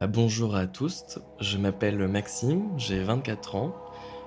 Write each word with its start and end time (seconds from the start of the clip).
Ah, 0.00 0.08
bonjour 0.08 0.56
à 0.56 0.66
tous, 0.66 1.20
je 1.38 1.56
m'appelle 1.56 2.08
Maxime, 2.08 2.68
j'ai 2.76 3.00
24 3.00 3.54
ans, 3.54 3.76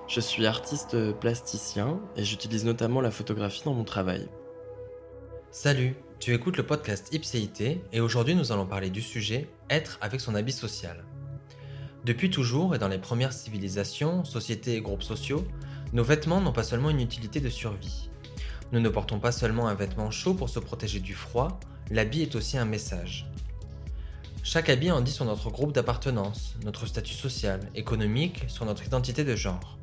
je 0.08 0.18
suis 0.18 0.46
artiste 0.46 1.12
plasticien 1.20 2.00
et 2.16 2.24
j'utilise 2.24 2.64
notamment 2.64 3.02
la 3.02 3.10
photographie 3.10 3.62
dans 3.66 3.74
mon 3.74 3.84
travail. 3.84 4.26
Salut, 5.50 5.94
tu 6.20 6.32
écoutes 6.32 6.56
le 6.56 6.64
podcast 6.64 7.12
Ipséité 7.12 7.82
et 7.92 8.00
aujourd'hui 8.00 8.34
nous 8.34 8.50
allons 8.50 8.64
parler 8.64 8.88
du 8.88 9.02
sujet 9.02 9.46
Être 9.68 9.98
avec 10.00 10.22
son 10.22 10.34
habit 10.34 10.52
social. 10.52 11.04
Depuis 12.06 12.30
toujours 12.30 12.74
et 12.74 12.78
dans 12.78 12.88
les 12.88 12.98
premières 12.98 13.34
civilisations, 13.34 14.24
sociétés 14.24 14.76
et 14.76 14.80
groupes 14.80 15.02
sociaux, 15.02 15.44
nos 15.92 16.02
vêtements 16.02 16.40
n'ont 16.40 16.52
pas 16.52 16.62
seulement 16.62 16.88
une 16.88 17.02
utilité 17.02 17.40
de 17.40 17.50
survie. 17.50 18.08
Nous 18.72 18.80
ne 18.80 18.88
portons 18.88 19.20
pas 19.20 19.32
seulement 19.32 19.68
un 19.68 19.74
vêtement 19.74 20.10
chaud 20.10 20.32
pour 20.32 20.48
se 20.48 20.60
protéger 20.60 21.00
du 21.00 21.14
froid, 21.14 21.60
l'habit 21.90 22.22
est 22.22 22.36
aussi 22.36 22.56
un 22.56 22.64
message. 22.64 23.30
Chaque 24.50 24.70
habit 24.70 24.90
en 24.90 25.02
dit 25.02 25.12
sur 25.12 25.26
notre 25.26 25.50
groupe 25.50 25.72
d'appartenance, 25.72 26.56
notre 26.64 26.86
statut 26.86 27.12
social, 27.12 27.60
économique, 27.74 28.46
sur 28.48 28.64
notre 28.64 28.86
identité 28.86 29.22
de 29.22 29.36
genre. 29.36 29.78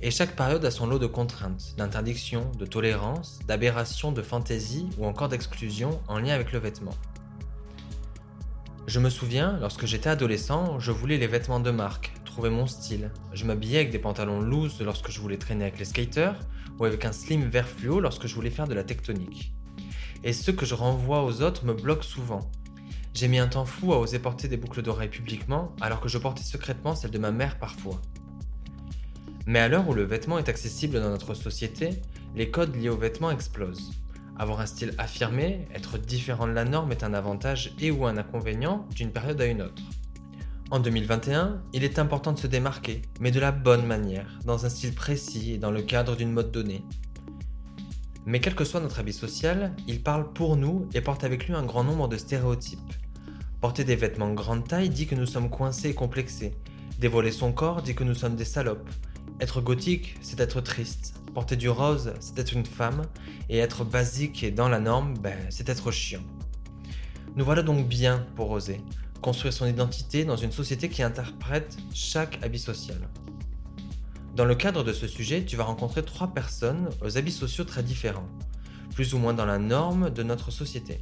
Et 0.00 0.10
chaque 0.10 0.34
période 0.34 0.64
a 0.64 0.72
son 0.72 0.88
lot 0.88 0.98
de 0.98 1.06
contraintes, 1.06 1.74
d'interdictions, 1.78 2.50
de 2.58 2.66
tolérances, 2.66 3.38
d'aberrations, 3.46 4.10
de 4.10 4.20
fantaisie 4.20 4.88
ou 4.98 5.06
encore 5.06 5.28
d'exclusion 5.28 6.00
en 6.08 6.18
lien 6.18 6.34
avec 6.34 6.50
le 6.50 6.58
vêtement. 6.58 6.96
Je 8.88 8.98
me 8.98 9.08
souviens, 9.08 9.56
lorsque 9.60 9.86
j'étais 9.86 10.10
adolescent, 10.10 10.80
je 10.80 10.90
voulais 10.90 11.16
les 11.16 11.28
vêtements 11.28 11.60
de 11.60 11.70
marque, 11.70 12.12
trouver 12.24 12.50
mon 12.50 12.66
style. 12.66 13.12
Je 13.32 13.44
m'habillais 13.44 13.78
avec 13.78 13.92
des 13.92 14.00
pantalons 14.00 14.40
loose 14.40 14.80
lorsque 14.80 15.12
je 15.12 15.20
voulais 15.20 15.38
traîner 15.38 15.62
avec 15.62 15.78
les 15.78 15.84
skaters, 15.84 16.40
ou 16.80 16.86
avec 16.86 17.04
un 17.04 17.12
slim 17.12 17.48
vert 17.48 17.68
fluo 17.68 18.00
lorsque 18.00 18.26
je 18.26 18.34
voulais 18.34 18.50
faire 18.50 18.66
de 18.66 18.74
la 18.74 18.82
tectonique. 18.82 19.54
Et 20.24 20.32
ce 20.32 20.50
que 20.50 20.66
je 20.66 20.74
renvoie 20.74 21.22
aux 21.22 21.42
autres 21.42 21.64
me 21.64 21.72
bloque 21.72 22.02
souvent, 22.02 22.50
j'ai 23.14 23.28
mis 23.28 23.38
un 23.38 23.48
temps 23.48 23.66
fou 23.66 23.92
à 23.92 23.98
oser 23.98 24.18
porter 24.18 24.48
des 24.48 24.56
boucles 24.56 24.82
d'oreilles 24.82 25.08
publiquement, 25.08 25.74
alors 25.80 26.00
que 26.00 26.08
je 26.08 26.18
portais 26.18 26.42
secrètement 26.42 26.94
celles 26.94 27.10
de 27.10 27.18
ma 27.18 27.30
mère 27.30 27.58
parfois. 27.58 28.00
Mais 29.46 29.58
à 29.58 29.68
l'heure 29.68 29.88
où 29.88 29.94
le 29.94 30.04
vêtement 30.04 30.38
est 30.38 30.48
accessible 30.48 31.00
dans 31.00 31.10
notre 31.10 31.34
société, 31.34 31.90
les 32.34 32.50
codes 32.50 32.74
liés 32.74 32.88
au 32.88 32.96
vêtement 32.96 33.30
explosent. 33.30 33.92
Avoir 34.38 34.60
un 34.60 34.66
style 34.66 34.94
affirmé, 34.96 35.68
être 35.74 35.98
différent 35.98 36.46
de 36.46 36.52
la 36.52 36.64
norme 36.64 36.92
est 36.92 37.04
un 37.04 37.12
avantage 37.12 37.74
et 37.78 37.90
ou 37.90 38.06
un 38.06 38.16
inconvénient 38.16 38.86
d'une 38.94 39.12
période 39.12 39.40
à 39.40 39.46
une 39.46 39.62
autre. 39.62 39.82
En 40.70 40.80
2021, 40.80 41.60
il 41.74 41.84
est 41.84 41.98
important 41.98 42.32
de 42.32 42.38
se 42.38 42.46
démarquer, 42.46 43.02
mais 43.20 43.30
de 43.30 43.40
la 43.40 43.52
bonne 43.52 43.84
manière, 43.84 44.38
dans 44.46 44.64
un 44.64 44.70
style 44.70 44.94
précis 44.94 45.52
et 45.52 45.58
dans 45.58 45.70
le 45.70 45.82
cadre 45.82 46.16
d'une 46.16 46.32
mode 46.32 46.50
donnée. 46.50 46.82
Mais 48.24 48.40
quel 48.40 48.54
que 48.54 48.64
soit 48.64 48.80
notre 48.80 49.00
habit 49.00 49.12
social, 49.12 49.74
il 49.86 50.02
parle 50.02 50.32
pour 50.32 50.56
nous 50.56 50.88
et 50.94 51.02
porte 51.02 51.24
avec 51.24 51.46
lui 51.46 51.54
un 51.54 51.64
grand 51.64 51.84
nombre 51.84 52.08
de 52.08 52.16
stéréotypes. 52.16 52.78
Porter 53.62 53.84
des 53.84 53.94
vêtements 53.94 54.34
grande 54.34 54.66
taille 54.66 54.88
dit 54.88 55.06
que 55.06 55.14
nous 55.14 55.24
sommes 55.24 55.48
coincés 55.48 55.90
et 55.90 55.94
complexés. 55.94 56.52
Dévoiler 56.98 57.30
son 57.30 57.52
corps 57.52 57.80
dit 57.80 57.94
que 57.94 58.02
nous 58.02 58.16
sommes 58.16 58.34
des 58.34 58.44
salopes. 58.44 58.90
Être 59.40 59.60
gothique, 59.60 60.16
c'est 60.20 60.40
être 60.40 60.60
triste. 60.60 61.14
Porter 61.32 61.54
du 61.54 61.68
rose, 61.68 62.12
c'est 62.18 62.36
être 62.40 62.54
une 62.54 62.66
femme. 62.66 63.02
Et 63.48 63.58
être 63.58 63.84
basique 63.84 64.42
et 64.42 64.50
dans 64.50 64.68
la 64.68 64.80
norme, 64.80 65.14
ben, 65.16 65.38
c'est 65.48 65.68
être 65.68 65.92
chiant. 65.92 66.24
Nous 67.36 67.44
voilà 67.44 67.62
donc 67.62 67.86
bien 67.86 68.26
pour 68.34 68.50
oser. 68.50 68.80
Construire 69.20 69.52
son 69.52 69.66
identité 69.66 70.24
dans 70.24 70.36
une 70.36 70.50
société 70.50 70.88
qui 70.88 71.04
interprète 71.04 71.76
chaque 71.94 72.42
habit 72.42 72.58
social. 72.58 72.98
Dans 74.34 74.44
le 74.44 74.56
cadre 74.56 74.82
de 74.82 74.92
ce 74.92 75.06
sujet, 75.06 75.44
tu 75.44 75.54
vas 75.56 75.64
rencontrer 75.64 76.02
trois 76.02 76.34
personnes 76.34 76.88
aux 77.00 77.16
habits 77.16 77.30
sociaux 77.30 77.62
très 77.62 77.84
différents, 77.84 78.28
plus 78.92 79.14
ou 79.14 79.18
moins 79.18 79.34
dans 79.34 79.46
la 79.46 79.60
norme 79.60 80.10
de 80.10 80.24
notre 80.24 80.50
société. 80.50 81.00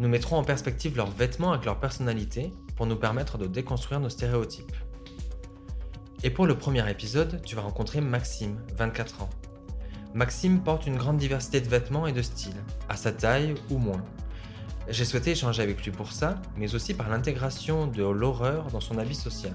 Nous 0.00 0.08
mettrons 0.08 0.38
en 0.38 0.44
perspective 0.44 0.96
leurs 0.96 1.10
vêtements 1.10 1.52
avec 1.52 1.66
leur 1.66 1.78
personnalité 1.78 2.54
pour 2.74 2.86
nous 2.86 2.96
permettre 2.96 3.36
de 3.36 3.46
déconstruire 3.46 4.00
nos 4.00 4.08
stéréotypes. 4.08 4.74
Et 6.22 6.30
pour 6.30 6.46
le 6.46 6.56
premier 6.56 6.90
épisode, 6.90 7.42
tu 7.44 7.54
vas 7.54 7.60
rencontrer 7.60 8.00
Maxime, 8.00 8.56
24 8.78 9.24
ans. 9.24 9.28
Maxime 10.14 10.62
porte 10.62 10.86
une 10.86 10.96
grande 10.96 11.18
diversité 11.18 11.60
de 11.60 11.68
vêtements 11.68 12.06
et 12.06 12.12
de 12.12 12.22
styles, 12.22 12.56
à 12.88 12.96
sa 12.96 13.12
taille 13.12 13.54
ou 13.68 13.76
moins. 13.76 14.02
J'ai 14.88 15.04
souhaité 15.04 15.32
échanger 15.32 15.62
avec 15.62 15.84
lui 15.84 15.90
pour 15.90 16.12
ça, 16.12 16.36
mais 16.56 16.74
aussi 16.74 16.94
par 16.94 17.10
l'intégration 17.10 17.86
de 17.86 18.02
l'horreur 18.02 18.68
dans 18.68 18.80
son 18.80 18.96
habit 18.96 19.14
social. 19.14 19.54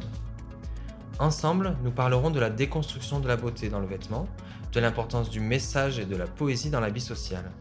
Ensemble, 1.18 1.75
nous 1.84 1.91
parlerons 1.91 2.30
de 2.30 2.40
la 2.40 2.52
déconstruction 2.52 3.20
de 3.20 3.28
la 3.28 3.36
beauté 3.36 3.70
dans 3.70 3.80
le 3.80 3.88
vêtement, 3.88 4.28
de 4.74 4.80
l'importance 4.80 5.31
du 5.31 5.40
message 5.40 5.97
et 5.97 6.06
de 6.06 6.16
la 6.16 6.28
poésie 6.28 6.70
dans 6.70 6.81
l'habit 6.81 7.02
social. 7.02 7.52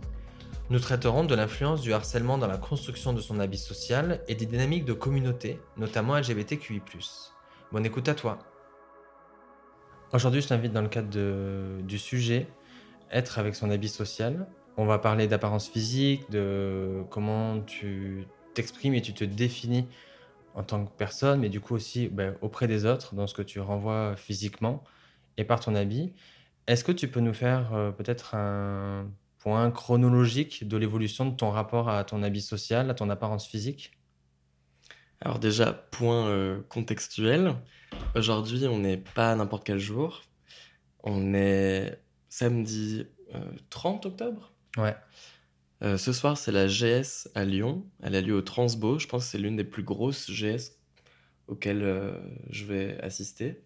Nous 0.70 0.78
traiterons 0.78 1.24
de 1.24 1.34
l'influence 1.34 1.82
du 1.82 1.92
harcèlement 1.92 2.38
dans 2.38 2.46
la 2.46 2.56
construction 2.56 3.12
de 3.12 3.20
son 3.20 3.38
habit 3.38 3.58
social 3.58 4.22
et 4.28 4.34
des 4.34 4.46
dynamiques 4.46 4.86
de 4.86 4.94
communauté, 4.94 5.60
notamment 5.76 6.16
LGBTQI. 6.16 6.80
Bonne 7.70 7.84
écoute 7.84 8.08
à 8.08 8.14
toi. 8.14 8.38
Aujourd'hui, 10.14 10.40
je 10.40 10.48
t'invite 10.48 10.72
dans 10.72 10.80
le 10.80 10.88
cadre 10.88 11.82
du 11.82 11.98
sujet 11.98 12.46
Être 13.10 13.38
avec 13.38 13.54
son 13.56 13.70
habit 13.70 13.90
social. 13.90 14.46
On 14.78 14.86
va 14.86 14.98
parler 14.98 15.28
d'apparence 15.28 15.68
physique, 15.68 16.30
de 16.30 17.02
comment 17.10 17.60
tu 17.60 18.26
t'exprimes 18.54 18.94
et 18.94 19.02
tu 19.02 19.12
te 19.12 19.24
définis 19.24 19.86
en 20.54 20.62
tant 20.62 20.86
que 20.86 20.90
personne, 20.96 21.40
mais 21.40 21.50
du 21.50 21.60
coup 21.60 21.74
aussi 21.74 22.08
ben, 22.08 22.36
auprès 22.40 22.68
des 22.68 22.86
autres, 22.86 23.14
dans 23.14 23.26
ce 23.26 23.34
que 23.34 23.42
tu 23.42 23.60
renvoies 23.60 24.16
physiquement 24.16 24.82
et 25.36 25.44
par 25.44 25.60
ton 25.60 25.74
habit. 25.74 26.14
Est-ce 26.66 26.84
que 26.84 26.92
tu 26.92 27.08
peux 27.08 27.20
nous 27.20 27.34
faire 27.34 27.74
euh, 27.74 27.90
peut-être 27.90 28.34
un 28.34 29.06
point 29.44 29.70
chronologique 29.70 30.66
de 30.66 30.78
l'évolution 30.78 31.26
de 31.26 31.36
ton 31.36 31.50
rapport 31.50 31.90
à 31.90 32.02
ton 32.04 32.22
habit 32.22 32.40
social, 32.40 32.88
à 32.88 32.94
ton 32.94 33.10
apparence 33.10 33.46
physique? 33.46 33.92
Alors 35.20 35.38
déjà, 35.38 35.74
point 35.74 36.28
euh, 36.28 36.62
contextuel. 36.70 37.54
Aujourd'hui, 38.14 38.66
on 38.66 38.78
n'est 38.78 38.96
pas 38.96 39.36
n'importe 39.36 39.66
quel 39.66 39.78
jour. 39.78 40.22
On 41.02 41.34
est 41.34 42.00
samedi 42.30 43.06
30 43.68 44.06
euh, 44.06 44.08
octobre 44.08 44.52
Ouais. 44.78 44.96
Euh, 45.82 45.98
ce 45.98 46.14
soir, 46.14 46.38
c'est 46.38 46.50
la 46.50 46.66
GS 46.66 47.28
à 47.34 47.44
Lyon. 47.44 47.84
Elle 48.02 48.14
a 48.14 48.22
lieu 48.22 48.34
au 48.34 48.42
Transbo. 48.42 48.98
Je 48.98 49.06
pense 49.06 49.26
que 49.26 49.30
c'est 49.32 49.38
l'une 49.38 49.56
des 49.56 49.64
plus 49.64 49.82
grosses 49.82 50.30
GS 50.30 50.72
auxquelles 51.48 52.16
je 52.48 52.64
vais 52.64 52.98
assister. 53.02 53.62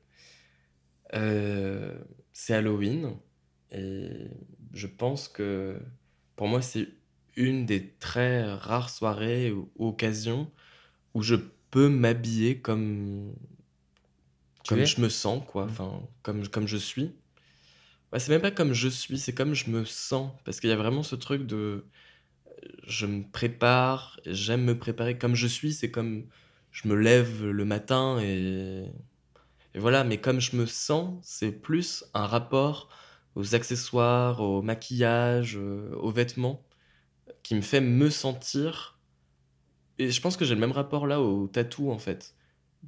c'est 1.12 2.54
Halloween. 2.54 3.16
Et 3.70 4.28
je 4.78 4.86
pense 4.86 5.28
que 5.28 5.76
pour 6.36 6.46
moi, 6.46 6.62
c'est 6.62 6.88
une 7.36 7.66
des 7.66 7.90
très 7.98 8.44
rares 8.54 8.90
soirées 8.90 9.50
ou 9.50 9.70
occasions 9.78 10.50
où 11.14 11.22
je 11.22 11.34
peux 11.70 11.88
m'habiller 11.88 12.60
comme, 12.60 13.34
comme 14.68 14.84
je 14.84 15.00
me 15.00 15.08
sens, 15.08 15.42
quoi. 15.46 15.66
Mmh. 15.66 15.70
Enfin, 15.70 16.02
comme, 16.22 16.48
comme 16.48 16.66
je 16.68 16.76
suis. 16.76 17.12
Bah, 18.12 18.20
c'est 18.20 18.30
même 18.30 18.40
pas 18.40 18.52
comme 18.52 18.72
je 18.72 18.88
suis, 18.88 19.18
c'est 19.18 19.34
comme 19.34 19.54
je 19.54 19.68
me 19.68 19.84
sens. 19.84 20.30
Parce 20.44 20.60
qu'il 20.60 20.70
y 20.70 20.72
a 20.72 20.76
vraiment 20.76 21.02
ce 21.02 21.16
truc 21.16 21.44
de. 21.44 21.84
Je 22.86 23.06
me 23.06 23.22
prépare, 23.22 24.20
j'aime 24.26 24.64
me 24.64 24.78
préparer 24.78 25.18
comme 25.18 25.34
je 25.34 25.46
suis, 25.46 25.72
c'est 25.72 25.90
comme 25.90 26.26
je 26.70 26.88
me 26.88 26.94
lève 26.94 27.44
le 27.44 27.64
matin 27.64 28.20
et. 28.20 28.86
Et 29.74 29.80
voilà, 29.80 30.02
mais 30.02 30.18
comme 30.18 30.40
je 30.40 30.56
me 30.56 30.64
sens, 30.64 31.18
c'est 31.22 31.52
plus 31.52 32.04
un 32.14 32.26
rapport 32.26 32.88
aux 33.38 33.54
accessoires, 33.54 34.40
au 34.40 34.62
maquillage, 34.62 35.56
euh, 35.56 35.94
aux 35.94 36.10
vêtements, 36.10 36.66
qui 37.44 37.54
me 37.54 37.60
fait 37.60 37.80
me 37.80 38.10
sentir. 38.10 38.98
Et 40.00 40.10
je 40.10 40.20
pense 40.20 40.36
que 40.36 40.44
j'ai 40.44 40.56
le 40.56 40.60
même 40.60 40.72
rapport 40.72 41.06
là 41.06 41.20
au 41.20 41.46
tatou 41.46 41.92
en 41.92 41.98
fait. 41.98 42.34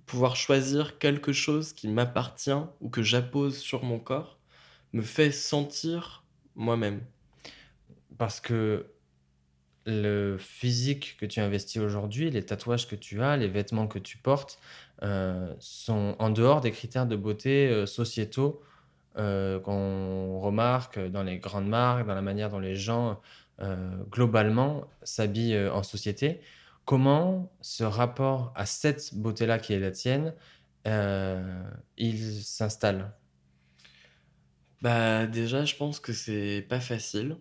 Pouvoir 0.07 0.35
choisir 0.35 0.99
quelque 0.99 1.33
chose 1.33 1.73
qui 1.73 1.87
m'appartient 1.87 2.63
ou 2.81 2.91
que 2.91 3.01
j'appose 3.01 3.59
sur 3.59 3.85
mon 3.85 4.01
corps 4.01 4.41
me 4.93 5.03
fait 5.03 5.31
sentir 5.31 6.25
moi-même. 6.57 7.01
Parce 8.19 8.41
que 8.41 8.87
le 9.87 10.37
physique 10.37 11.17
que 11.21 11.27
tu 11.27 11.39
investis 11.39 11.81
aujourd'hui, 11.81 12.29
les 12.29 12.45
tatouages 12.45 12.89
que 12.89 12.97
tu 12.97 13.23
as, 13.23 13.37
les 13.37 13.49
vêtements 13.49 13.87
que 13.87 14.01
tu 14.01 14.19
portes, 14.19 14.59
euh, 15.05 15.55
sont 15.61 16.17
en 16.19 16.31
dehors 16.31 16.61
des 16.61 16.73
critères 16.73 17.07
de 17.07 17.15
beauté 17.15 17.69
euh, 17.69 17.87
sociétaux 17.87 18.63
euh, 19.17 19.59
qu'on 19.61 20.39
remarque 20.41 20.99
dans 20.99 21.23
les 21.23 21.39
grandes 21.39 21.69
marques, 21.69 22.07
dans 22.07 22.15
la 22.15 22.23
manière 22.23 22.51
dont 22.51 22.61
les 22.61 22.77
gens 22.77 23.21
euh, 23.61 24.05
globalement 24.11 24.85
s'habillent 25.03 25.55
euh, 25.55 25.73
en 25.73 25.83
société. 25.83 26.41
Comment 26.85 27.53
ce 27.61 27.85
rapport 27.85 28.53
à 28.57 28.67
cette 28.67 29.15
beauté-là 29.15 29.59
qui 29.59 29.73
est 29.73 29.81
la 29.81 29.91
tienne, 29.91 30.35
il 31.97 32.43
s'installe? 32.43 33.13
Bah 34.83 35.27
déjà, 35.27 35.65
je 35.65 35.77
pense 35.77 36.01
que 36.01 36.13
c'est 36.13 36.67
pas 36.69 36.81
facile. 36.81 37.37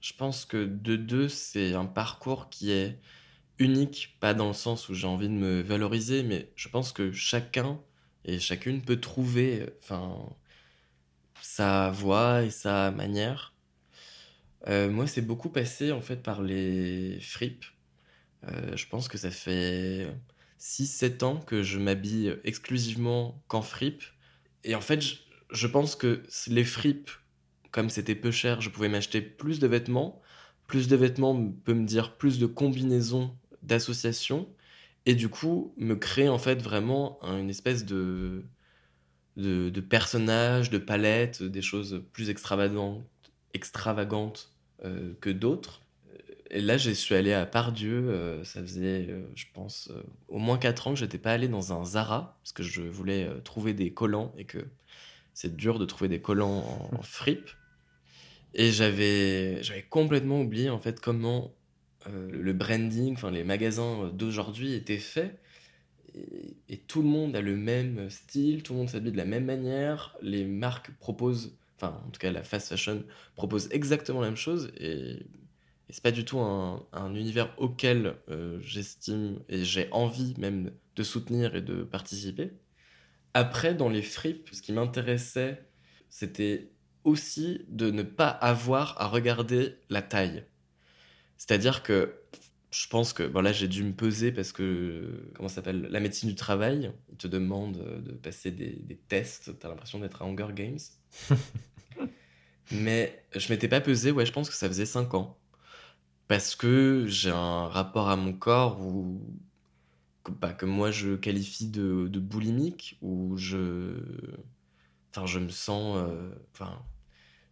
Je 0.00 0.12
pense 0.14 0.44
que 0.44 0.64
de 0.64 0.96
deux, 0.96 1.28
c'est 1.28 1.74
un 1.74 1.86
parcours 1.86 2.50
qui 2.50 2.70
est 2.70 3.00
unique, 3.58 4.16
pas 4.20 4.34
dans 4.34 4.48
le 4.48 4.54
sens 4.54 4.88
où 4.88 4.94
j'ai 4.94 5.06
envie 5.06 5.28
de 5.28 5.34
me 5.34 5.60
valoriser, 5.60 6.22
mais 6.22 6.50
je 6.56 6.68
pense 6.68 6.92
que 6.92 7.12
chacun 7.12 7.80
et 8.24 8.38
chacune 8.38 8.82
peut 8.82 9.00
trouver, 9.00 9.66
enfin, 9.82 10.34
sa 11.44 11.90
voix 11.90 12.42
et 12.42 12.50
sa 12.50 12.90
manière. 12.90 13.54
Euh, 14.66 14.90
moi, 14.90 15.06
c'est 15.06 15.20
beaucoup 15.20 15.50
passé 15.50 15.92
en 15.92 16.00
fait 16.00 16.22
par 16.22 16.42
les 16.42 17.20
fripes. 17.20 17.66
Euh, 18.48 18.74
je 18.76 18.86
pense 18.88 19.08
que 19.08 19.18
ça 19.18 19.30
fait 19.30 20.08
6-7 20.58 21.22
ans 21.22 21.36
que 21.36 21.62
je 21.62 21.78
m'habille 21.78 22.34
exclusivement 22.44 23.42
qu'en 23.46 23.60
fripe. 23.60 24.02
Et 24.64 24.74
en 24.74 24.80
fait, 24.80 25.02
je, 25.02 25.16
je 25.50 25.66
pense 25.66 25.96
que 25.96 26.22
les 26.48 26.64
fripes, 26.64 27.10
comme 27.72 27.90
c'était 27.90 28.14
peu 28.14 28.30
cher, 28.30 28.62
je 28.62 28.70
pouvais 28.70 28.88
m'acheter 28.88 29.20
plus 29.20 29.58
de 29.60 29.66
vêtements. 29.66 30.22
Plus 30.66 30.88
de 30.88 30.96
vêtements 30.96 31.50
peut 31.64 31.74
me 31.74 31.84
dire 31.84 32.16
plus 32.16 32.38
de 32.38 32.46
combinaisons 32.46 33.36
d'associations. 33.62 34.48
Et 35.04 35.14
du 35.14 35.28
coup, 35.28 35.74
me 35.76 35.94
créer 35.94 36.30
en 36.30 36.38
fait 36.38 36.62
vraiment 36.62 37.18
une 37.22 37.50
espèce 37.50 37.84
de, 37.84 38.46
de, 39.36 39.70
de 39.70 39.80
personnage, 39.80 40.70
de 40.70 40.78
palette, 40.78 41.42
des 41.42 41.62
choses 41.62 42.02
plus 42.12 42.30
extravagantes, 42.30 43.02
extravagantes 43.52 44.52
euh, 44.84 45.14
que 45.20 45.30
d'autres. 45.30 45.82
Et 46.50 46.60
là, 46.60 46.76
je 46.76 46.90
suis 46.90 47.14
allé 47.14 47.32
à 47.32 47.46
Pardieu. 47.46 48.10
euh, 48.10 48.44
ça 48.44 48.60
faisait, 48.60 49.06
euh, 49.08 49.26
je 49.34 49.46
pense, 49.52 49.90
au 50.28 50.38
moins 50.38 50.58
4 50.58 50.88
ans 50.88 50.94
que 50.94 51.00
j'étais 51.00 51.18
pas 51.18 51.32
allé 51.32 51.48
dans 51.48 51.72
un 51.72 51.84
Zara 51.84 52.38
parce 52.42 52.52
que 52.52 52.62
je 52.62 52.82
voulais 52.82 53.28
trouver 53.42 53.74
des 53.74 53.92
collants 53.92 54.32
et 54.38 54.44
que 54.44 54.58
c'est 55.32 55.56
dur 55.56 55.78
de 55.78 55.84
trouver 55.84 56.08
des 56.08 56.20
collants 56.20 56.90
en, 56.92 56.98
en 56.98 57.02
fripe. 57.02 57.50
Et 58.54 58.70
j'avais, 58.70 59.62
j'avais 59.64 59.82
complètement 59.82 60.40
oublié 60.40 60.70
en 60.70 60.78
fait 60.78 61.00
comment 61.00 61.52
le 62.06 62.52
branding, 62.52 63.14
enfin 63.14 63.30
les 63.30 63.42
magasins 63.42 64.10
d'aujourd'hui 64.12 64.74
étaient 64.74 64.98
faits. 64.98 65.36
Et, 66.68 66.78
tout 66.78 67.02
le 67.02 67.08
monde 67.08 67.36
a 67.36 67.40
le 67.40 67.56
même 67.56 68.10
style, 68.10 68.62
tout 68.62 68.72
le 68.72 68.80
monde 68.80 68.88
s'habille 68.88 69.12
de 69.12 69.16
la 69.16 69.24
même 69.24 69.44
manière. 69.44 70.16
Les 70.22 70.44
marques 70.44 70.90
proposent, 70.98 71.56
enfin 71.76 72.00
en 72.06 72.10
tout 72.10 72.18
cas 72.18 72.32
la 72.32 72.42
fast 72.42 72.68
fashion 72.68 73.04
propose 73.36 73.68
exactement 73.70 74.20
la 74.20 74.28
même 74.28 74.36
chose. 74.36 74.72
Et, 74.78 75.26
et 75.88 75.92
c'est 75.92 76.02
pas 76.02 76.10
du 76.10 76.24
tout 76.24 76.38
un, 76.38 76.86
un 76.92 77.14
univers 77.14 77.54
auquel 77.58 78.16
euh, 78.28 78.58
j'estime 78.60 79.40
et 79.48 79.64
j'ai 79.64 79.88
envie 79.92 80.34
même 80.38 80.72
de 80.96 81.02
soutenir 81.02 81.54
et 81.56 81.62
de 81.62 81.82
participer. 81.82 82.52
Après, 83.34 83.74
dans 83.74 83.88
les 83.88 84.02
fripes, 84.02 84.48
ce 84.52 84.62
qui 84.62 84.72
m'intéressait, 84.72 85.64
c'était 86.08 86.70
aussi 87.02 87.64
de 87.68 87.90
ne 87.90 88.02
pas 88.02 88.28
avoir 88.28 89.00
à 89.00 89.08
regarder 89.08 89.74
la 89.90 90.02
taille. 90.02 90.44
C'est-à-dire 91.36 91.82
que 91.82 92.14
je 92.74 92.88
pense 92.88 93.12
que 93.12 93.22
bon 93.22 93.40
là 93.40 93.52
j'ai 93.52 93.68
dû 93.68 93.84
me 93.84 93.92
peser 93.92 94.32
parce 94.32 94.50
que 94.50 95.30
comment 95.34 95.48
s'appelle 95.48 95.82
la 95.90 96.00
médecine 96.00 96.28
du 96.28 96.34
travail, 96.34 96.92
il 97.10 97.16
te 97.16 97.28
demande 97.28 98.02
de 98.04 98.12
passer 98.12 98.50
des, 98.50 98.70
des 98.70 98.96
tests, 98.96 99.56
t'as 99.60 99.68
l'impression 99.68 100.00
d'être 100.00 100.22
à 100.22 100.24
Hunger 100.24 100.48
Games. 100.54 100.78
Mais 102.72 103.24
je 103.34 103.52
m'étais 103.52 103.68
pas 103.68 103.80
pesé, 103.80 104.10
ouais, 104.10 104.26
je 104.26 104.32
pense 104.32 104.48
que 104.48 104.56
ça 104.56 104.68
faisait 104.68 104.86
5 104.86 105.14
ans. 105.14 105.38
Parce 106.28 106.56
que 106.56 107.06
j'ai 107.06 107.30
un 107.30 107.68
rapport 107.68 108.08
à 108.08 108.16
mon 108.16 108.32
corps 108.32 108.80
où, 108.80 109.20
que, 110.24 110.32
bah, 110.32 110.52
que 110.52 110.66
moi 110.66 110.90
je 110.90 111.14
qualifie 111.16 111.68
de, 111.68 112.08
de 112.08 112.20
boulimique, 112.20 112.98
où 113.02 113.36
je, 113.36 114.00
enfin, 115.10 115.26
je 115.26 115.38
me 115.38 115.50
sens, 115.50 115.98
euh, 115.98 116.30
enfin, 116.52 116.82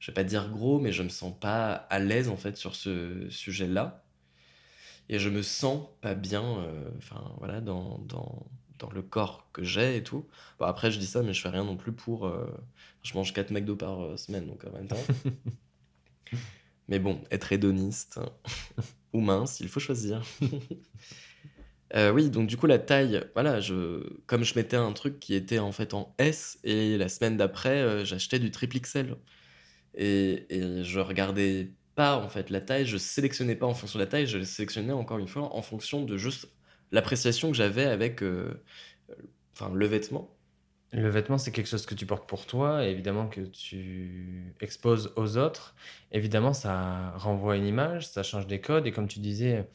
je 0.01 0.11
vais 0.11 0.15
pas 0.15 0.25
dire 0.25 0.51
gros, 0.51 0.81
mais 0.81 0.93
je 0.93 1.03
me 1.03 1.09
sens 1.11 1.35
pas 1.39 1.73
à 1.75 1.99
l'aise 2.01 2.29
en 2.29 2.37
fait 2.37 2.57
sur 2.57 2.75
ce 2.75 3.29
sujet-là. 3.31 4.02
Et 5.09 5.19
je 5.19 5.29
me 5.29 5.43
sens 5.43 5.89
pas 6.01 6.15
bien, 6.15 6.43
euh, 6.59 6.91
enfin, 6.99 7.35
voilà, 7.39 7.61
dans, 7.61 7.99
dans, 8.09 8.47
dans 8.79 8.91
le 8.91 9.03
corps 9.03 9.49
que 9.53 9.63
j'ai 9.65 9.97
et 9.97 10.03
tout. 10.03 10.27
Bon, 10.59 10.67
après, 10.67 10.91
je 10.91 10.99
dis 10.99 11.07
ça, 11.07 11.23
mais 11.23 11.35
je 11.35 11.41
fais 11.43 11.49
rien 11.51 11.65
non 11.65 11.77
plus 11.77 11.93
pour. 11.93 12.27
euh, 12.27 12.47
je 13.03 13.15
mange 13.15 13.33
4 13.33 13.51
McDo 13.51 13.77
par 13.77 14.01
euh, 14.03 14.17
semaine, 14.17 14.47
donc 14.47 14.65
en 14.65 14.73
même 14.73 14.89
temps. 14.89 14.97
Mais 16.89 16.99
bon, 16.99 17.23
être 17.31 17.53
hédoniste 17.53 18.21
ou 19.13 19.21
mince, 19.21 19.61
il 19.61 19.69
faut 19.69 19.81
choisir. 19.81 20.23
Euh, 21.95 22.11
oui, 22.11 22.31
donc 22.31 22.47
du 22.49 22.57
coup, 22.57 22.67
la 22.67 22.79
taille, 22.79 23.23
voilà, 23.35 23.61
je, 23.61 24.03
comme 24.27 24.45
je 24.45 24.55
mettais 24.55 24.77
un 24.77 24.93
truc 24.93 25.21
qui 25.21 25.35
était 25.35 25.59
en 25.59 25.73
fait 25.73 25.93
en 25.93 26.15
S, 26.19 26.59
et 26.65 26.97
la 26.97 27.09
semaine 27.11 27.37
d'après, 27.37 27.83
euh, 27.83 28.05
j'achetais 28.05 28.39
du 28.39 28.51
triple 28.51 28.79
XL. 28.81 29.17
Et, 29.95 30.47
et 30.49 30.85
je 30.85 31.01
regardais 31.01 31.73
pas 31.95 32.17
en 32.17 32.29
fait 32.29 32.51
la 32.51 32.61
taille, 32.61 32.87
je 32.87 32.97
sélectionnais 32.97 33.57
pas 33.57 33.67
en 33.67 33.75
fonction 33.75 33.99
de 33.99 34.05
la 34.05 34.11
taille, 34.11 34.27
je 34.27 34.43
sélectionnais 34.43 34.93
encore 34.93 35.19
une 35.19 35.29
fois 35.29 35.55
en 35.55 35.63
fonction 35.63 36.05
de 36.05 36.17
juste 36.17 36.49
l'appréciation 36.91 37.51
que 37.51 37.57
j'avais 37.57 37.85
avec 37.85 38.23
euh, 38.23 38.63
euh, 39.11 39.15
enfin, 39.55 39.73
le 39.75 39.87
vêtement. 39.87 40.31
Le 40.93 41.09
vêtement, 41.09 41.39
c'est 41.39 41.53
quelque 41.53 41.69
chose 41.69 41.87
que 41.87 41.95
tu 41.95 42.05
portes 42.05 42.29
pour 42.29 42.45
toi, 42.45 42.85
et 42.85 42.91
évidemment 42.91 43.27
que 43.27 43.41
tu 43.41 44.55
exposes 44.61 45.11
aux 45.17 45.39
autres. 45.39 45.75
Évidemment, 46.13 46.53
ça 46.53 47.13
renvoie 47.17 47.57
une 47.57 47.67
image, 47.67 48.09
ça 48.09 48.23
change 48.23 48.47
des 48.47 48.61
codes, 48.61 48.87
et 48.87 48.93
comme 48.93 49.09
tu 49.09 49.19
disais, 49.19 49.67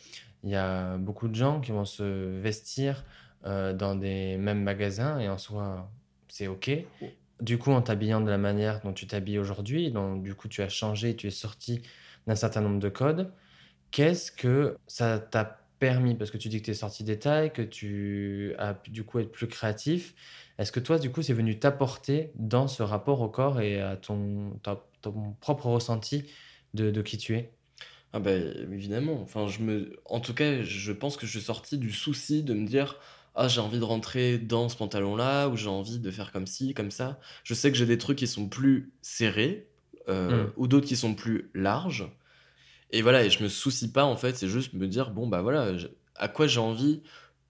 il 0.43 0.51
y 0.51 0.55
a 0.55 0.97
beaucoup 0.97 1.27
de 1.27 1.33
gens 1.33 1.59
qui 1.59 1.71
vont 1.71 1.85
se 1.85 2.39
vestir 2.39 3.03
euh, 3.45 3.73
dans 3.73 3.95
des 3.95 4.37
mêmes 4.37 4.61
magasins, 4.61 5.19
et 5.19 5.27
en 5.27 5.39
soi, 5.39 5.89
c'est 6.27 6.45
OK. 6.45 6.69
Du 7.41 7.57
coup, 7.57 7.71
en 7.71 7.81
t'habillant 7.81 8.21
de 8.21 8.29
la 8.29 8.37
manière 8.37 8.81
dont 8.81 8.93
tu 8.93 9.07
t'habilles 9.07 9.39
aujourd'hui, 9.39 9.89
donc 9.91 10.21
du 10.21 10.35
coup, 10.35 10.47
tu 10.47 10.61
as 10.61 10.69
changé, 10.69 11.15
tu 11.15 11.25
es 11.25 11.31
sorti 11.31 11.81
d'un 12.27 12.35
certain 12.35 12.61
nombre 12.61 12.79
de 12.79 12.89
codes. 12.89 13.33
Qu'est-ce 13.91 14.31
que 14.31 14.77
ça 14.87 15.19
t'a 15.19 15.45
permis? 15.79 16.15
Parce 16.15 16.31
que 16.31 16.37
tu 16.37 16.49
dis 16.49 16.59
que 16.61 16.65
tu 16.65 16.71
es 16.71 16.75
sorti 16.75 17.03
des 17.03 17.19
tailles, 17.19 17.53
que 17.53 17.61
tu 17.61 18.53
as 18.59 18.73
pu 18.73 18.91
du 18.91 19.03
coup 19.05 19.19
être 19.19 19.31
plus 19.31 19.47
créatif. 19.47 20.15
Est-ce 20.57 20.71
que 20.71 20.79
toi, 20.79 20.99
du 20.99 21.11
coup, 21.11 21.21
c'est 21.21 21.33
venu 21.33 21.59
t'apporter 21.59 22.31
dans 22.35 22.67
ce 22.67 22.83
rapport 22.83 23.21
au 23.21 23.29
corps 23.29 23.61
et 23.61 23.81
à 23.81 23.97
ton, 23.97 24.59
ton 25.01 25.33
propre 25.41 25.67
ressenti 25.67 26.25
de, 26.73 26.91
de 26.91 27.01
qui 27.01 27.17
tu 27.17 27.35
es? 27.35 27.53
Ah 28.13 28.19
bah 28.19 28.31
évidemment, 28.31 29.21
enfin 29.21 29.47
je 29.47 29.59
me 29.61 29.99
en 30.05 30.19
tout 30.21 30.33
cas, 30.33 30.61
je 30.63 30.91
pense 30.93 31.17
que 31.17 31.25
je 31.25 31.31
suis 31.31 31.41
sorti 31.41 31.77
du 31.77 31.91
souci 31.91 32.41
de 32.43 32.53
me 32.53 32.65
dire 32.65 32.99
ah 33.35 33.47
j'ai 33.47 33.59
envie 33.61 33.79
de 33.79 33.83
rentrer 33.83 34.37
dans 34.39 34.69
ce 34.69 34.77
pantalon-là 34.77 35.49
ou 35.49 35.57
j'ai 35.57 35.67
envie 35.69 35.99
de 35.99 36.09
faire 36.11 36.31
comme 36.31 36.47
ci, 36.47 36.73
comme 36.73 36.89
ça. 36.91 37.19
Je 37.43 37.53
sais 37.53 37.71
que 37.71 37.77
j'ai 37.77 37.85
des 37.85 37.97
trucs 37.97 38.17
qui 38.17 38.27
sont 38.27 38.47
plus 38.49 38.93
serrés 39.01 39.69
euh, 40.09 40.47
Hmm. 40.47 40.57
ou 40.57 40.67
d'autres 40.67 40.87
qui 40.87 40.95
sont 40.97 41.15
plus 41.15 41.51
larges. 41.53 42.11
Et 42.91 43.01
voilà, 43.01 43.23
et 43.25 43.29
je 43.29 43.43
me 43.43 43.49
soucie 43.49 43.91
pas 43.91 44.05
en 44.05 44.15
fait, 44.17 44.35
c'est 44.37 44.47
juste 44.47 44.73
me 44.73 44.87
dire 44.87 45.11
bon 45.11 45.27
bah 45.27 45.41
voilà, 45.41 45.77
je- 45.77 45.87
à 46.15 46.27
quoi 46.29 46.47
j'ai 46.47 46.59
envie 46.59 47.03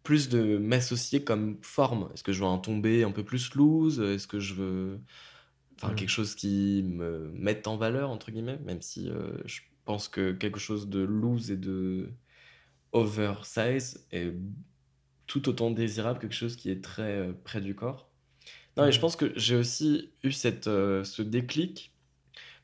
plus 0.04 0.30
de 0.30 0.57
m'associer 0.57 1.24
comme 1.24 1.59
forme? 1.63 2.09
Est-ce 2.13 2.24
que 2.24 2.31
je 2.33 2.42
veux 2.42 2.48
un 2.50 2.57
tombé 2.59 3.04
un 3.04 3.12
peu 3.12 3.24
plus 3.25 3.54
loose? 3.56 4.00
Est-ce 4.01 4.27
que 4.27 4.39
je 4.39 4.54
veux 4.56 5.01
enfin 5.81 5.94
Hmm. 5.94 5.95
quelque 5.95 6.09
chose 6.09 6.36
qui 6.36 6.83
me 6.86 7.31
mette 7.33 7.68
en 7.68 7.77
valeur 7.77 8.09
entre 8.09 8.31
guillemets 8.31 8.60
même 8.60 8.81
si 8.81 9.10
euh, 9.10 9.38
je 9.45 9.62
pense 9.86 10.07
que 10.10 10.31
quelque 10.33 10.60
chose 10.60 10.89
de 10.89 11.00
loose 11.01 11.51
et 11.51 11.57
de 11.57 12.13
oversize 12.94 14.07
est 14.12 14.33
tout 15.27 15.50
autant 15.50 15.71
désirable 15.71 16.19
que 16.19 16.24
quelque 16.27 16.33
chose 16.33 16.56
qui 16.56 16.69
est 16.71 16.83
très 16.83 17.17
euh, 17.17 17.34
près 17.34 17.62
du 17.62 17.75
corps 17.75 18.12
non 18.77 18.86
et 18.86 18.93
je 18.93 19.00
Hmm. 19.00 19.01
pense 19.01 19.15
que 19.17 19.34
j'ai 19.38 19.55
aussi 19.58 20.15
eu 20.24 20.32
cette, 20.34 20.67
euh, 20.67 21.03
ce 21.05 21.22
déclic 21.24 21.97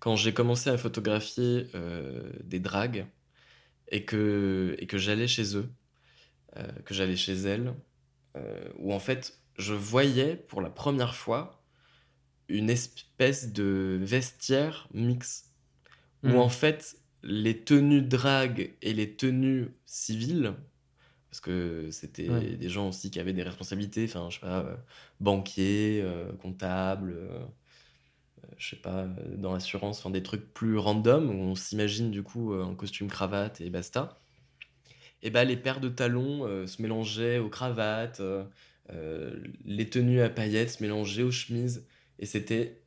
quand 0.04 0.18
j'ai 0.18 0.34
commencé 0.34 0.70
à 0.70 0.78
photographier 0.78 1.68
euh, 1.76 2.30
des 2.44 2.60
dragues 2.60 3.08
et 3.88 4.04
que, 4.04 4.76
et 4.78 4.86
que 4.86 4.98
j'allais 4.98 5.30
chez 5.30 5.56
eux 5.56 5.70
euh, 6.58 6.68
que 6.84 6.94
j'allais 6.94 7.16
chez 7.16 7.36
elles 7.36 7.74
euh, 8.36 8.70
où 8.80 8.94
en 8.94 9.00
fait 9.00 9.40
je 9.58 9.74
voyais 9.74 10.36
pour 10.36 10.60
la 10.60 10.70
première 10.70 11.16
fois 11.16 11.64
une 12.50 12.70
espèce 12.70 13.54
de 13.54 13.98
vestiaire 14.02 14.90
mix 14.94 15.54
où 16.24 16.38
en 16.40 16.50
Hmm. 16.50 16.50
fait 16.50 16.98
les 17.24 17.64
tenues 17.64 18.02
drag 18.02 18.76
et 18.82 18.94
les 18.94 19.16
tenues 19.16 19.70
civiles, 19.86 20.56
parce 21.30 21.42
que 21.42 21.90
c'était 21.92 22.30
Ouais. 22.30 22.58
des 22.58 22.70
gens 22.70 22.90
aussi 22.90 23.12
qui 23.12 23.20
avaient 23.20 23.34
des 23.34 23.44
responsabilités, 23.44 24.06
enfin 24.06 24.30
je 24.30 24.36
sais 24.36 24.42
pas, 24.42 24.78
banquiers, 25.20 26.06
comptables, 26.42 27.16
je 28.58 28.70
sais 28.72 28.82
pas, 28.82 29.04
euh, 29.04 29.38
dans 29.38 29.54
l'assurance, 29.54 30.00
enfin 30.00 30.10
des 30.10 30.24
trucs 30.24 30.54
plus 30.54 30.78
random 30.78 31.30
où 31.30 31.34
on 31.34 31.56
s'imagine 31.56 32.12
du 32.12 32.24
coup 32.24 32.54
euh, 32.54 32.64
un 32.66 32.76
costume 32.76 33.08
cravate 33.10 33.62
et 33.62 33.70
basta. 33.70 34.20
Et 35.22 35.30
bah 35.30 35.44
les 35.46 35.58
paires 35.58 35.80
de 35.80 35.90
talons 35.90 36.46
euh, 36.46 36.68
se 36.68 36.82
mélangeaient 36.82 37.40
aux 37.40 37.50
cravates, 37.50 38.20
euh, 38.20 38.44
euh, 38.92 39.42
les 39.66 39.90
tenues 39.90 40.22
à 40.22 40.30
paillettes 40.30 40.72
se 40.72 40.84
mélangeaient 40.84 41.24
aux 41.24 41.32
chemises, 41.32 41.88
et 42.20 42.26
c'était 42.26 42.84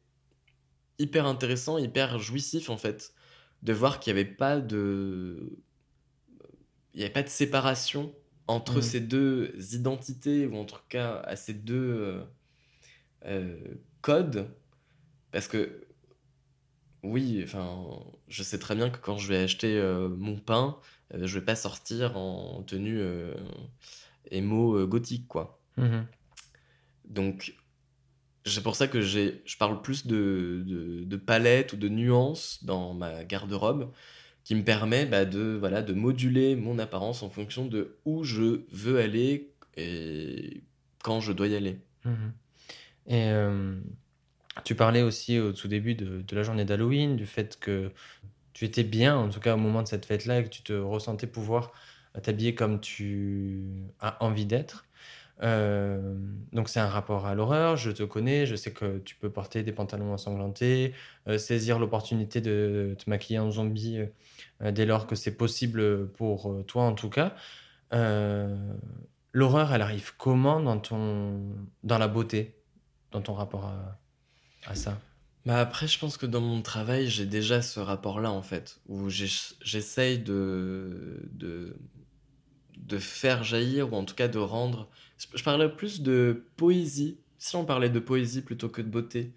hyper 0.98 1.26
intéressant, 1.26 1.78
hyper 1.78 2.18
jouissif 2.18 2.70
en 2.70 2.76
fait, 2.76 3.14
de 3.62 3.72
voir 3.72 4.00
qu'il 4.00 4.14
n'y 4.14 4.20
avait 4.20 4.30
pas 4.30 4.60
de, 4.60 5.58
il 6.94 7.00
y 7.00 7.04
avait 7.04 7.12
pas 7.12 7.22
de 7.22 7.28
séparation 7.28 8.14
entre 8.48 8.80
Hmm. 8.80 8.82
ces 8.82 9.00
deux 9.00 9.54
identités 9.74 10.46
ou 10.46 10.56
en 10.56 10.64
tout 10.64 10.76
cas 10.88 11.16
à 11.20 11.36
ces 11.36 11.54
deux 11.54 11.74
euh, 11.76 12.24
euh, 13.24 13.74
codes, 14.00 14.48
parce 15.32 15.48
que 15.48 15.86
oui, 17.02 17.40
enfin, 17.44 17.86
je 18.28 18.42
sais 18.42 18.58
très 18.58 18.74
bien 18.74 18.90
que 18.90 18.98
quand 18.98 19.16
je 19.16 19.28
vais 19.28 19.38
acheter 19.38 19.78
euh, 19.78 20.08
mon 20.08 20.36
pain, 20.36 20.78
euh, 21.14 21.26
je 21.26 21.38
vais 21.38 21.44
pas 21.44 21.56
sortir 21.56 22.16
en 22.16 22.62
tenue 22.62 22.98
euh, 22.98 23.34
émo 24.30 24.76
euh, 24.76 24.86
gothique 24.86 25.28
quoi. 25.28 25.60
Mhm. 25.76 26.06
Donc 27.08 27.54
c'est 28.44 28.62
pour 28.62 28.76
ça 28.76 28.88
que 28.88 29.00
j'ai, 29.00 29.42
je 29.44 29.56
parle 29.56 29.82
plus 29.82 30.06
de, 30.06 30.62
de, 30.66 31.04
de 31.04 31.16
palette 31.16 31.72
ou 31.72 31.76
de 31.76 31.88
nuances 31.88 32.64
dans 32.64 32.94
ma 32.94 33.24
garde-robe 33.24 33.92
qui 34.44 34.54
me 34.54 34.62
permet 34.62 35.06
bah, 35.06 35.24
de, 35.24 35.56
voilà, 35.58 35.82
de 35.82 35.92
moduler 35.92 36.54
mon 36.54 36.78
apparence 36.78 37.24
en 37.24 37.30
fonction 37.30 37.66
de 37.66 37.98
où 38.04 38.22
je 38.22 38.60
veux 38.70 39.00
aller 39.00 39.52
et 39.76 40.62
quand 41.02 41.20
je 41.20 41.32
dois 41.32 41.48
y 41.48 41.56
aller. 41.56 41.80
Mhm. 42.04 42.32
Et 43.08 43.30
euh, 43.30 43.80
tu 44.64 44.74
parlais 44.74 45.02
aussi 45.02 45.38
au 45.38 45.52
tout 45.52 45.68
début 45.68 45.94
de, 45.94 46.24
la 46.34 46.42
journée 46.42 46.64
d'Halloween, 46.64 47.16
du 47.16 47.26
fait 47.26 47.58
que 47.58 47.92
tu 48.52 48.64
étais 48.64 48.84
bien, 48.84 49.16
en 49.16 49.28
tout 49.28 49.40
cas 49.40 49.54
au 49.54 49.58
moment 49.58 49.82
de 49.82 49.88
cette 49.88 50.06
fête-là, 50.06 50.40
et 50.40 50.44
que 50.44 50.48
tu 50.48 50.62
te 50.62 50.72
ressentais 50.72 51.26
pouvoir 51.26 51.72
t'habiller 52.22 52.54
comme 52.54 52.80
tu 52.80 53.64
as 54.00 54.22
envie 54.24 54.46
d'être. 54.46 54.86
Euh, 55.42 56.14
donc 56.52 56.68
c'est 56.70 56.80
un 56.80 56.88
rapport 56.88 57.26
à 57.26 57.34
l'horreur, 57.34 57.76
je 57.76 57.90
te 57.90 58.02
connais, 58.02 58.46
je 58.46 58.56
sais 58.56 58.72
que 58.72 58.98
tu 58.98 59.16
peux 59.16 59.30
porter 59.30 59.62
des 59.62 59.72
pantalons 59.72 60.12
ensanglantés, 60.12 60.94
euh, 61.28 61.36
saisir 61.38 61.78
l'opportunité 61.78 62.40
de 62.40 62.96
te 62.98 63.10
maquiller 63.10 63.38
en 63.38 63.50
zombie 63.50 63.98
euh, 64.62 64.70
dès 64.72 64.86
lors 64.86 65.06
que 65.06 65.14
c'est 65.14 65.36
possible 65.36 66.08
pour 66.12 66.64
toi 66.66 66.84
en 66.84 66.94
tout 66.94 67.10
cas. 67.10 67.34
L'horreur, 69.32 69.74
elle 69.74 69.82
arrive 69.82 70.16
comment 70.16 70.60
dans, 70.60 70.78
ton, 70.78 71.42
dans 71.82 71.98
la 71.98 72.08
beauté, 72.08 72.56
dans 73.12 73.20
ton 73.20 73.34
rapport 73.34 73.66
à, 73.66 73.98
à 74.66 74.74
ça 74.74 74.98
bah 75.44 75.60
après, 75.60 75.86
je 75.86 75.96
pense 75.96 76.16
que 76.16 76.26
dans 76.26 76.40
mon 76.40 76.60
travail, 76.60 77.06
j'ai 77.06 77.24
déjà 77.24 77.62
ce 77.62 77.78
rapport-là, 77.78 78.32
en 78.32 78.42
fait, 78.42 78.80
où 78.88 79.08
j'essaye 79.08 80.18
de, 80.18 81.20
de, 81.34 81.76
de 82.76 82.98
faire 82.98 83.44
jaillir, 83.44 83.92
ou 83.92 83.96
en 83.96 84.04
tout 84.04 84.16
cas 84.16 84.26
de 84.26 84.40
rendre 84.40 84.88
je 85.34 85.42
parlais 85.42 85.68
plus 85.68 86.02
de 86.02 86.44
poésie. 86.56 87.18
Si 87.38 87.54
on 87.56 87.64
parlait 87.64 87.90
de 87.90 88.00
poésie 88.00 88.42
plutôt 88.42 88.68
que 88.68 88.82
de 88.82 88.88
beauté, 88.88 89.32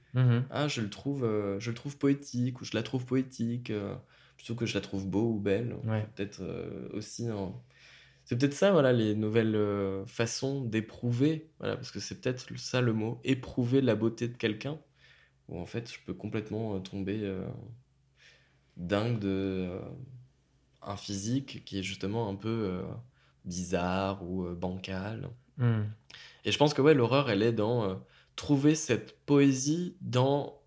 ah, 0.49 0.67
je, 0.67 0.81
le 0.81 0.89
trouve, 0.89 1.23
euh, 1.23 1.59
je 1.59 1.69
le 1.69 1.75
trouve 1.75 1.97
poétique 1.97 2.61
ou 2.61 2.65
je 2.65 2.71
la 2.73 2.81
trouve 2.81 3.05
poétique 3.05 3.69
euh, 3.69 3.93
plutôt 4.37 4.55
que 4.55 4.65
je 4.65 4.73
la 4.73 4.81
trouve 4.81 5.07
beau 5.07 5.33
ou 5.33 5.39
belle. 5.39 5.75
Peut-être 6.15 6.41
euh, 6.41 6.87
aussi. 6.93 7.27
C'est 8.25 8.37
peut-être 8.37 8.53
ça, 8.53 8.71
voilà, 8.71 8.93
les 8.93 9.15
nouvelles 9.15 9.57
façons 10.05 10.63
d'éprouver, 10.63 11.49
voilà, 11.59 11.75
parce 11.75 11.91
que 11.91 11.99
c'est 11.99 12.21
peut-être 12.21 12.45
ça 12.57 12.81
le 12.81 12.93
mot, 12.93 13.19
éprouver 13.23 13.81
la 13.81 13.95
beauté 13.95 14.27
de 14.27 14.37
quelqu'un, 14.37 14.79
où 15.49 15.59
en 15.59 15.65
fait 15.65 15.91
je 15.91 15.99
peux 16.05 16.13
complètement 16.13 16.79
tomber 16.79 17.29
dingue 18.77 19.19
de 19.19 19.69
un 20.81 20.95
physique 20.95 21.63
qui 21.65 21.79
est 21.79 21.83
justement 21.83 22.29
un 22.29 22.35
peu 22.35 22.81
bizarre 23.45 24.23
ou 24.23 24.49
bancal. 24.55 25.29
Hmm. 25.57 25.83
Et 26.45 26.51
je 26.51 26.57
pense 26.57 26.73
que 26.73 26.81
ouais, 26.81 26.93
l'horreur, 26.93 27.29
elle 27.29 27.43
est 27.43 27.51
dans 27.51 27.83
euh, 27.83 27.95
trouver 28.35 28.75
cette 28.75 29.19
poésie 29.25 29.95
dans 30.01 30.59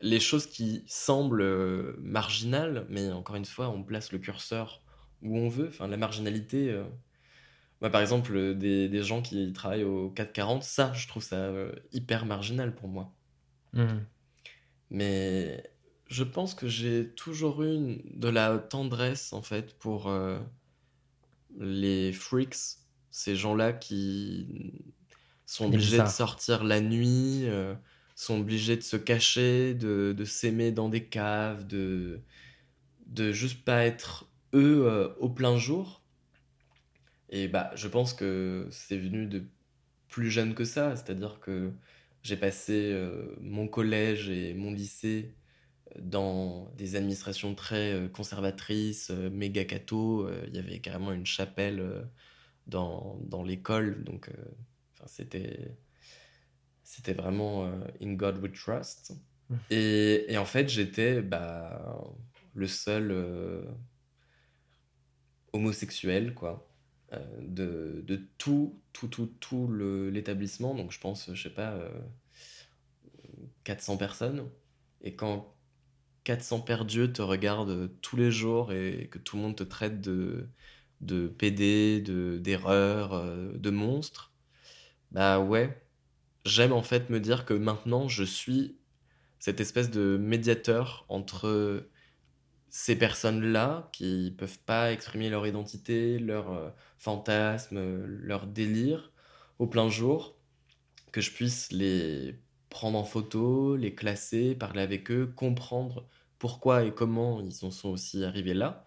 les 0.00 0.20
choses 0.20 0.46
qui 0.46 0.84
semblent 0.86 1.42
euh, 1.42 1.96
marginales, 1.98 2.86
mais 2.88 3.10
encore 3.10 3.36
une 3.36 3.44
fois, 3.44 3.68
on 3.68 3.82
place 3.82 4.12
le 4.12 4.18
curseur 4.18 4.82
où 5.22 5.36
on 5.36 5.48
veut. 5.48 5.68
Enfin, 5.68 5.88
la 5.88 5.96
marginalité. 5.96 6.70
Euh, 6.70 6.84
par 7.90 8.00
exemple, 8.00 8.54
des, 8.54 8.88
des, 8.88 9.02
gens 9.02 9.20
qui 9.20 9.52
travaillent 9.52 9.84
au 9.84 10.08
440, 10.08 10.62
ça, 10.62 10.92
je 10.94 11.06
trouve 11.08 11.22
ça 11.22 11.52
hyper 11.92 12.24
marginal 12.24 12.74
pour 12.74 12.88
moi. 12.88 13.12
Hmm. 13.76 14.04
Mais 14.90 15.62
je 16.08 16.24
pense 16.24 16.54
que 16.54 16.66
j'ai 16.66 17.08
toujours 17.10 17.62
eu 17.62 18.02
de 18.12 18.28
la 18.28 18.58
tendresse, 18.58 19.32
en 19.32 19.42
fait, 19.42 19.78
pour 19.78 20.10
les 21.58 22.12
freaks 22.12 22.78
ces 23.16 23.34
gens-là 23.34 23.72
qui 23.72 24.84
sont 25.46 25.66
obligés 25.66 25.96
de 25.98 26.06
sortir 26.06 26.64
la 26.64 26.82
nuit, 26.82 27.44
euh, 27.44 27.74
sont 28.14 28.40
obligés 28.40 28.76
de 28.76 28.82
se 28.82 28.98
cacher, 28.98 29.72
de, 29.72 30.14
de 30.14 30.24
s'aimer 30.26 30.70
dans 30.70 30.90
des 30.90 31.04
caves, 31.04 31.66
de, 31.66 32.20
de 33.06 33.32
juste 33.32 33.64
pas 33.64 33.86
être 33.86 34.28
eux 34.52 34.86
euh, 34.86 35.08
au 35.18 35.30
plein 35.30 35.56
jour. 35.56 36.02
Et 37.30 37.48
bah, 37.48 37.70
je 37.74 37.88
pense 37.88 38.12
que 38.12 38.68
c'est 38.70 38.98
venu 38.98 39.24
de 39.24 39.44
plus 40.08 40.30
jeune 40.30 40.54
que 40.54 40.64
ça, 40.64 40.94
c'est-à-dire 40.94 41.40
que 41.40 41.72
j'ai 42.26 42.36
passé 42.36 42.90
euh, 42.92 43.36
mon 43.40 43.68
collège 43.68 44.28
et 44.28 44.54
mon 44.54 44.72
lycée 44.72 45.34
dans 45.98 46.70
des 46.76 46.96
administrations 46.96 47.54
très 47.54 48.10
conservatrices, 48.12 49.10
méga 49.10 49.64
catho. 49.64 50.28
Il 50.46 50.54
y 50.54 50.58
avait 50.58 50.80
carrément 50.80 51.12
une 51.12 51.26
chapelle 51.26 52.06
dans, 52.66 53.18
dans 53.22 53.42
l'école. 53.42 54.04
Donc, 54.04 54.28
euh, 54.28 54.32
c'était, 55.06 55.76
c'était 56.82 57.14
vraiment 57.14 57.66
euh, 57.66 57.80
In 58.02 58.14
God 58.14 58.38
We 58.38 58.52
Trust. 58.52 59.14
Et, 59.70 60.32
et 60.32 60.38
en 60.38 60.44
fait, 60.44 60.68
j'étais 60.68 61.22
bah, 61.22 62.02
le 62.54 62.66
seul 62.66 63.12
euh, 63.12 63.62
homosexuel, 65.52 66.34
quoi. 66.34 66.68
De, 67.40 68.02
de, 68.06 68.20
tout, 68.38 68.78
tout, 68.92 69.08
tout, 69.08 69.72
l'établissement. 70.12 70.74
Donc, 70.74 70.92
je 70.92 71.00
pense, 71.00 71.32
je 71.32 71.42
sais 71.42 71.54
pas, 71.54 71.78
400 73.64 73.96
personnes. 73.96 74.48
Et 75.02 75.14
quand 75.14 75.54
400 76.24 76.60
perdus 76.62 77.12
te 77.12 77.22
regardent 77.22 77.90
tous 78.00 78.16
les 78.16 78.30
jours 78.32 78.72
et 78.72 79.08
que 79.10 79.18
tout 79.18 79.36
le 79.36 79.42
monde 79.42 79.56
te 79.56 79.62
traite 79.62 80.00
de, 80.00 80.48
de 81.00 81.28
PD, 81.28 82.00
de 82.00 82.38
d'erreurs, 82.38 83.12
euh, 83.14 83.52
de 83.56 83.70
monstres, 83.70 84.32
bah 85.12 85.40
ouais, 85.40 85.80
j'aime 86.44 86.72
en 86.72 86.82
fait 86.82 87.10
me 87.10 87.20
dire 87.20 87.44
que 87.44 87.54
maintenant 87.54 88.08
je 88.08 88.24
suis 88.24 88.76
cette 89.38 89.60
espèce 89.60 89.90
de 89.90 90.16
médiateur 90.16 91.06
entre 91.08 91.86
ces 92.68 92.96
personnes-là 92.96 93.88
qui 93.92 94.34
peuvent 94.36 94.58
pas 94.60 94.92
exprimer 94.92 95.30
leur 95.30 95.46
identité, 95.46 96.18
leur 96.18 96.52
euh, 96.52 96.70
fantasme, 96.98 98.04
leur 98.04 98.46
délire 98.46 99.12
au 99.58 99.66
plein 99.66 99.88
jour, 99.88 100.36
que 101.12 101.20
je 101.20 101.32
puisse 101.32 101.72
les 101.72 102.36
prendre 102.70 102.98
en 102.98 103.04
photo, 103.04 103.76
les 103.76 103.94
classer, 103.94 104.54
parler 104.54 104.82
avec 104.82 105.10
eux, 105.10 105.32
comprendre 105.34 106.06
pourquoi 106.38 106.84
et 106.84 106.92
comment 106.92 107.40
ils 107.40 107.64
en 107.64 107.70
sont 107.70 107.88
aussi 107.90 108.24
arrivés 108.24 108.54
là 108.54 108.86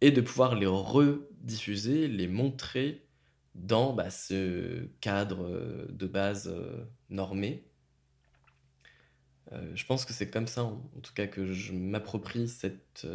et 0.00 0.10
de 0.10 0.20
pouvoir 0.20 0.54
les 0.54 0.66
rediffuser, 0.66 2.08
les 2.08 2.28
montrer 2.28 3.06
dans 3.54 3.92
bah, 3.92 4.10
ce 4.10 4.86
cadre 5.00 5.44
euh, 5.44 5.86
de 5.90 6.06
base 6.06 6.48
euh, 6.48 6.84
normé. 7.10 7.64
Euh, 9.52 9.72
je 9.74 9.84
pense 9.86 10.04
que 10.04 10.12
c'est 10.12 10.30
comme 10.30 10.46
ça, 10.46 10.64
en, 10.64 10.80
tout 11.02 11.12
cas, 11.14 11.26
que 11.26 11.52
je 11.52 11.72
m'approprie 11.72 12.48
cette, 12.48 13.06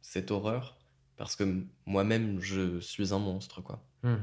cette 0.00 0.30
horreur, 0.30 0.78
parce 1.16 1.36
que 1.36 1.64
moi-même, 1.84 2.40
je 2.40 2.80
suis 2.80 3.12
un 3.12 3.18
monstre, 3.18 3.60
quoi. 3.62 3.82
Mmh. 4.02 4.16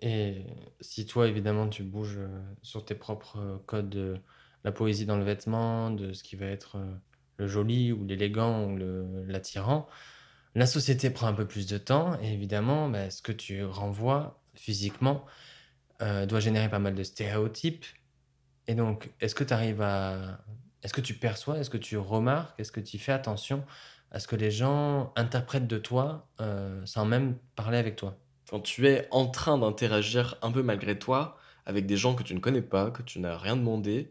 Et 0.00 0.44
si 0.80 1.06
toi, 1.06 1.26
évidemment, 1.26 1.68
tu 1.68 1.82
bouges 1.82 2.20
sur 2.62 2.84
tes 2.84 2.94
propres 2.94 3.62
codes 3.66 3.90
de 3.90 4.16
la 4.64 4.70
poésie 4.70 5.06
dans 5.06 5.16
le 5.16 5.24
vêtement, 5.24 5.90
de 5.90 6.12
ce 6.12 6.22
qui 6.22 6.36
va 6.36 6.46
être 6.46 6.78
le 7.36 7.48
joli 7.48 7.92
ou 7.92 8.04
l'élégant 8.04 8.70
ou 8.70 8.78
l'attirant, 9.26 9.88
la 10.54 10.66
société 10.66 11.10
prend 11.10 11.26
un 11.26 11.32
peu 11.32 11.46
plus 11.46 11.66
de 11.66 11.78
temps 11.78 12.20
et 12.20 12.32
évidemment, 12.32 12.88
bah, 12.88 13.10
ce 13.10 13.22
que 13.22 13.32
tu 13.32 13.64
renvoies 13.64 14.40
physiquement 14.54 15.24
euh, 16.02 16.26
doit 16.26 16.40
générer 16.40 16.68
pas 16.68 16.78
mal 16.78 16.94
de 16.94 17.02
stéréotypes. 17.02 17.86
Et 18.68 18.74
donc, 18.74 19.10
est-ce 19.20 19.34
que 19.34 19.42
tu 19.42 19.52
arrives 19.52 19.82
à... 19.82 20.38
Est-ce 20.84 20.92
que 20.92 21.00
tu 21.00 21.14
perçois, 21.14 21.58
est-ce 21.58 21.70
que 21.70 21.76
tu 21.76 21.96
remarques, 21.96 22.60
est-ce 22.60 22.70
que 22.70 22.80
tu 22.80 22.98
fais 22.98 23.10
attention 23.10 23.64
à 24.12 24.20
ce 24.20 24.28
que 24.28 24.36
les 24.36 24.52
gens 24.52 25.12
interprètent 25.16 25.66
de 25.66 25.78
toi 25.78 26.28
euh, 26.40 26.80
sans 26.86 27.04
même 27.04 27.36
parler 27.56 27.78
avec 27.78 27.96
toi? 27.96 28.16
Quand 28.48 28.60
tu 28.60 28.86
es 28.86 29.08
en 29.10 29.26
train 29.26 29.58
d'interagir 29.58 30.36
un 30.40 30.52
peu 30.52 30.62
malgré 30.62 30.96
toi 30.96 31.36
avec 31.66 31.86
des 31.86 31.96
gens 31.96 32.14
que 32.14 32.22
tu 32.22 32.32
ne 32.34 32.38
connais 32.38 32.62
pas, 32.62 32.92
que 32.92 33.02
tu 33.02 33.18
n'as 33.18 33.36
rien 33.36 33.56
demandé, 33.56 34.08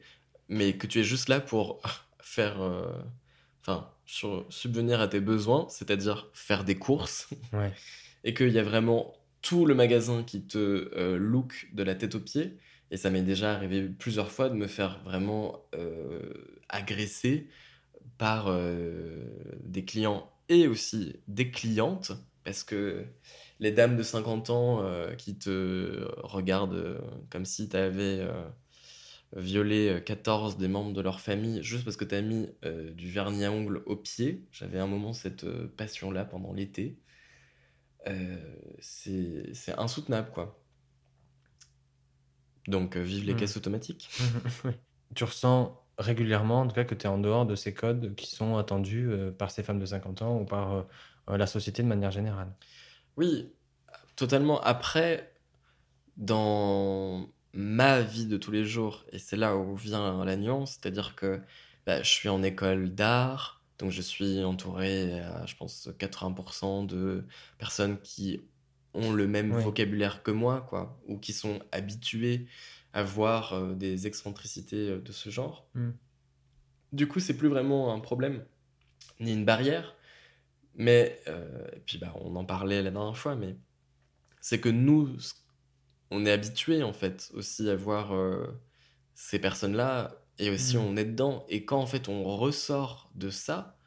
mais 0.49 0.73
que 0.73 0.87
tu 0.87 0.99
es 0.99 1.03
juste 1.03 1.29
là 1.29 1.39
pour 1.39 1.81
faire... 2.19 2.61
Euh, 2.61 2.91
enfin, 3.61 3.89
subvenir 4.05 5.01
à 5.01 5.07
tes 5.07 5.19
besoins, 5.19 5.67
c'est-à-dire 5.69 6.29
faire 6.33 6.63
des 6.63 6.77
courses, 6.77 7.29
et 8.23 8.33
qu'il 8.33 8.49
y 8.49 8.59
a 8.59 8.63
vraiment 8.63 9.13
tout 9.41 9.65
le 9.65 9.75
magasin 9.75 10.23
qui 10.23 10.41
te 10.41 10.57
euh, 10.95 11.17
look 11.17 11.69
de 11.73 11.83
la 11.83 11.95
tête 11.95 12.15
aux 12.15 12.19
pieds. 12.19 12.57
Et 12.91 12.97
ça 12.97 13.09
m'est 13.09 13.21
déjà 13.21 13.53
arrivé 13.53 13.89
plusieurs 13.89 14.31
fois 14.31 14.49
de 14.49 14.55
me 14.55 14.67
faire 14.67 15.01
vraiment 15.03 15.65
euh, 15.75 16.33
agresser 16.69 17.49
par 18.17 18.47
euh, 18.47 19.23
des 19.63 19.85
clients 19.85 20.31
et 20.49 20.67
aussi 20.67 21.17
des 21.27 21.51
clientes, 21.51 22.13
parce 22.43 22.63
que 22.63 23.05
les 23.59 23.71
dames 23.71 23.97
de 23.97 24.03
50 24.03 24.49
ans 24.49 24.89
qui 25.17 25.37
te 25.37 26.07
regardent 26.23 27.01
comme 27.29 27.43
si 27.43 27.67
tu 27.67 27.75
avais 27.75 28.25
violer 29.35 30.01
14 30.05 30.55
euh, 30.55 30.57
des 30.57 30.67
membres 30.67 30.93
de 30.93 31.01
leur 31.01 31.19
famille 31.19 31.61
juste 31.63 31.83
parce 31.83 31.97
que 31.97 32.05
tu 32.05 32.15
as 32.15 32.21
mis 32.21 32.49
euh, 32.65 32.91
du 32.91 33.09
vernis 33.09 33.45
à 33.45 33.51
ongles 33.51 33.83
au 33.85 33.95
pied. 33.95 34.45
J'avais 34.51 34.79
un 34.79 34.87
moment 34.87 35.13
cette 35.13 35.43
euh, 35.43 35.73
passion-là 35.77 36.25
pendant 36.25 36.53
l'été. 36.53 36.97
c'est 38.79 39.77
insoutenable, 39.77 40.31
quoi. 40.31 40.57
Donc, 42.67 42.97
vive 42.97 43.25
les 43.25 43.33
mmh. 43.33 43.37
caisses 43.37 43.57
automatiques. 43.57 44.09
Tu 45.15 45.23
ressens 45.23 45.81
régulièrement, 45.97 46.59
en 46.59 46.67
tout 46.67 46.75
cas, 46.75 46.83
que 46.83 46.93
tu 46.93 47.05
es 47.05 47.09
en 47.09 47.17
dehors 47.17 47.45
de 47.45 47.55
ces 47.55 47.73
codes 47.73 48.13
qui 48.15 48.29
sont 48.35 48.57
attendus 48.57 49.09
par 49.37 49.51
ces 49.51 49.63
femmes 49.63 49.79
de 49.79 49.85
50 49.85 50.21
ans 50.21 50.41
ou 50.41 50.45
par 50.45 50.85
la 51.29 51.47
société 51.47 51.81
de 51.81 51.87
manière 51.87 52.11
générale? 52.11 52.53
Oui, 53.15 53.53
totalement. 54.17 54.59
Après, 54.59 55.31
dans 56.17 57.29
ma 57.53 58.01
vie 58.01 58.25
de 58.25 58.37
tous 58.37 58.51
les 58.51 58.65
jours, 58.65 59.05
et 59.11 59.19
c'est 59.19 59.37
là 59.37 59.55
où 59.55 59.75
vient 59.75 60.25
la 60.25 60.35
nuance, 60.35 60.73
c'est-à-dire 60.73 61.15
que 61.15 61.41
bah, 61.85 62.03
je 62.03 62.09
suis 62.09 62.29
en 62.29 62.43
école 62.43 62.93
d'art, 62.93 63.63
donc 63.79 63.91
je 63.91 64.01
suis 64.01 64.43
entouré 64.43 65.19
à, 65.21 65.45
je 65.45 65.55
pense, 65.55 65.89
80% 65.97 66.85
de 66.85 67.25
personnes 67.57 67.99
qui 68.01 68.41
ont 68.93 69.11
le 69.11 69.27
même 69.27 69.51
vocabulaire 69.51 70.23
que 70.23 70.31
moi, 70.31 70.65
quoi, 70.69 70.99
ou 71.07 71.17
qui 71.17 71.33
sont 71.33 71.59
habituées 71.71 72.47
à 72.93 73.03
voir 73.03 73.53
euh, 73.53 73.75
des 73.75 74.07
excentricités 74.07 74.89
euh, 74.89 74.99
de 74.99 75.11
ce 75.11 75.29
genre. 75.29 75.67
Hmm. 75.75 75.91
Du 76.93 77.07
coup, 77.07 77.19
c'est 77.19 77.35
plus 77.35 77.49
vraiment 77.49 77.93
un 77.93 77.99
problème, 77.99 78.43
ni 79.19 79.33
une 79.33 79.45
barrière, 79.45 79.95
mais, 80.75 81.21
euh, 81.27 81.67
et 81.75 81.79
puis 81.79 81.97
bah, 81.97 82.13
on 82.21 82.35
en 82.35 82.45
parlait 82.45 82.81
la 82.81 82.91
dernière 82.91 83.17
fois, 83.17 83.35
mais 83.35 83.57
c'est 84.41 84.59
que 84.59 84.69
nous, 84.69 85.15
on 86.09 86.25
est 86.25 86.31
habitué 86.31 86.81
en 86.83 86.93
fait 86.93 87.29
aussi 87.33 87.69
à 87.69 87.75
voir 87.75 88.13
ces 89.13 89.39
personnes-là 89.39 90.15
et 90.39 90.49
aussi 90.49 90.77
hmm. 90.77 90.81
on 90.81 90.95
est 90.95 91.05
dedans. 91.05 91.45
Et 91.49 91.65
quand 91.65 91.79
en 91.79 91.87
fait 91.87 92.07
on 92.07 92.23
ressort 92.23 93.11
de 93.15 93.29
ça, 93.29 93.77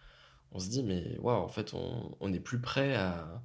on 0.52 0.58
se 0.58 0.68
dit 0.68 0.82
mais 0.82 1.16
waouh, 1.18 1.42
en 1.42 1.48
fait 1.48 1.72
on, 1.72 2.16
on 2.20 2.32
est 2.32 2.40
plus 2.40 2.60
prêt 2.60 2.94
à, 2.94 3.42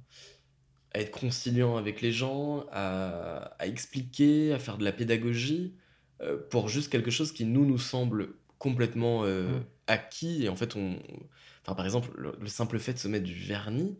à 0.96 1.00
être 1.00 1.10
conciliant 1.10 1.76
avec 1.76 2.00
les 2.00 2.10
gens, 2.10 2.64
à, 2.72 3.54
expliquer, 3.60 4.54
à 4.54 4.58
faire 4.58 4.78
de 4.78 4.84
la 4.84 4.92
pédagogie, 4.92 5.74
euh, 6.22 6.38
pour 6.48 6.70
juste 6.70 6.90
quelque 6.90 7.10
chose 7.10 7.32
qui 7.32 7.44
nous 7.44 7.66
nous 7.66 7.76
semble 7.76 8.30
complètement 8.58 9.24
euh, 9.24 9.58
mm. 9.58 9.64
acquis. 9.88 10.44
Et 10.44 10.48
en 10.48 10.56
fait, 10.56 10.74
on, 10.74 10.96
enfin, 11.62 11.74
par 11.74 11.84
exemple, 11.84 12.08
le, 12.16 12.46
simple 12.46 12.78
fait 12.78 12.94
de 12.94 12.98
se 12.98 13.08
mettre 13.08 13.26
du 13.26 13.34
vernis. 13.34 13.98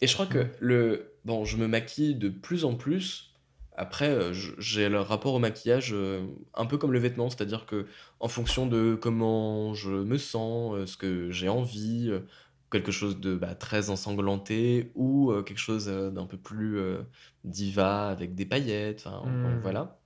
Et 0.00 0.06
je 0.06 0.14
crois 0.14 0.24
que 0.24 0.38
mm. 0.38 0.50
le, 0.60 1.12
bon, 1.26 1.44
je 1.44 1.58
me 1.58 1.68
maquille 1.68 2.14
de 2.14 2.30
plus 2.30 2.64
en 2.64 2.76
plus. 2.76 3.34
Après, 3.76 4.08
euh, 4.08 4.32
j'ai 4.32 4.88
le 4.88 5.00
rapport 5.02 5.34
au 5.34 5.38
maquillage 5.38 5.94
un 6.54 6.64
peu 6.64 6.78
comme 6.78 6.94
le 6.94 6.98
vêtement, 6.98 7.28
c'est-à-dire 7.28 7.66
que 7.66 7.86
en 8.20 8.28
fonction 8.28 8.66
de 8.66 8.94
comment 8.98 9.74
je 9.74 9.90
me 9.90 10.16
sens, 10.16 10.90
ce 10.90 10.96
que 10.96 11.30
j'ai 11.30 11.50
envie, 11.50 12.10
quelque 12.70 12.92
chose 12.92 13.20
de 13.20 13.34
bah, 13.34 13.54
très 13.54 13.90
ensanglanté 13.90 14.92
ou 14.94 15.30
euh, 15.30 15.42
quelque 15.42 15.58
chose 15.58 15.88
euh, 15.88 16.10
d'un 16.10 16.26
peu 16.26 16.36
plus 16.36 16.78
euh, 16.78 17.02
diva 17.44 18.08
avec 18.08 18.34
des 18.34 18.46
paillettes. 18.46 19.06
Enfin, 19.06 19.28
hmm. 19.28 19.60
voilà. 19.60 19.98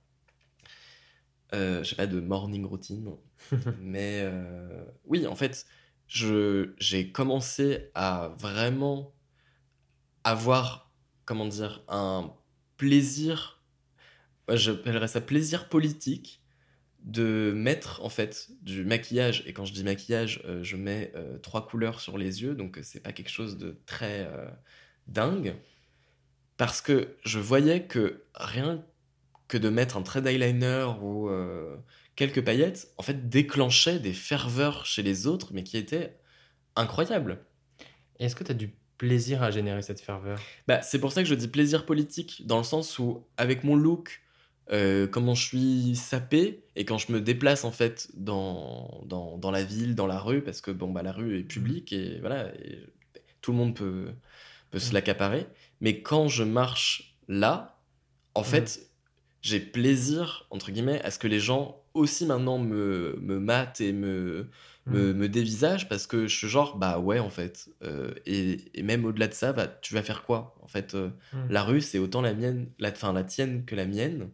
je 1.53 1.83
sais 1.83 1.95
pas 1.95 2.07
de 2.07 2.19
morning 2.19 2.65
routine, 2.65 3.11
mais 3.79 4.29
oui, 5.05 5.27
en 5.27 5.35
fait, 5.35 5.65
je 6.07 6.73
j'ai 6.77 7.11
commencé 7.11 7.91
à 7.93 8.31
vraiment 8.37 9.13
avoir, 10.23 10.91
comment 11.25 11.47
dire, 11.47 11.83
un 11.87 12.33
plaisir. 12.77 13.61
J'appellerais 14.49 15.07
ça 15.07 15.21
plaisir 15.21 15.69
politique 15.69 16.44
de 17.05 17.53
mettre 17.55 18.03
en 18.03 18.09
fait 18.09 18.49
du 18.61 18.83
maquillage. 18.83 19.43
Et 19.45 19.53
quand 19.53 19.63
je 19.63 19.73
dis 19.73 19.83
maquillage 19.83 20.41
euh, 20.45 20.63
je 20.63 20.75
mets 20.75 21.11
euh, 21.15 21.37
trois 21.37 21.65
couleurs 21.65 22.01
sur 22.01 22.17
les 22.17 22.41
yeux. 22.41 22.55
Donc 22.55 22.79
c'est 22.81 22.99
pas 22.99 23.13
quelque 23.13 23.29
chose 23.29 23.57
de 23.57 23.79
très 23.85 24.27
euh, 24.27 24.49
dingue. 25.07 25.55
Parce 26.57 26.81
que 26.81 27.15
je 27.23 27.39
voyais 27.39 27.83
que 27.83 28.23
rien 28.33 28.83
que 29.47 29.57
de 29.57 29.69
mettre 29.69 29.97
un 29.97 30.01
trait 30.01 30.21
d'eyeliner 30.21 30.87
ou 31.01 31.29
quelques 32.15 32.43
paillettes 32.43 32.87
en 32.97 33.03
fait 33.03 33.29
déclenchait 33.29 33.99
des 33.99 34.13
ferveurs 34.13 34.85
chez 34.85 35.03
les 35.03 35.27
autres 35.27 35.49
mais 35.53 35.63
qui 35.63 35.77
étaient 35.77 36.17
incroyables. 36.75 37.45
Est-ce 38.19 38.35
que 38.35 38.45
tu 38.45 38.51
as 38.51 38.55
du 38.55 38.73
plaisir 38.97 39.43
à 39.43 39.51
générer 39.51 39.81
cette 39.81 39.99
ferveur? 39.99 40.39
Bah, 40.67 40.81
c'est 40.81 40.99
pour 40.99 41.11
ça 41.11 41.21
que 41.21 41.27
je 41.27 41.35
dis 41.35 41.49
plaisir 41.49 41.85
politique 41.85 42.47
dans 42.47 42.57
le 42.57 42.63
sens 42.63 42.97
où 42.97 43.27
avec 43.37 43.65
mon 43.65 43.75
look 43.75 44.21
euh, 44.71 45.07
comment 45.07 45.35
je 45.35 45.43
suis 45.43 45.95
sapé 45.95 46.63
et 46.75 46.85
quand 46.85 46.97
je 46.97 47.11
me 47.11 47.21
déplace 47.21 47.65
en 47.65 47.71
fait 47.71 48.09
dans, 48.15 49.03
dans, 49.05 49.37
dans, 49.37 49.51
la 49.51 49.63
ville, 49.63 49.95
dans 49.95 50.07
la 50.07 50.19
rue, 50.19 50.41
parce 50.41 50.61
que 50.61 50.71
bon, 50.71 50.91
bah, 50.91 51.03
la 51.03 51.11
rue 51.11 51.39
est 51.39 51.43
publique 51.43 51.93
et 51.93 52.19
voilà, 52.19 52.51
tout 53.41 53.51
le 53.51 53.57
monde 53.57 53.75
peut, 53.75 54.07
peut 54.71 54.79
se 54.79 54.91
mmh. 54.91 54.93
l'accaparer. 54.93 55.47
Mais 55.81 56.01
quand 56.01 56.27
je 56.27 56.43
marche 56.43 57.15
là, 57.27 57.79
en 58.33 58.41
mmh. 58.41 58.45
fait, 58.45 58.91
j'ai 59.41 59.59
plaisir, 59.59 60.47
entre 60.49 60.71
guillemets, 60.71 61.01
à 61.03 61.11
ce 61.11 61.19
que 61.19 61.27
les 61.27 61.39
gens 61.39 61.83
aussi 61.93 62.25
maintenant 62.25 62.57
me, 62.57 63.17
me 63.21 63.39
matent 63.39 63.81
et 63.81 63.93
me, 63.93 64.49
me, 64.87 65.13
me, 65.13 65.29
dévisagent 65.29 65.87
parce 65.87 66.07
que 66.07 66.27
je 66.27 66.35
suis 66.35 66.47
genre, 66.47 66.77
bah 66.77 66.99
ouais, 66.99 67.19
en 67.19 67.29
fait. 67.29 67.69
Euh, 67.83 68.13
et, 68.25 68.57
et, 68.73 68.83
même 68.83 69.05
au-delà 69.05 69.27
de 69.27 69.33
ça, 69.33 69.53
bah, 69.53 69.67
tu 69.67 69.93
vas 69.93 70.03
faire 70.03 70.23
quoi? 70.23 70.55
En 70.61 70.67
fait, 70.67 70.93
euh, 70.93 71.09
la 71.49 71.63
rue, 71.63 71.81
c'est 71.81 71.97
autant 71.97 72.21
la 72.21 72.33
mienne, 72.33 72.67
la, 72.79 72.91
fin, 72.91 73.13
la 73.13 73.23
tienne 73.23 73.65
que 73.65 73.75
la 73.75 73.85
mienne. 73.85 74.29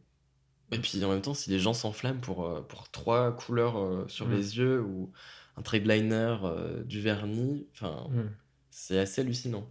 Et 0.71 0.79
puis 0.79 1.03
en 1.03 1.09
même 1.09 1.21
temps, 1.21 1.33
si 1.33 1.49
les 1.49 1.59
gens 1.59 1.73
s'enflamment 1.73 2.21
pour, 2.21 2.45
euh, 2.45 2.61
pour 2.61 2.89
trois 2.89 3.35
couleurs 3.35 3.77
euh, 3.77 4.05
sur 4.07 4.27
mm. 4.27 4.31
les 4.31 4.57
yeux 4.57 4.81
ou 4.81 5.11
un 5.57 5.61
trait 5.61 5.79
liner, 5.79 6.37
euh, 6.43 6.83
du 6.83 7.01
vernis, 7.01 7.67
enfin, 7.73 8.07
mm. 8.09 8.29
c'est 8.69 8.99
assez 8.99 9.21
hallucinant. 9.21 9.67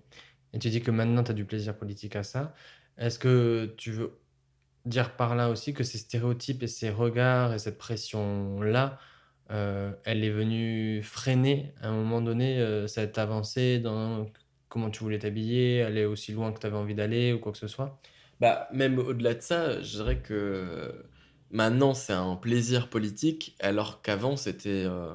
Et 0.53 0.59
tu 0.59 0.69
dis 0.69 0.83
que 0.83 0.91
maintenant 0.91 1.25
tu 1.25 1.31
as 1.31 1.35
du 1.35 1.45
plaisir 1.45 1.77
politique 1.77 2.17
à 2.17 2.23
ça. 2.23 2.55
Est-ce 2.99 3.19
que 3.19 3.75
tu 3.79 3.93
veux 3.93 4.19
dire 4.85 5.17
par 5.17 5.35
là 5.37 5.49
aussi 5.49 5.73
que 5.73 5.85
ces 5.85 5.99
stéréotypes 5.99 6.63
et 6.63 6.67
ces 6.67 6.91
regards 6.91 7.55
et 7.55 7.59
cette 7.59 7.79
pression-là, 7.79 8.99
elle 9.49 10.25
est 10.25 10.31
venue 10.31 11.03
freiner 11.03 11.75
à 11.81 11.89
un 11.89 11.93
moment 11.93 12.21
donné 12.21 12.87
cette 12.87 13.19
avancée 13.19 13.79
dans 13.79 14.27
comment 14.69 14.91
tu 14.91 15.01
voulais 15.01 15.19
t'habiller, 15.19 15.83
aller 15.83 16.05
aussi 16.05 16.33
loin 16.33 16.53
que 16.53 16.61
tu 16.61 16.67
avais 16.67 16.77
envie 16.77 16.95
d'aller 16.95 17.33
ou 17.33 17.39
quoi 17.39 17.53
que 17.53 17.59
ce 17.59 17.69
soit? 17.69 18.01
Bah, 18.41 18.69
même 18.73 18.99
au-delà 18.99 19.35
de 19.35 19.43
ça, 19.43 19.81
je 19.83 19.97
dirais 19.99 20.19
que 20.21 21.05
maintenant 21.51 21.95
c'est 21.95 22.13
un 22.13 22.37
plaisir 22.37 22.89
politique, 22.89 23.57
alors 23.61 24.03
qu'avant 24.03 24.37
c'était 24.37 24.85
euh, 24.87 25.15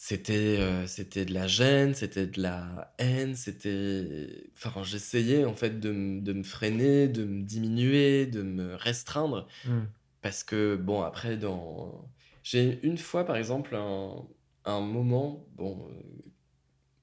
c'était 0.00 0.58
euh, 0.60 0.86
c'était 0.86 1.24
de 1.24 1.34
la 1.34 1.48
gêne, 1.48 1.92
c'était 1.92 2.28
de 2.28 2.40
la 2.40 2.94
haine, 2.98 3.34
c'était. 3.34 4.48
Enfin, 4.56 4.84
j'essayais 4.84 5.44
en 5.44 5.54
fait 5.54 5.80
de, 5.80 6.20
de, 6.20 6.32
me 6.32 6.44
freiner, 6.44 7.08
de 7.08 7.24
me 7.24 7.42
diminuer, 7.42 8.26
de 8.26 8.42
me 8.42 8.76
restreindre. 8.76 9.48
Hmm. 9.66 9.86
Parce 10.22 10.44
que, 10.44 10.76
bon, 10.76 11.02
après, 11.02 11.36
dans. 11.36 12.08
J'ai 12.44 12.78
une 12.84 12.96
fois, 12.96 13.24
par 13.24 13.36
exemple, 13.36 13.74
un, 13.74 14.24
un 14.66 14.80
moment, 14.80 15.44
bon, 15.56 15.88
euh, 15.90 16.00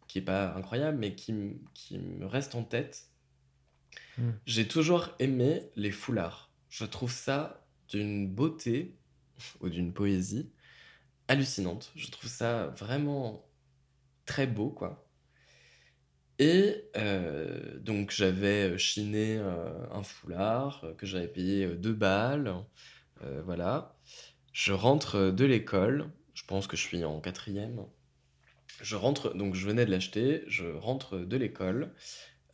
qui 0.07 0.19
est 0.19 0.21
pas 0.21 0.55
incroyable, 0.55 0.97
mais 0.97 1.15
qui, 1.15 1.33
qui 1.73 1.99
me 1.99 2.25
reste 2.25 2.55
en 2.55 2.63
tête 2.63 3.09
Hmm. 4.17 4.31
J'ai 4.45 4.67
toujours 4.67 5.09
aimé 5.19 5.69
les 5.75 5.91
foulards. 5.91 6.51
Je 6.69 6.85
trouve 6.85 7.11
ça 7.11 7.65
d'une 7.89 8.27
beauté 8.27 8.95
ou 9.61 9.69
d'une 9.69 9.93
poésie 9.93 10.51
hallucinante. 11.27 11.91
Je 11.95 12.09
trouve 12.11 12.29
ça 12.29 12.67
vraiment 12.77 13.45
très 14.25 14.47
beau, 14.47 14.69
quoi. 14.69 15.05
Et 16.37 16.83
euh, 16.97 17.79
donc 17.79 18.11
j'avais 18.11 18.77
chiné 18.77 19.37
euh, 19.37 19.71
un 19.91 20.03
foulard 20.03 20.83
euh, 20.83 20.93
que 20.93 21.05
j'avais 21.05 21.29
payé 21.29 21.67
deux 21.67 21.93
balles. 21.93 22.53
voilà. 23.45 23.95
Je 24.51 24.73
rentre 24.73 25.31
de 25.31 25.45
l'école. 25.45 26.11
Je 26.33 26.43
pense 26.45 26.67
que 26.67 26.77
je 26.77 26.81
suis 26.81 27.03
en 27.05 27.19
quatrième. 27.21 27.85
Je 28.81 28.95
rentre, 28.95 29.33
donc 29.33 29.55
je 29.55 29.65
venais 29.65 29.85
de 29.85 29.91
l'acheter. 29.91 30.43
Je 30.47 30.65
rentre 30.65 31.17
de 31.19 31.37
l'école. 31.37 31.93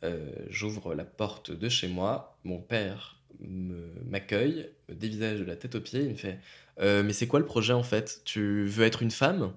Euh, 0.04 0.30
j'ouvre 0.48 0.94
la 0.94 1.04
porte 1.04 1.52
de 1.52 1.68
chez 1.68 1.88
moi, 1.88 2.38
mon 2.44 2.60
père 2.60 3.22
m'accueille, 3.40 4.70
me, 4.88 4.94
dévisage 4.94 5.40
de 5.40 5.44
la 5.44 5.56
tête 5.56 5.74
aux 5.74 5.80
pieds, 5.80 6.02
il 6.02 6.10
me 6.10 6.14
fait 6.14 6.38
euh, 6.80 7.02
Mais 7.02 7.12
c'est 7.12 7.26
quoi 7.26 7.40
le 7.40 7.46
projet 7.46 7.72
en 7.72 7.82
fait? 7.82 8.22
Tu 8.24 8.64
veux 8.66 8.84
être 8.84 9.02
une 9.02 9.10
femme? 9.10 9.54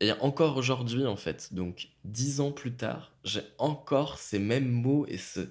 Et 0.00 0.12
encore 0.12 0.56
aujourd'hui 0.56 1.06
en 1.06 1.16
fait, 1.16 1.52
donc 1.54 1.88
dix 2.04 2.40
ans 2.40 2.52
plus 2.52 2.74
tard, 2.74 3.16
j'ai 3.24 3.42
encore 3.58 4.18
ces 4.18 4.38
mêmes 4.38 4.68
mots 4.68 5.06
et 5.08 5.18
ce, 5.18 5.48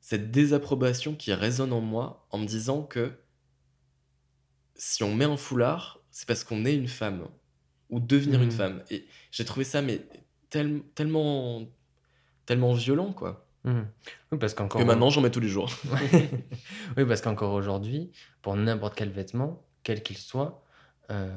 cette 0.00 0.30
désapprobation 0.30 1.14
qui 1.14 1.34
résonne 1.34 1.72
en 1.72 1.82
moi 1.82 2.26
en 2.30 2.38
me 2.38 2.46
disant 2.46 2.82
que 2.82 3.12
si 4.74 5.02
on 5.02 5.14
met 5.14 5.26
un 5.26 5.36
foulard, 5.36 6.00
c'est 6.10 6.26
parce 6.26 6.42
qu'on 6.42 6.64
est 6.64 6.74
une 6.74 6.88
femme 6.88 7.28
ou 7.90 8.00
devenir 8.00 8.42
une 8.42 8.48
mmh. 8.48 8.52
femme. 8.52 8.82
Et 8.90 9.06
j'ai 9.30 9.44
trouvé 9.44 9.64
ça 9.64 9.82
mais 9.82 10.06
tellement 10.48 11.66
tellement 12.46 12.72
violent, 12.72 13.12
quoi. 13.12 13.46
Mmh. 13.64 13.80
Oui, 14.32 14.38
parce 14.38 14.54
qu'encore. 14.54 14.80
Que 14.80 14.86
maintenant, 14.86 15.10
j'en 15.10 15.20
mets 15.20 15.30
tous 15.30 15.40
les 15.40 15.48
jours. 15.48 15.70
oui, 16.96 17.04
parce 17.06 17.20
qu'encore 17.20 17.52
aujourd'hui, 17.52 18.10
pour 18.42 18.56
n'importe 18.56 18.94
quel 18.94 19.10
vêtement, 19.10 19.62
quel 19.82 20.02
qu'il 20.02 20.18
soit, 20.18 20.64
euh, 21.10 21.30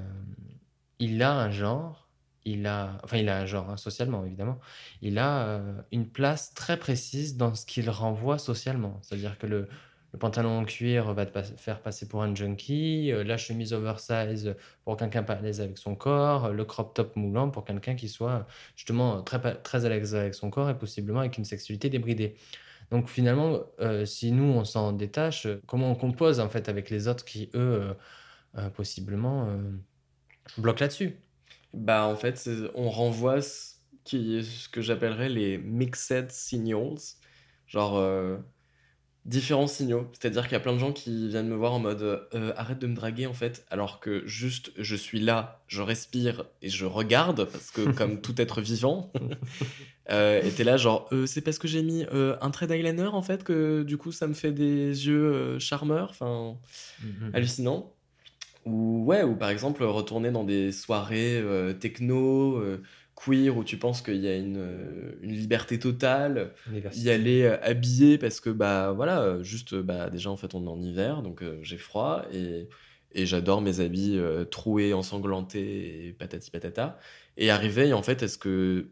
il 0.99 1.21
a 1.21 1.33
un 1.33 1.51
genre, 1.51 2.07
il 2.45 2.65
a, 2.67 2.97
enfin, 3.03 3.17
il 3.17 3.29
a 3.29 3.39
un 3.39 3.45
genre, 3.45 3.69
hein, 3.69 3.77
socialement, 3.77 4.25
évidemment, 4.25 4.59
il 5.01 5.19
a 5.19 5.47
euh, 5.47 5.81
une 5.91 6.07
place 6.07 6.53
très 6.53 6.77
précise 6.77 7.37
dans 7.37 7.53
ce 7.53 7.65
qu'il 7.65 7.89
renvoie 7.89 8.37
socialement. 8.39 8.99
C'est-à-dire 9.01 9.37
que 9.37 9.45
le, 9.47 9.67
le 10.15 10.19
pantalon 10.19 10.59
en 10.59 10.63
cuir 10.63 11.13
va 11.13 11.25
te 11.25 11.41
faire 11.57 11.81
passer 11.81 12.07
pour 12.07 12.23
un 12.23 12.33
junkie, 12.33 13.11
euh, 13.11 13.25
la 13.25 13.35
chemise 13.35 13.73
oversize 13.73 14.55
pour 14.85 14.95
quelqu'un 14.95 15.23
pas 15.23 15.33
à 15.33 15.41
l'aise 15.41 15.59
avec 15.59 15.77
son 15.77 15.93
corps, 15.93 16.53
le 16.53 16.63
crop 16.63 16.93
top 16.93 17.17
moulant 17.17 17.49
pour 17.49 17.65
quelqu'un 17.65 17.95
qui 17.95 18.07
soit 18.07 18.47
justement 18.77 19.21
très, 19.23 19.57
très 19.61 19.83
à 19.83 19.89
l'aise 19.89 20.15
avec 20.15 20.33
son 20.33 20.49
corps 20.49 20.69
et 20.69 20.77
possiblement 20.77 21.19
avec 21.19 21.37
une 21.37 21.43
sexualité 21.43 21.89
débridée. 21.89 22.37
Donc 22.91 23.09
finalement, 23.09 23.63
euh, 23.81 24.05
si 24.05 24.31
nous, 24.31 24.45
on 24.45 24.63
s'en 24.63 24.93
détache, 24.93 25.49
comment 25.67 25.91
on 25.91 25.95
compose 25.95 26.39
en 26.39 26.47
fait 26.47 26.69
avec 26.69 26.89
les 26.89 27.09
autres 27.09 27.25
qui, 27.25 27.49
eux, 27.53 27.93
euh, 28.57 28.69
possiblement, 28.69 29.49
bloquent 30.57 30.79
là-dessus? 30.79 31.17
Bah, 31.73 32.07
en 32.07 32.15
fait, 32.15 32.49
on 32.73 32.89
renvoie 32.89 33.41
ce, 33.41 33.73
ce 34.05 34.69
que 34.69 34.79
j'appellerais 34.79 35.27
les 35.27 35.57
mixed 35.57 36.31
signals, 36.31 37.01
genre 37.67 37.99
différents 39.25 39.65
signaux. 39.67 40.07
C'est-à-dire 40.13 40.43
qu'il 40.43 40.51
y 40.53 40.55
a 40.55 40.59
plein 40.59 40.73
de 40.73 40.77
gens 40.79 40.91
qui 40.91 41.27
viennent 41.29 41.47
me 41.47 41.55
voir 41.55 41.73
en 41.73 41.79
mode 41.79 42.03
euh, 42.03 42.53
arrête 42.57 42.77
de 42.79 42.85
me 42.87 42.95
draguer 42.95 43.25
en 43.25 43.33
fait, 43.33 43.65
alors 43.71 43.99
que 43.99 44.21
juste 44.27 44.71
je 44.77 44.95
suis 44.95 45.19
là, 45.19 45.63
je 45.67 45.81
respire 45.81 46.45
et 46.61 46.69
je 46.69 46.85
regarde, 46.85 47.45
parce 47.45 47.71
que 47.71 47.91
comme 47.97 48.21
tout 48.21 48.39
être 48.39 48.61
vivant, 48.61 49.11
euh, 50.11 50.41
et 50.43 50.51
t'es 50.51 50.63
là 50.63 50.77
genre 50.77 51.07
Euh, 51.11 51.25
c'est 51.25 51.41
parce 51.41 51.57
que 51.57 51.67
j'ai 51.67 51.81
mis 51.81 52.05
euh, 52.13 52.35
un 52.41 52.51
trait 52.51 52.67
d'eyeliner 52.67 53.07
en 53.07 53.23
fait 53.23 53.43
que 53.43 53.81
du 53.83 53.97
coup 53.97 54.11
ça 54.11 54.27
me 54.27 54.33
fait 54.35 54.51
des 54.51 55.07
yeux 55.07 55.57
charmeurs, 55.59 56.09
enfin 56.11 56.55
Mhm. 57.03 57.31
hallucinant. 57.33 57.91
Ou 58.65 59.03
ouais, 59.05 59.23
ou 59.23 59.35
par 59.35 59.49
exemple 59.49 59.83
retourner 59.83 60.31
dans 60.31 60.43
des 60.43 60.71
soirées 60.71 61.43
techno, 61.79 62.63
queer, 63.15 63.55
où 63.55 63.63
tu 63.63 63.77
penses 63.77 64.01
qu'il 64.01 64.17
y 64.17 64.27
a 64.27 64.35
une, 64.37 64.57
euh, 64.57 65.17
une 65.21 65.31
liberté 65.31 65.79
totale, 65.79 66.53
y 66.93 67.09
aller 67.09 67.43
euh, 67.43 67.57
habillé 67.63 68.17
parce 68.17 68.39
que 68.41 68.49
bah 68.49 68.91
voilà, 68.91 69.21
euh, 69.21 69.43
juste 69.43 69.73
euh, 69.73 69.81
bah 69.83 70.09
déjà 70.09 70.29
en 70.29 70.37
fait 70.37 70.53
on 70.53 70.65
est 70.65 70.69
en 70.69 70.81
hiver, 70.81 71.21
donc 71.21 71.41
euh, 71.41 71.59
j'ai 71.61 71.77
froid 71.77 72.25
et, 72.33 72.67
et 73.13 73.25
j'adore 73.25 73.61
mes 73.61 73.79
habits 73.79 74.17
euh, 74.17 74.43
troués, 74.45 74.93
ensanglantés 74.93 76.07
et 76.07 76.13
patati 76.13 76.51
patata. 76.51 76.99
Et 77.37 77.49
arriver 77.49 77.93
en 77.93 78.01
fait, 78.03 78.21
est-ce 78.23 78.37
que 78.37 78.91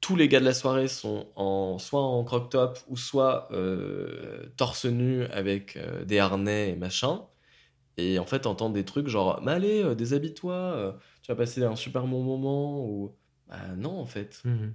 tous 0.00 0.14
les 0.16 0.28
gars 0.28 0.40
de 0.40 0.44
la 0.44 0.54
soirée 0.54 0.88
sont 0.88 1.28
en, 1.36 1.78
soit 1.78 2.02
en 2.02 2.22
croc 2.24 2.50
top 2.50 2.78
ou 2.88 2.96
soit 2.96 3.48
torse 4.56 4.84
nu 4.86 5.24
avec 5.24 5.78
des 6.06 6.18
harnais 6.18 6.70
et 6.70 6.76
machin. 6.76 7.22
Et 7.96 8.18
en 8.20 8.26
fait, 8.26 8.46
entendre 8.46 8.74
des 8.74 8.84
trucs 8.84 9.08
genre, 9.08 9.40
mais 9.42 9.52
allez, 9.52 9.94
déshabille-toi, 9.96 10.98
tu 11.22 11.32
vas 11.32 11.36
passer 11.36 11.64
un 11.64 11.76
super 11.76 12.06
bon 12.06 12.22
moment. 12.22 12.84
Ou 12.86 13.16
bah 13.48 13.56
non, 13.76 13.98
en 13.98 14.06
fait. 14.06 14.40
Mhm. 14.44 14.72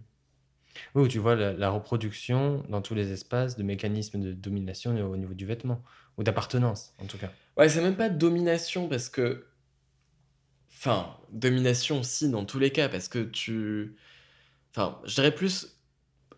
Oui, 0.95 1.07
tu 1.07 1.19
vois 1.19 1.35
la, 1.35 1.53
la 1.53 1.69
reproduction 1.69 2.63
dans 2.69 2.81
tous 2.81 2.95
les 2.95 3.11
espaces 3.11 3.55
de 3.57 3.63
mécanismes 3.63 4.19
de 4.19 4.33
domination 4.33 4.91
au 5.09 5.17
niveau 5.17 5.33
du 5.35 5.45
vêtement, 5.45 5.83
ou 6.17 6.23
d'appartenance 6.23 6.93
en 6.99 7.05
tout 7.05 7.17
cas. 7.19 7.31
Ouais, 7.57 7.69
c'est 7.69 7.81
même 7.81 7.95
pas 7.95 8.09
domination 8.09 8.87
parce 8.89 9.09
que. 9.09 9.45
Enfin, 10.75 11.15
domination, 11.31 12.03
si, 12.03 12.29
dans 12.29 12.45
tous 12.45 12.59
les 12.59 12.71
cas, 12.71 12.89
parce 12.89 13.07
que 13.07 13.19
tu. 13.19 13.95
Enfin, 14.71 14.99
je 15.05 15.13
dirais 15.15 15.33
plus 15.33 15.79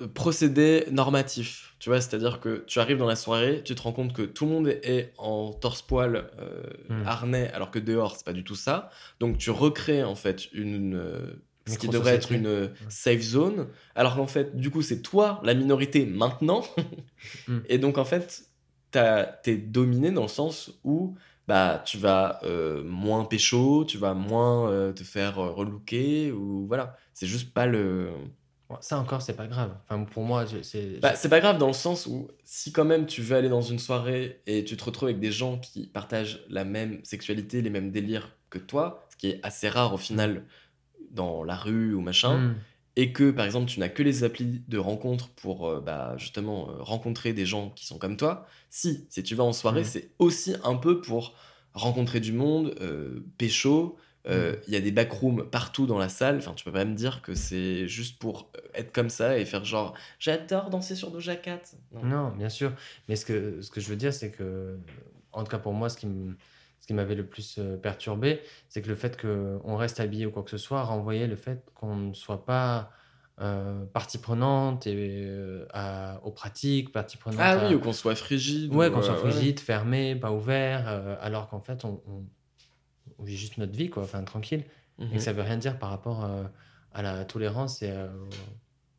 euh, 0.02 0.08
procédé 0.10 0.86
normatif. 0.92 1.76
Tu 1.80 1.90
vois, 1.90 2.02
c'est-à-dire 2.02 2.40
que 2.42 2.64
tu 2.68 2.80
arrives 2.80 2.98
dans 2.98 3.08
la 3.08 3.16
soirée, 3.16 3.64
tu 3.64 3.74
te 3.76 3.82
rends 3.82 3.94
compte 3.94 4.14
que 4.14 4.22
tout 4.24 4.46
le 4.46 4.52
monde 4.52 4.68
est 4.68 5.14
en 5.18 5.54
torse-poil, 5.54 6.30
euh, 6.40 6.64
Mm. 6.90 7.04
harnais, 7.08 7.52
alors 7.54 7.72
que 7.72 7.80
dehors, 7.80 8.16
c'est 8.18 8.26
pas 8.26 8.34
du 8.34 8.44
tout 8.44 8.56
ça. 8.56 8.90
Donc 9.20 9.38
tu 9.38 9.50
recrées 9.50 10.04
en 10.04 10.16
fait 10.16 10.52
une. 10.52 10.96
euh, 10.96 11.42
ce 11.68 11.78
qui 11.78 11.88
devrait 11.88 12.16
être 12.16 12.32
une 12.32 12.48
euh, 12.48 12.68
safe 12.90 13.22
zone, 13.22 13.68
alors 13.96 14.16
qu'en 14.16 14.28
fait, 14.28 14.56
du 14.56 14.70
coup, 14.70 14.82
c'est 14.82 15.02
toi 15.02 15.42
la 15.44 15.54
minorité 15.54 16.06
maintenant. 16.06 16.64
Mm. 17.48 17.58
Et 17.70 17.80
donc, 17.80 17.98
en 17.98 18.06
fait, 18.06 18.46
t'es 18.92 19.58
dominé 19.58 20.12
dans 20.12 20.22
le 20.22 20.28
sens 20.28 20.72
où 20.84 21.16
bah, 21.48 21.84
tu 21.86 21.98
vas 21.98 22.40
euh, 22.44 22.84
moins 22.84 23.26
pécho, 23.26 23.86
tu 23.86 23.98
vas 23.98 24.14
moins 24.14 24.70
euh, 24.70 24.94
te 24.94 25.04
faire 25.04 25.40
euh, 25.40 25.52
relooker, 25.52 26.32
ou 26.32 26.66
voilà. 26.68 26.98
C'est 27.14 27.28
juste 27.28 27.54
pas 27.54 27.66
le. 27.66 28.10
Ça 28.82 28.98
encore, 28.98 29.22
c'est 29.22 29.36
pas 29.36 29.46
grave. 29.46 29.76
Enfin, 29.84 30.04
pour 30.06 30.24
moi, 30.24 30.46
c'est. 30.64 31.00
Bah, 31.00 31.16
c'est 31.16 31.30
pas 31.30 31.40
grave 31.40 31.60
dans 31.60 31.68
le 31.68 31.74
sens 31.74 32.08
où 32.08 32.30
si 32.44 32.72
quand 32.72 32.86
même 32.86 33.06
tu 33.06 33.22
veux 33.22 33.36
aller 33.36 33.50
dans 33.50 33.62
une 33.62 33.78
soirée 33.80 34.42
et 34.48 34.64
tu 34.64 34.76
te 34.76 34.84
retrouves 34.84 35.10
avec 35.10 35.20
des 35.20 35.32
gens 35.32 35.60
qui 35.60 35.88
partagent 35.88 36.44
la 36.50 36.66
même 36.66 37.00
sexualité, 37.04 37.62
les 37.62 37.70
mêmes 37.70 37.92
délires 37.92 38.36
que 38.50 38.58
toi, 38.58 39.08
ce 39.12 39.18
qui 39.18 39.28
est 39.30 39.40
assez 39.44 39.70
rare 39.70 39.94
au 39.94 39.98
final 39.98 40.46
dans 41.16 41.44
la 41.44 41.56
rue 41.56 41.94
ou 41.94 42.02
machin, 42.02 42.38
Mhm. 42.38 42.56
et 42.98 43.12
que 43.12 43.32
par 43.32 43.46
exemple 43.46 43.66
tu 43.68 43.80
n'as 43.80 43.90
que 43.90 44.04
les 44.04 44.24
applis 44.24 44.62
de 44.68 44.78
rencontre 44.78 45.30
pour 45.30 45.68
euh, 45.68 45.82
bah, 45.82 46.14
justement 46.18 46.70
euh, 46.70 46.74
rencontrer 46.82 47.34
des 47.34 47.46
gens 47.46 47.70
qui 47.72 47.86
sont 47.88 47.98
comme 47.98 48.18
toi, 48.18 48.46
si, 48.70 49.06
si 49.10 49.24
tu 49.24 49.34
vas 49.36 49.44
en 49.44 49.54
soirée, 49.54 49.82
Mhm. 49.82 49.86
c'est 49.86 50.10
aussi 50.20 50.56
un 50.64 50.76
peu 50.76 51.02
pour 51.02 51.34
rencontrer 51.74 52.20
du 52.20 52.32
monde, 52.34 52.76
euh, 52.82 53.20
pécho. 53.38 53.98
Mhm. 54.28 54.56
Il 54.68 54.74
y 54.74 54.76
a 54.76 54.80
des 54.82 54.92
backrooms 54.92 55.48
partout 55.52 55.86
dans 55.86 56.00
la 56.00 56.10
salle. 56.10 56.38
Enfin, 56.38 56.54
tu 56.56 56.64
peux 56.66 56.72
pas 56.72 56.84
me 56.84 56.96
dire 56.96 57.22
que 57.22 57.36
c'est 57.36 57.88
juste 57.88 58.18
pour 58.18 58.50
être 58.74 58.92
comme 58.92 59.12
ça 59.12 59.38
et 59.38 59.46
faire 59.46 59.64
genre 59.66 59.94
j'adore 60.18 60.72
danser 60.72 60.96
sur 60.96 61.12
Doja 61.12 61.36
Cat. 61.36 61.62
Non. 61.92 62.04
Non, 62.04 62.30
bien 62.32 62.50
sûr. 62.50 62.72
Mais 63.08 63.18
ce 63.18 63.24
que, 63.26 63.62
ce 63.62 63.70
que 63.70 63.80
je 63.80 63.88
veux 63.88 63.96
dire, 63.96 64.12
c'est 64.16 64.32
que, 64.32 64.80
en 65.32 65.44
tout 65.44 65.52
cas 65.52 65.60
pour 65.60 65.74
moi, 65.74 65.90
ce 65.90 65.98
qui 65.98 66.08
me- 66.08 66.36
ce 66.86 66.88
qui 66.88 66.94
m'avait 66.94 67.16
le 67.16 67.26
plus 67.26 67.56
euh, 67.58 67.78
perturbé, 67.78 68.42
c'est 68.70 68.84
que 68.84 68.88
le 68.88 68.94
fait 68.94 69.20
qu'on 69.20 69.76
reste 69.76 70.00
habillé 70.00 70.28
ou 70.28 70.32
quoi 70.32 70.44
que 70.44 70.52
ce 70.52 70.60
soit 70.60 70.84
renvoyait 70.84 71.26
le 71.26 71.36
fait 71.36 71.68
qu'on 71.74 71.96
ne 71.96 72.14
soit 72.14 72.46
pas 72.46 72.92
euh, 73.42 73.86
partie 73.88 74.20
prenante 74.20 74.86
et, 74.86 74.94
euh, 75.26 75.66
à- 75.74 76.22
aux 76.24 76.30
pratiques, 76.32 76.92
partie 76.92 77.18
prenante 77.18 77.42
Ah 77.42 77.54
à- 77.60 77.68
oui, 77.70 77.74
ou 77.74 77.80
qu'on 77.80 77.92
soit 77.92 78.14
frigide. 78.14 78.72
Ouais, 78.72 78.90
ou, 78.90 78.92
qu'on 78.92 79.02
soit 79.02 79.16
euh, 79.16 79.24
ouais. 79.24 79.32
frigide, 79.32 79.60
fermé, 79.60 80.16
pas 80.16 80.32
ouvert, 80.32 80.88
alors 81.22 81.48
qu'en 81.50 81.60
fait, 81.60 81.86
on, 81.86 82.04
on- 82.08 82.28
on 83.18 83.24
vit 83.24 83.36
juste 83.36 83.58
notre 83.58 83.74
vie, 83.76 83.90
quoi, 83.90 84.04
enfin, 84.04 84.24
tranquille. 84.24 84.64
Et 85.00 85.06
Mhm. 85.06 85.12
que 85.14 85.20
ça 85.20 85.34
veut 85.34 85.42
rien 85.42 85.58
dire 85.58 85.80
par 85.80 85.90
rapport 85.90 86.24
à 86.94 87.02
la 87.02 87.26
tolérance 87.26 87.82
et 87.82 87.92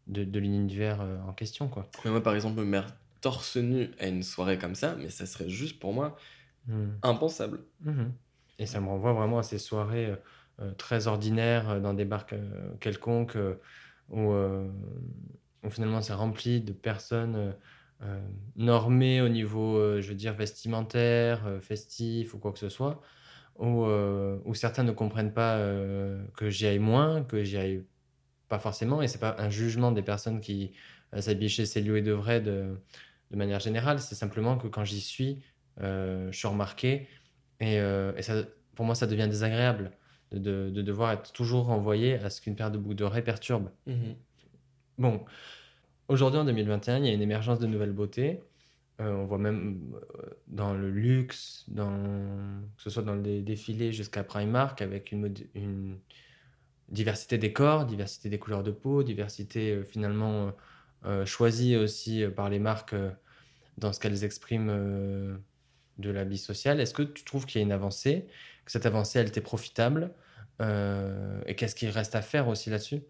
de, 0.08 0.24
de 0.24 0.38
l'univers 0.40 0.98
en 1.26 1.32
question, 1.32 1.68
quoi. 1.68 1.86
Mais 2.04 2.10
moi, 2.10 2.20
par 2.22 2.34
exemple, 2.34 2.58
me 2.58 2.64
mettre 2.64 2.94
torse 3.20 3.56
nu 3.56 3.90
à 4.00 4.08
une 4.08 4.24
soirée 4.24 4.58
comme 4.58 4.74
ça, 4.74 4.96
mais 4.96 5.08
ça 5.08 5.24
serait 5.24 5.48
juste 5.48 5.78
pour 5.78 5.92
moi 5.94 6.16
Hmm. 6.66 6.94
impensable. 7.02 7.60
Mhm. 7.80 8.12
Et 8.58 8.66
ça 8.66 8.80
me 8.80 8.86
renvoie 8.88 9.12
vraiment 9.12 9.38
à 9.38 9.42
ces 9.42 9.58
soirées 9.58 10.06
euh, 10.06 10.16
euh, 10.60 10.72
très 10.74 11.06
ordinaires 11.06 11.70
euh, 11.70 11.80
dans 11.80 11.94
des 11.94 12.04
bars 12.04 12.26
euh, 12.32 12.74
quelconques 12.80 13.36
euh, 13.36 13.60
où, 14.08 14.32
euh, 14.32 14.68
où 15.62 15.70
finalement 15.70 16.00
c'est 16.00 16.14
rempli 16.14 16.60
de 16.60 16.72
personnes 16.72 17.54
normées 18.56 19.20
au 19.22 19.28
niveau, 19.28 19.76
euh, 19.76 20.00
je 20.00 20.08
veux 20.08 20.14
dire, 20.14 20.34
vestimentaire, 20.34 21.46
euh, 21.46 21.60
festif 21.60 22.34
ou 22.34 22.38
quoi 22.38 22.52
que 22.52 22.58
ce 22.58 22.68
soit, 22.68 23.00
où, 23.58 23.84
euh, 23.84 24.38
où 24.44 24.54
certains 24.54 24.84
ne 24.84 24.92
comprennent 24.92 25.32
pas 25.32 25.56
euh, 25.56 26.24
que 26.36 26.50
j'y 26.50 26.66
aille 26.66 26.78
moins, 26.78 27.22
que 27.24 27.42
j'y 27.44 27.56
aille 27.56 27.84
pas 28.48 28.58
forcément, 28.58 29.02
et 29.02 29.08
c'est 29.08 29.18
pas 29.18 29.36
un 29.38 29.50
jugement 29.50 29.92
des 29.92 30.02
personnes 30.02 30.40
qui 30.40 30.72
euh, 31.14 31.20
s'habillent 31.20 31.48
chez 31.48 31.66
Célio 31.66 31.96
et 31.96 32.02
de 32.02 32.12
vrai 32.12 32.40
de, 32.40 32.76
de 33.30 33.36
manière 33.36 33.60
générale, 33.60 34.00
c'est 34.00 34.14
simplement 34.14 34.58
que 34.58 34.68
quand 34.68 34.84
j'y 34.84 35.00
suis, 35.00 35.42
je 35.80 36.30
suis 36.32 36.48
remarqué 36.48 37.08
et, 37.60 37.78
euh, 37.80 38.12
et 38.16 38.22
ça, 38.22 38.42
pour 38.74 38.84
moi, 38.86 38.94
ça 38.94 39.06
devient 39.06 39.28
désagréable 39.28 39.92
de, 40.32 40.38
de- 40.38 40.70
de 40.70 40.82
devoir 40.82 41.12
être 41.12 41.32
toujours 41.32 41.66
renvoyé 41.66 42.14
à 42.16 42.30
ce 42.30 42.40
qu'une 42.40 42.56
paire 42.56 42.70
de 42.70 42.78
boucles 42.78 42.96
d'oreilles 42.96 43.22
perturbe. 43.22 43.70
Mhm. 43.86 44.14
Bon, 44.98 45.24
aujourd'hui 46.08 46.40
en 46.40 46.44
2021, 46.44 46.98
il 46.98 47.06
y 47.06 47.10
a 47.10 47.12
une 47.12 47.22
émergence 47.22 47.58
de 47.58 47.66
nouvelles 47.66 47.92
beautés. 47.92 48.40
Euh, 49.00 49.12
on 49.12 49.26
voit 49.26 49.38
même 49.38 49.94
euh, 49.94 50.22
dans 50.46 50.72
le 50.72 50.90
luxe, 50.90 51.64
dans, 51.68 51.90
que 52.76 52.82
ce 52.82 52.88
soit 52.90 53.02
dans 53.02 53.14
les 53.14 53.42
défilés 53.42 53.92
jusqu'à 53.92 54.24
Primark, 54.24 54.80
avec 54.80 55.12
une, 55.12 55.34
une 55.54 55.98
diversité 56.88 57.36
des 57.36 57.52
corps, 57.52 57.84
diversité 57.84 58.30
des 58.30 58.38
couleurs 58.38 58.62
de 58.62 58.70
peau, 58.70 59.02
diversité 59.02 59.72
euh, 59.72 59.84
finalement 59.84 60.46
euh, 60.46 60.50
euh, 61.04 61.26
choisie 61.26 61.76
aussi 61.76 62.22
euh, 62.24 62.30
par 62.30 62.48
les 62.48 62.58
marques 62.58 62.94
euh, 62.94 63.10
dans 63.76 63.92
ce 63.92 64.00
qu'elles 64.00 64.24
expriment 64.24 64.70
de 65.98 66.10
l'habit 66.10 66.38
social. 66.38 66.80
Est-ce 66.80 66.94
que 66.94 67.02
tu 67.02 67.24
trouves 67.24 67.46
qu'il 67.46 67.60
y 67.60 67.62
a 67.62 67.66
une 67.66 67.72
avancée, 67.72 68.26
que 68.64 68.72
cette 68.72 68.86
avancée, 68.86 69.18
elle 69.18 69.32
t'est 69.32 69.40
profitable 69.40 70.12
euh, 70.60 71.40
Et 71.46 71.54
qu'est-ce 71.56 71.74
qu'il 71.74 71.90
reste 71.90 72.14
à 72.14 72.22
faire 72.22 72.48
aussi 72.48 72.70
là-dessus? 72.70 73.02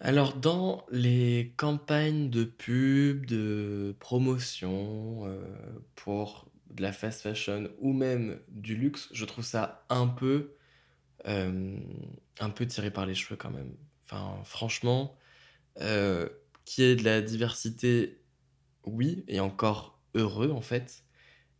Alors, 0.00 0.34
dans 0.34 0.84
les 0.90 1.54
campagnes 1.56 2.28
de 2.28 2.42
pub, 2.42 3.24
de 3.26 3.94
promotion 4.00 5.22
euh, 5.26 5.44
pour 5.94 6.50
de 6.70 6.82
la 6.82 6.92
fast 6.92 7.22
fashion 7.22 7.68
ou 7.78 7.92
même 7.92 8.40
du 8.48 8.74
luxe, 8.74 9.08
je 9.12 9.24
trouve 9.24 9.44
ça 9.44 9.84
un 9.90 10.08
peu, 10.08 10.56
euh, 11.28 11.78
un 12.40 12.50
peu 12.50 12.66
tiré 12.66 12.90
par 12.90 13.06
les 13.06 13.14
cheveux 13.14 13.36
quand 13.36 13.50
même. 13.50 13.76
Enfin, 14.04 14.42
franchement, 14.44 15.16
euh, 15.80 16.28
qu'il 16.64 16.84
y 16.84 16.86
ait 16.88 16.96
de 16.96 17.04
la 17.04 17.20
diversité, 17.22 18.22
oui, 18.84 19.24
et 19.28 19.40
encore 19.40 20.00
heureux 20.14 20.50
en 20.50 20.62
fait, 20.62 21.04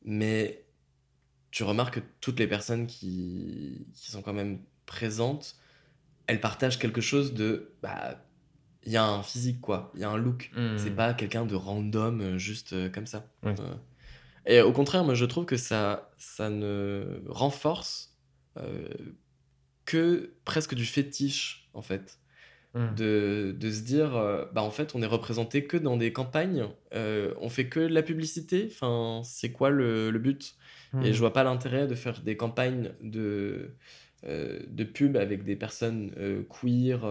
mais 0.04 0.64
tu 1.50 1.64
remarques 1.64 1.94
que 1.94 2.06
toutes 2.20 2.38
les 2.38 2.46
personnes 2.46 2.86
qui, 2.86 3.86
qui 3.94 4.10
sont 4.10 4.22
quand 4.22 4.32
même 4.32 4.60
présentes, 4.86 5.56
elles 6.26 6.40
partagent 6.40 6.78
quelque 6.78 7.00
chose 7.00 7.34
de... 7.34 7.74
Bah, 7.82 8.24
il 8.84 8.92
y 8.92 8.96
a 8.96 9.04
un 9.04 9.22
physique, 9.22 9.60
quoi. 9.60 9.92
Il 9.94 10.00
y 10.00 10.04
a 10.04 10.10
un 10.10 10.16
look. 10.16 10.50
Hmm. 10.56 10.76
C'est 10.76 10.90
pas 10.90 11.14
quelqu'un 11.14 11.46
de 11.46 11.54
random, 11.54 12.36
juste 12.36 12.72
euh, 12.72 12.88
comme 12.88 13.06
ça. 13.06 13.28
Oui. 13.44 13.52
Euh, 13.60 13.74
et 14.46 14.60
au 14.60 14.72
contraire, 14.72 15.04
moi, 15.04 15.14
je 15.14 15.24
trouve 15.24 15.44
que 15.44 15.56
ça, 15.56 16.10
ça 16.18 16.50
ne 16.50 17.22
renforce 17.28 18.18
euh, 18.56 18.88
que 19.84 20.34
presque 20.44 20.74
du 20.74 20.84
fétiche, 20.84 21.68
en 21.74 21.82
fait. 21.82 22.18
Mmh. 22.74 22.96
de, 22.96 23.54
de 23.58 23.70
se 23.70 23.82
dire, 23.82 24.16
euh, 24.16 24.44
bah 24.52 24.62
en 24.62 24.70
fait, 24.70 24.94
on 24.94 25.02
est 25.02 25.06
représenté 25.06 25.66
que 25.66 25.76
dans 25.76 25.96
des 25.96 26.12
campagnes, 26.12 26.66
euh, 26.94 27.35
on 27.40 27.48
fait 27.48 27.68
que 27.68 27.80
de 27.80 27.94
la 27.94 28.02
publicité, 28.02 28.68
enfin, 28.70 29.22
c'est 29.24 29.52
quoi 29.52 29.70
le, 29.70 30.11
le 30.11 30.18
but? 30.18 30.54
Et 31.00 31.12
Mmh. 31.12 31.12
je 31.12 31.18
vois 31.18 31.32
pas 31.32 31.44
l'intérêt 31.44 31.87
de 31.87 31.94
faire 31.94 32.20
des 32.22 32.37
campagnes 32.37 32.92
de, 33.02 33.76
euh, 34.24 34.61
de 34.68 34.85
pub 34.85 35.16
avec 35.16 35.44
des 35.44 35.56
personnes 35.56 36.12
queer, 36.48 37.04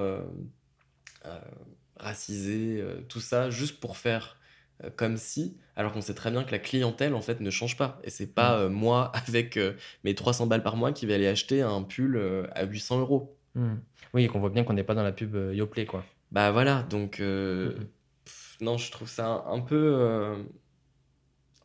racisées, 1.98 2.84
tout 3.10 3.20
ça, 3.20 3.50
juste 3.50 3.80
pour 3.80 3.98
faire 3.98 4.38
comme 4.96 5.18
si, 5.18 5.58
alors 5.76 5.92
qu'on 5.94 6.02
sait 6.02 6.16
très 6.16 6.32
bien 6.32 6.44
que 6.44 6.52
la 6.52 6.58
clientèle, 6.60 7.14
en 7.14 7.22
fait, 7.22 7.40
ne 7.40 7.50
change 7.52 7.78
pas. 7.78 8.00
Et 8.04 8.10
c'est 8.10 8.34
pas 8.34 8.58
Mmh. 8.58 8.62
euh, 8.62 8.70
moi, 8.70 9.12
avec 9.28 9.58
euh, 9.58 9.74
mes 10.04 10.16
300 10.16 10.48
balles 10.48 10.64
par 10.64 10.76
mois, 10.76 10.92
qui 10.92 11.06
vais 11.06 11.14
aller 11.14 11.28
acheter 11.28 11.62
un 11.62 11.84
pull 11.84 12.16
euh, 12.18 12.48
à 12.54 12.64
800 12.66 13.00
euros. 13.00 13.38
Mmh. 13.56 13.76
Oui, 14.14 14.28
qu'on 14.28 14.40
voit 14.40 14.50
bien 14.50 14.64
qu'on 14.64 14.74
n'est 14.74 14.84
pas 14.84 14.96
dans 14.96 15.04
la 15.04 15.12
pub 15.12 15.36
euh, 15.36 15.54
Yoplait, 15.54 15.86
quoi. 15.86 16.06
Bah 16.32 16.52
voilà, 16.52 16.84
donc 16.84 17.20
euh, 17.20 17.74
Mhm. 17.78 17.88
pff, 18.26 18.58
non, 18.62 18.78
je 18.78 18.92
trouve 18.92 19.10
ça 19.10 19.44
un, 19.48 19.60
peu 19.60 19.76
euh, 19.76 20.44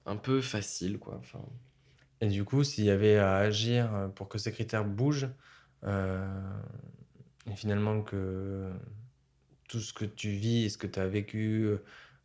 un 0.04 0.16
peu 0.16 0.40
facile 0.40 0.98
quoi. 0.98 1.16
Enfin, 1.18 1.40
Et 2.20 2.28
du 2.28 2.44
coup, 2.44 2.64
s'il 2.64 2.84
y 2.84 2.90
avait 2.90 3.16
à 3.16 3.36
agir 3.36 4.10
pour 4.14 4.28
que 4.28 4.38
ces 4.38 4.52
critères 4.52 4.84
bougent, 4.84 5.28
euh, 5.84 6.26
et 7.50 7.54
finalement 7.54 8.02
que 8.02 8.72
tout 9.68 9.80
ce 9.80 9.92
que 9.92 10.04
tu 10.04 10.30
vis 10.30 10.64
et 10.64 10.68
ce 10.68 10.78
que 10.78 10.86
tu 10.86 10.98
as 10.98 11.06
vécu 11.06 11.70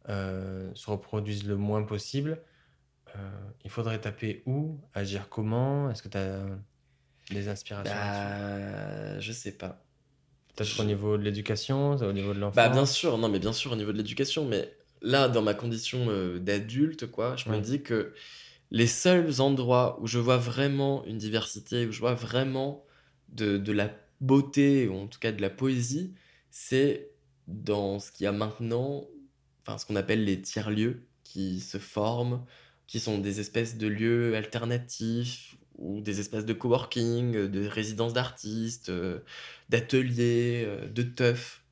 se 0.07 0.89
reproduise 0.89 1.47
le 1.47 1.57
moins 1.57 1.83
possible, 1.83 2.41
il 3.63 3.69
faudrait 3.69 3.99
taper 4.01 4.41
où, 4.47 4.79
agir 4.93 5.29
comment? 5.29 5.91
Est-ce 5.91 6.01
que 6.01 6.09
tu 6.09 6.17
as 6.17 6.45
des 7.31 7.47
inspirations 7.47 7.93
bah 7.93 9.19
je 9.19 9.31
sais 9.31 9.51
pas. 9.53 9.83
Peut-être 10.55 10.75
Je- 10.75 10.81
au 10.81 10.85
niveau 10.85 11.17
de 11.17 11.23
l'éducation, 11.23 11.91
au 11.91 12.13
niveau 12.13 12.33
de 12.33 12.39
Bah 12.55 12.69
bien 12.69 12.85
sûr, 12.85 13.17
non 13.17 13.29
mais 13.29 13.39
bien 13.39 13.53
sûr 13.53 13.71
au 13.71 13.75
niveau 13.75 13.91
de 13.91 13.97
l'éducation, 13.97 14.45
mais 14.45 14.73
là 15.01 15.27
dans 15.29 15.41
ma 15.41 15.53
condition 15.53 16.07
euh, 16.09 16.39
d'adulte 16.39 17.09
quoi, 17.09 17.35
je 17.37 17.49
me 17.49 17.59
dis 17.59 17.81
que 17.81 18.13
les 18.71 18.87
seuls 18.87 19.41
endroits 19.41 19.99
où 20.01 20.07
je 20.07 20.19
vois 20.19 20.37
vraiment 20.37 21.05
une 21.05 21.17
diversité, 21.17 21.85
où 21.85 21.91
je 21.91 21.99
vois 21.99 22.13
vraiment 22.13 22.85
de, 23.29 23.57
de 23.57 23.71
la 23.71 23.91
beauté, 24.21 24.87
ou 24.87 24.95
en 24.95 25.07
tout 25.07 25.19
cas 25.19 25.31
de 25.31 25.41
la 25.41 25.49
poésie, 25.49 26.13
c'est 26.51 27.11
dans 27.47 27.99
ce 27.99 28.11
qu'il 28.11 28.23
y 28.25 28.27
a 28.27 28.31
maintenant, 28.31 29.05
enfin 29.65 29.77
ce 29.77 29.85
qu'on 29.85 29.95
appelle 29.95 30.23
les 30.23 30.41
tiers-lieux, 30.41 31.07
qui 31.23 31.59
se 31.59 31.77
forment, 31.77 32.45
qui 32.87 32.99
sont 32.99 33.17
des 33.19 33.39
espèces 33.39 33.77
de 33.77 33.87
lieux 33.87 34.35
alternatifs, 34.35 35.55
ou 35.77 36.01
des 36.01 36.19
espaces 36.19 36.45
de 36.45 36.53
coworking, 36.53 37.35
euh, 37.35 37.47
de 37.47 37.67
résidences 37.67 38.13
d'artistes, 38.13 38.89
euh, 38.89 39.19
d'ateliers, 39.69 40.63
euh, 40.65 40.87
de 40.87 41.03
teufs. 41.03 41.63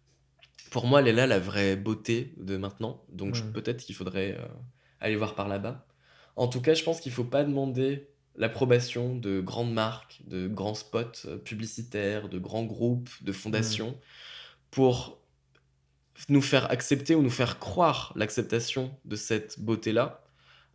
Pour 0.71 0.85
moi, 0.85 1.01
elle 1.01 1.07
est 1.07 1.13
là 1.13 1.27
la 1.27 1.39
vraie 1.39 1.75
beauté 1.75 2.33
de 2.37 2.57
maintenant, 2.57 3.03
donc 3.09 3.41
peut-être 3.53 3.83
qu'il 3.83 3.95
faudrait 3.95 4.37
aller 4.99 5.15
voir 5.15 5.33
par 5.33 5.47
là-bas. 5.47 5.87
En 6.35 6.47
tout 6.47 6.61
cas, 6.61 6.75
je 6.75 6.83
pense 6.83 7.01
qu'il 7.01 7.11
faut 7.11 7.23
pas 7.23 7.43
demander 7.43 8.07
l'approbation 8.35 9.15
de 9.15 9.41
grandes 9.41 9.73
marques, 9.73 10.21
de 10.27 10.47
grands 10.47 10.75
spots 10.75 11.37
publicitaires, 11.43 12.29
de 12.29 12.37
grands 12.37 12.65
groupes, 12.65 13.09
de 13.21 13.31
fondations 13.31 13.97
pour 14.69 15.19
nous 16.27 16.41
faire 16.41 16.69
accepter 16.69 17.15
ou 17.15 17.23
nous 17.23 17.31
faire 17.31 17.57
croire 17.57 18.13
l'acceptation 18.15 18.95
de 19.05 19.15
cette 19.15 19.59
beauté-là. 19.59 20.23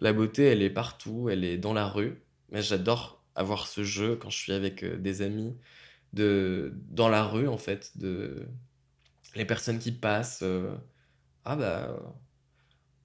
La 0.00 0.12
beauté, 0.12 0.44
elle 0.44 0.62
est 0.62 0.70
partout, 0.70 1.28
elle 1.30 1.44
est 1.44 1.58
dans 1.58 1.72
la 1.72 1.86
rue. 1.86 2.23
Mais 2.54 2.62
j'adore 2.62 3.22
avoir 3.36 3.68
ce 3.68 3.84
jeu 3.84 4.16
quand 4.16 4.30
je 4.30 4.38
suis 4.38 4.52
avec 4.54 4.84
euh, 4.84 4.96
des 4.98 5.22
amis 5.22 5.58
de 6.14 6.74
dans 6.90 7.10
la 7.10 7.24
rue 7.24 7.48
en 7.48 7.58
fait, 7.58 7.98
de 7.98 8.48
les 9.36 9.44
personnes 9.46 9.78
qui 9.80 9.92
passent. 9.92 10.42
euh, 10.42 10.76
ah 11.44 11.56
bah 11.56 11.96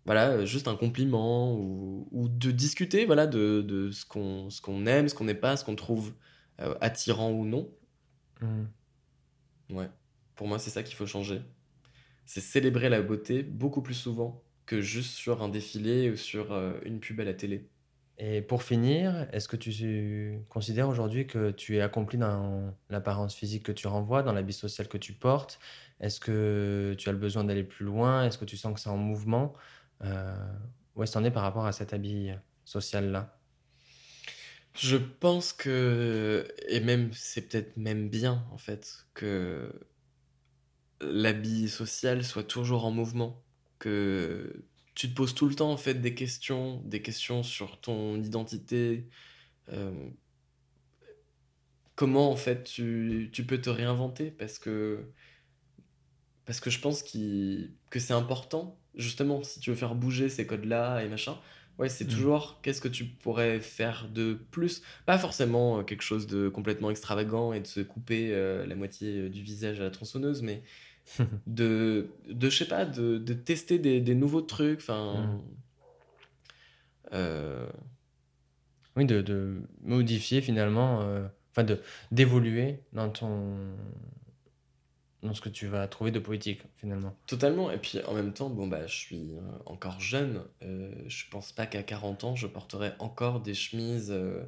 voilà, 0.06 0.46
juste 0.46 0.68
un 0.68 0.76
compliment 0.76 1.54
ou, 1.56 2.08
ou 2.12 2.30
de 2.30 2.52
discuter 2.52 3.06
voilà 3.06 3.28
de, 3.28 3.62
de 3.62 3.92
ce 3.92 4.06
qu'on 4.06 4.50
ce 4.50 4.62
qu'on 4.62 4.86
aime, 4.86 5.10
ce 5.10 5.16
qu'on 5.16 5.26
n'aime 5.26 5.40
pas, 5.40 5.58
ce 5.58 5.66
qu'on 5.66 5.76
trouve 5.76 6.14
euh, 6.62 6.76
attirant 6.82 7.32
ou 7.32 7.46
non. 7.46 7.72
Mm. 8.42 8.66
Ouais. 9.70 9.90
Pour 10.36 10.48
moi, 10.48 10.60
c'est 10.60 10.70
ça 10.70 10.84
qu'il 10.84 10.96
faut 10.96 11.06
changer. 11.08 11.42
C'est 12.26 12.42
célébrer 12.42 12.90
la 12.90 13.02
beauté 13.02 13.44
beaucoup 13.44 13.82
plus 13.82 13.94
souvent 13.96 14.44
que 14.66 14.82
juste 14.82 15.14
sur 15.16 15.44
un 15.44 15.50
défilé 15.50 16.12
ou 16.12 16.18
sur 16.18 16.52
euh, 16.54 16.80
une 16.86 17.00
pub 17.00 17.20
à 17.20 17.26
la 17.26 17.34
télé. 17.34 17.70
Et 18.22 18.42
pour 18.42 18.64
finir, 18.64 19.28
est-ce 19.32 19.48
que 19.48 19.56
tu 19.56 20.42
considères 20.50 20.90
aujourd'hui 20.90 21.26
que 21.26 21.52
tu 21.52 21.78
es 21.78 21.82
accompli 21.82 22.18
dans 22.18 22.76
l'apparence 22.90 23.34
physique 23.34 23.64
que 23.64 23.72
tu 23.72 23.88
renvoies, 23.88 24.24
dans 24.24 24.34
l'habit 24.34 24.52
social 24.52 24.90
que 24.90 24.98
tu 24.98 25.14
portes? 25.14 25.58
Est-ce 26.02 26.20
que 26.20 26.96
tu 26.98 27.08
as 27.08 27.14
le 27.14 27.18
besoin 27.18 27.46
d'aller 27.46 27.64
plus 27.64 27.86
loin? 27.86 28.26
Est-ce 28.26 28.38
que 28.38 28.44
tu 28.44 28.58
sens 28.58 28.74
que 28.74 28.82
c'est 28.82 28.90
en 28.90 28.98
mouvement? 28.98 29.54
Euh, 30.04 30.36
où 30.96 31.04
est-ce 31.04 31.14
que 31.14 31.20
t'en 31.20 31.24
es 31.24 31.32
par 31.32 31.44
rapport 31.44 31.66
à 31.66 31.72
cet 31.72 31.94
habit 31.94 32.32
social-là? 32.66 33.40
Je 34.74 34.98
pense 34.98 35.54
que, 35.54 36.46
et 36.68 36.82
même, 36.82 37.12
c'est 37.14 37.48
peut-être 37.48 37.78
même 37.78 38.10
bien, 38.10 38.46
en 38.52 38.58
fait, 38.58 39.06
que 39.14 39.72
l'habit 41.00 41.70
social 41.70 42.24
soit 42.26 42.44
toujours 42.44 42.84
en 42.86 42.92
mouvement. 42.92 43.42
Que 43.80 44.66
tu 45.00 45.10
te 45.10 45.16
poses 45.16 45.34
tout 45.34 45.48
le 45.48 45.56
temps, 45.56 45.72
en 45.72 45.78
fait, 45.78 45.96
des 45.96 46.14
questions, 46.16 46.82
des 46.84 47.02
questions 47.02 47.42
sur 47.44 47.80
ton 47.82 48.22
identité. 48.22 49.08
euh, 49.70 50.12
comment, 51.96 52.32
en 52.32 52.36
fait, 52.36 52.64
tu, 52.64 53.30
tu 53.34 53.46
peux 53.46 53.60
te 53.62 53.70
réinventer 53.70 54.32
parce 54.32 54.60
que, 54.60 55.14
parce 56.46 56.60
que 56.60 56.70
je 56.70 56.80
pense 56.80 57.04
que 57.04 58.00
c'est 58.00 58.14
important, 58.14 58.82
justement, 58.96 59.44
si 59.44 59.60
tu 59.60 59.70
veux 59.70 59.76
faire 59.76 59.96
bouger 59.96 60.30
ces 60.30 60.48
codes-là 60.48 61.04
et 61.04 61.10
machin. 61.10 61.40
Ouais, 61.78 61.90
c'est 61.90 62.06
Mm. 62.06 62.10
toujours 62.10 62.60
qu'est-ce 62.62 62.82
que 62.82 62.88
tu 62.90 63.06
pourrais 63.06 63.62
faire 63.62 64.10
de 64.10 64.34
plus? 64.52 64.82
Pas 65.06 65.18
forcément 65.18 65.80
euh, 65.80 65.84
quelque 65.84 66.02
chose 66.02 66.28
de 66.28 66.50
complètement 66.50 66.90
extravagant 66.92 67.54
et 67.54 67.62
de 67.62 67.68
se 67.68 67.80
couper 67.82 68.34
euh, 68.34 68.66
la 68.66 68.76
moitié 68.76 69.30
du 69.30 69.42
visage 69.44 69.80
à 69.80 69.84
la 69.84 69.92
tronçonneuse, 69.92 70.42
mais 70.42 70.64
de, 71.48 72.10
de 72.30 72.50
je 72.50 72.58
sais 72.58 72.68
pas, 72.68 72.86
de, 72.86 73.18
de 73.18 73.34
tester 73.34 73.80
des, 73.80 74.02
des 74.02 74.16
nouveaux 74.16 74.42
trucs. 74.42 74.80
Enfin, 74.80 75.40
euh, 77.14 77.70
Oui, 78.96 79.06
de, 79.06 79.22
de 79.22 79.62
modifier 79.82 80.42
finalement, 80.42 81.02
euh, 81.02 81.28
enfin 81.52 81.64
de 81.64 81.80
d'évoluer 82.12 82.80
dans 82.94 83.10
ton 83.10 83.56
dans 85.22 85.34
ce 85.34 85.42
que 85.42 85.50
tu 85.50 85.68
vas 85.68 85.86
trouver 85.88 86.12
de 86.12 86.20
poétique 86.20 86.62
finalement. 86.78 87.14
totalement. 87.28 87.72
Et 87.72 87.78
puis 87.78 88.00
en 88.06 88.14
même 88.14 88.32
temps, 88.34 88.50
bon 88.50 88.68
bah, 88.68 88.88
je 88.88 88.96
suis 88.96 89.36
euh, 89.36 89.42
encore 89.66 90.00
jeune. 90.00 90.44
euh, 90.64 90.92
je 91.08 91.26
pense 91.30 91.52
pas 91.52 91.66
qu'à 91.66 91.84
40 91.84 92.24
ans, 92.24 92.36
je 92.36 92.48
porterai 92.48 92.92
encore 93.00 93.42
des 93.42 93.54
chemises 93.54 94.12
euh, 94.12 94.44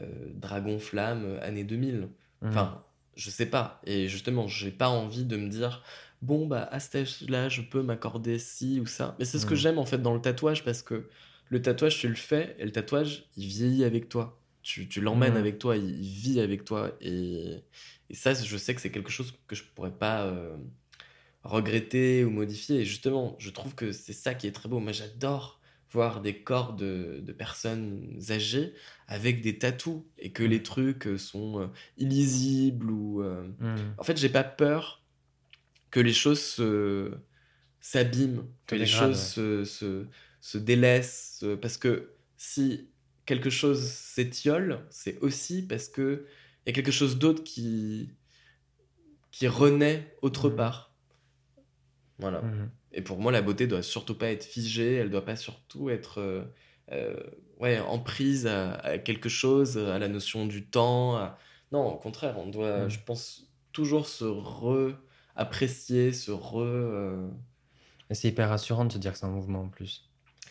euh, 0.00 0.06
dragon 0.34 0.78
flamme 0.78 1.24
euh, 1.24 1.40
années 1.42 1.64
2000. 1.64 2.08
Mhm. 2.42 2.48
Enfin, 2.50 2.84
je 3.16 3.30
sais 3.30 3.46
pas. 3.46 3.80
Et 3.84 4.08
justement, 4.08 4.46
j'ai 4.48 4.70
pas 4.70 4.88
envie 4.88 5.24
de 5.24 5.36
me 5.36 5.48
dire, 5.48 5.82
bon, 6.22 6.46
bah, 6.46 6.68
à 6.70 6.80
cet 6.80 6.94
âge-là, 6.96 7.48
je 7.48 7.62
peux 7.62 7.82
m'accorder 7.82 8.38
ci 8.38 8.80
ou 8.80 8.86
ça. 8.86 9.16
Mais 9.18 9.24
c'est 9.24 9.38
ce 9.38 9.46
que 9.46 9.54
Mm. 9.54 9.56
j'aime 9.56 9.78
en 9.78 9.86
fait 9.86 9.98
dans 10.02 10.14
le 10.14 10.20
tatouage 10.20 10.64
parce 10.64 10.82
que 10.82 11.08
le 11.48 11.62
tatouage, 11.62 11.98
tu 11.98 12.08
le 12.08 12.14
fais 12.14 12.56
et 12.58 12.64
le 12.64 12.72
tatouage, 12.72 13.24
il 13.36 13.46
vieillit 13.46 13.84
avec 13.84 14.08
toi. 14.08 14.40
Tu, 14.62 14.88
tu 14.88 15.00
l'emmènes 15.00 15.34
Mm. 15.34 15.36
avec 15.36 15.58
toi, 15.58 15.76
il, 15.76 15.88
il 16.04 16.12
vit 16.12 16.40
avec 16.40 16.64
toi. 16.64 16.92
Et, 17.00 17.56
et 18.10 18.14
ça, 18.14 18.34
je 18.34 18.56
sais 18.56 18.74
que 18.74 18.80
c'est 18.80 18.90
quelque 18.92 19.10
chose 19.10 19.34
que 19.48 19.54
je 19.56 19.64
pourrais 19.74 19.90
pas 19.92 20.24
euh, 20.26 20.56
regretter 21.42 22.24
ou 22.24 22.30
modifier. 22.30 22.80
Et 22.80 22.84
justement, 22.84 23.36
je 23.38 23.50
trouve 23.50 23.74
que 23.74 23.92
c'est 23.92 24.12
ça 24.12 24.34
qui 24.34 24.46
est 24.46 24.52
très 24.52 24.68
beau. 24.68 24.78
Moi, 24.80 24.92
j'adore 24.92 25.59
voir 25.90 26.20
des 26.22 26.42
corps 26.42 26.74
de, 26.74 27.20
de 27.22 27.32
personnes 27.32 28.18
âgées 28.30 28.74
avec 29.06 29.40
des 29.42 29.58
tatous 29.58 30.04
et 30.18 30.32
que 30.32 30.42
Mm. 30.42 30.50
les 30.50 30.62
trucs 30.62 31.06
euh, 31.06 31.18
sont 31.18 31.60
euh, 31.60 31.66
illisibles 31.96 32.90
ou 32.90 33.22
euh, 33.22 33.48
Mhm. 33.58 33.94
en 33.98 34.04
fait 34.04 34.16
j'ai 34.16 34.28
pas 34.28 34.44
peur 34.44 35.04
que 35.90 36.00
les 36.00 36.12
choses 36.12 36.40
se 36.42 37.12
s'abîment 37.80 38.46
que 38.66 38.76
les 38.76 38.86
choses 38.86 39.20
se, 39.22 39.64
se, 39.64 40.08
se 40.40 40.58
délaissent 40.58 41.44
parce 41.62 41.78
que 41.78 42.16
si 42.36 42.92
quelque 43.26 43.50
chose 43.50 43.82
s'étiole 43.90 44.86
c'est 44.90 45.18
aussi 45.20 45.66
parce 45.66 45.88
que 45.88 46.26
il 46.66 46.70
y 46.70 46.72
a 46.72 46.74
quelque 46.74 46.92
chose 46.92 47.18
d'autre 47.18 47.44
qui 47.44 48.16
qui 49.32 49.48
renaît 49.48 50.16
autre 50.22 50.48
Mhm. 50.48 50.56
part 50.56 50.94
voilà. 52.18 52.54
Et 52.92 53.02
pour 53.02 53.18
moi, 53.18 53.30
la 53.32 53.42
beauté 53.42 53.66
doit 53.66 53.82
surtout 53.82 54.14
pas 54.16 54.30
être 54.30 54.44
figée, 54.44 54.94
elle 54.96 55.10
doit 55.10 55.24
pas 55.24 55.36
surtout 55.36 55.90
être 55.90 56.18
euh, 56.20 56.42
euh, 56.92 57.14
ouais, 57.58 57.78
en 57.80 57.98
prise 57.98 58.46
à, 58.46 58.72
à 58.74 58.98
quelque 58.98 59.28
chose, 59.28 59.78
à 59.78 59.98
la 59.98 60.08
notion 60.08 60.46
du 60.46 60.66
temps. 60.66 61.16
à- 61.16 61.38
Non, 61.72 61.86
au 61.86 61.96
contraire, 61.98 62.36
on 62.38 62.46
doit, 62.48 62.86
Mm. 62.86 62.90
je 62.90 62.98
pense, 63.06 63.44
toujours 63.72 64.08
se 64.08 64.24
re-apprécier, 64.24 66.12
se 66.12 66.30
re... 66.32 66.58
euh, 66.60 67.28
c'est 68.10 68.28
hyper 68.28 68.48
rassurant 68.48 68.84
de 68.84 68.92
se 68.92 68.98
dire 68.98 69.12
que 69.12 69.18
c'est 69.18 69.26
en 69.26 69.30
mouvement 69.30 69.60
en 69.62 69.68
plus. 69.68 70.08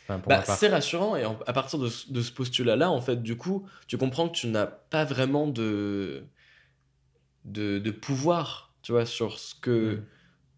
Enfin, 0.08 0.22
Bah, 0.26 0.44
c'est 0.46 0.70
rassurant 0.70 1.16
et 1.18 1.26
en- 1.26 1.38
à 1.46 1.52
partir 1.54 1.78
de, 1.78 1.88
ce- 1.90 2.12
de 2.12 2.22
ce 2.22 2.32
postulat-là, 2.32 2.90
en 2.90 3.02
fait, 3.02 3.22
du 3.22 3.36
coup, 3.36 3.68
tu 3.88 3.98
comprends 3.98 4.30
que 4.30 4.36
tu 4.38 4.48
n'as 4.48 4.66
pas 4.66 5.04
vraiment 5.04 5.46
de, 5.48 6.24
de, 7.46 7.80
de 7.80 7.92
pouvoir, 7.92 8.74
tu 8.82 8.92
vois, 8.92 9.06
sur 9.06 9.40
ce 9.40 9.56
que 9.56 9.96
Mm. 9.98 10.06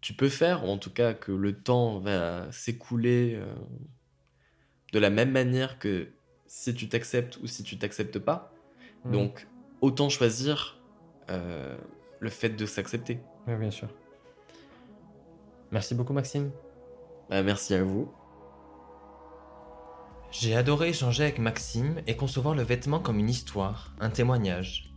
Tu 0.02 0.12
peux 0.12 0.28
faire, 0.28 0.64
ou 0.64 0.68
en 0.68 0.78
tout 0.78 0.90
cas 0.90 1.14
que 1.14 1.32
le 1.32 1.54
temps 1.54 2.00
va 2.00 2.50
s'écouler 2.50 3.36
euh, 3.36 3.54
de 4.92 4.98
la 4.98 5.08
même 5.08 5.30
manière 5.30 5.78
que 5.78 6.08
si 6.46 6.74
tu 6.74 6.88
t'acceptes 6.88 7.38
ou 7.38 7.46
si 7.46 7.62
tu 7.62 7.78
t'acceptes 7.78 8.18
pas. 8.18 8.52
Mhm. 9.04 9.12
Donc, 9.12 9.46
autant 9.80 10.08
choisir 10.10 10.78
euh, 11.30 11.78
le 12.20 12.30
fait 12.30 12.50
de 12.50 12.66
s'accepter. 12.66 13.20
Oui, 13.46 13.54
bien 13.56 13.70
sûr. 13.70 13.88
Merci 15.70 15.94
beaucoup, 15.94 16.12
Maxime. 16.12 16.50
Bah, 17.30 17.42
merci 17.42 17.72
à 17.72 17.82
vous. 17.82 18.12
J'ai 20.32 20.56
adoré 20.56 20.88
échanger 20.88 21.22
avec 21.22 21.38
Maxime 21.38 22.02
et 22.06 22.16
concevoir 22.16 22.54
le 22.54 22.62
vêtement 22.62 22.98
comme 22.98 23.18
une 23.18 23.30
histoire, 23.30 23.94
un 24.00 24.10
témoignage. 24.10 24.91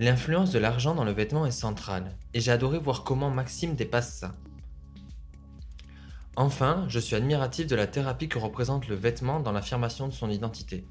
L'influence 0.00 0.50
de 0.50 0.58
l'argent 0.58 0.94
dans 0.94 1.04
le 1.04 1.12
vêtement 1.12 1.44
est 1.44 1.50
centrale, 1.50 2.16
et 2.32 2.40
j'ai 2.40 2.50
adoré 2.50 2.78
voir 2.78 3.04
comment 3.04 3.28
Maxime 3.28 3.74
dépasse 3.74 4.14
ça. 4.14 4.34
Enfin, 6.36 6.86
je 6.88 6.98
suis 6.98 7.16
admiratif 7.16 7.66
de 7.66 7.76
la 7.76 7.86
thérapie 7.86 8.26
que 8.26 8.38
représente 8.38 8.88
le 8.88 8.94
vêtement 8.94 9.40
dans 9.40 9.52
l'affirmation 9.52 10.08
de 10.08 10.14
son 10.14 10.30
identité. 10.30 10.86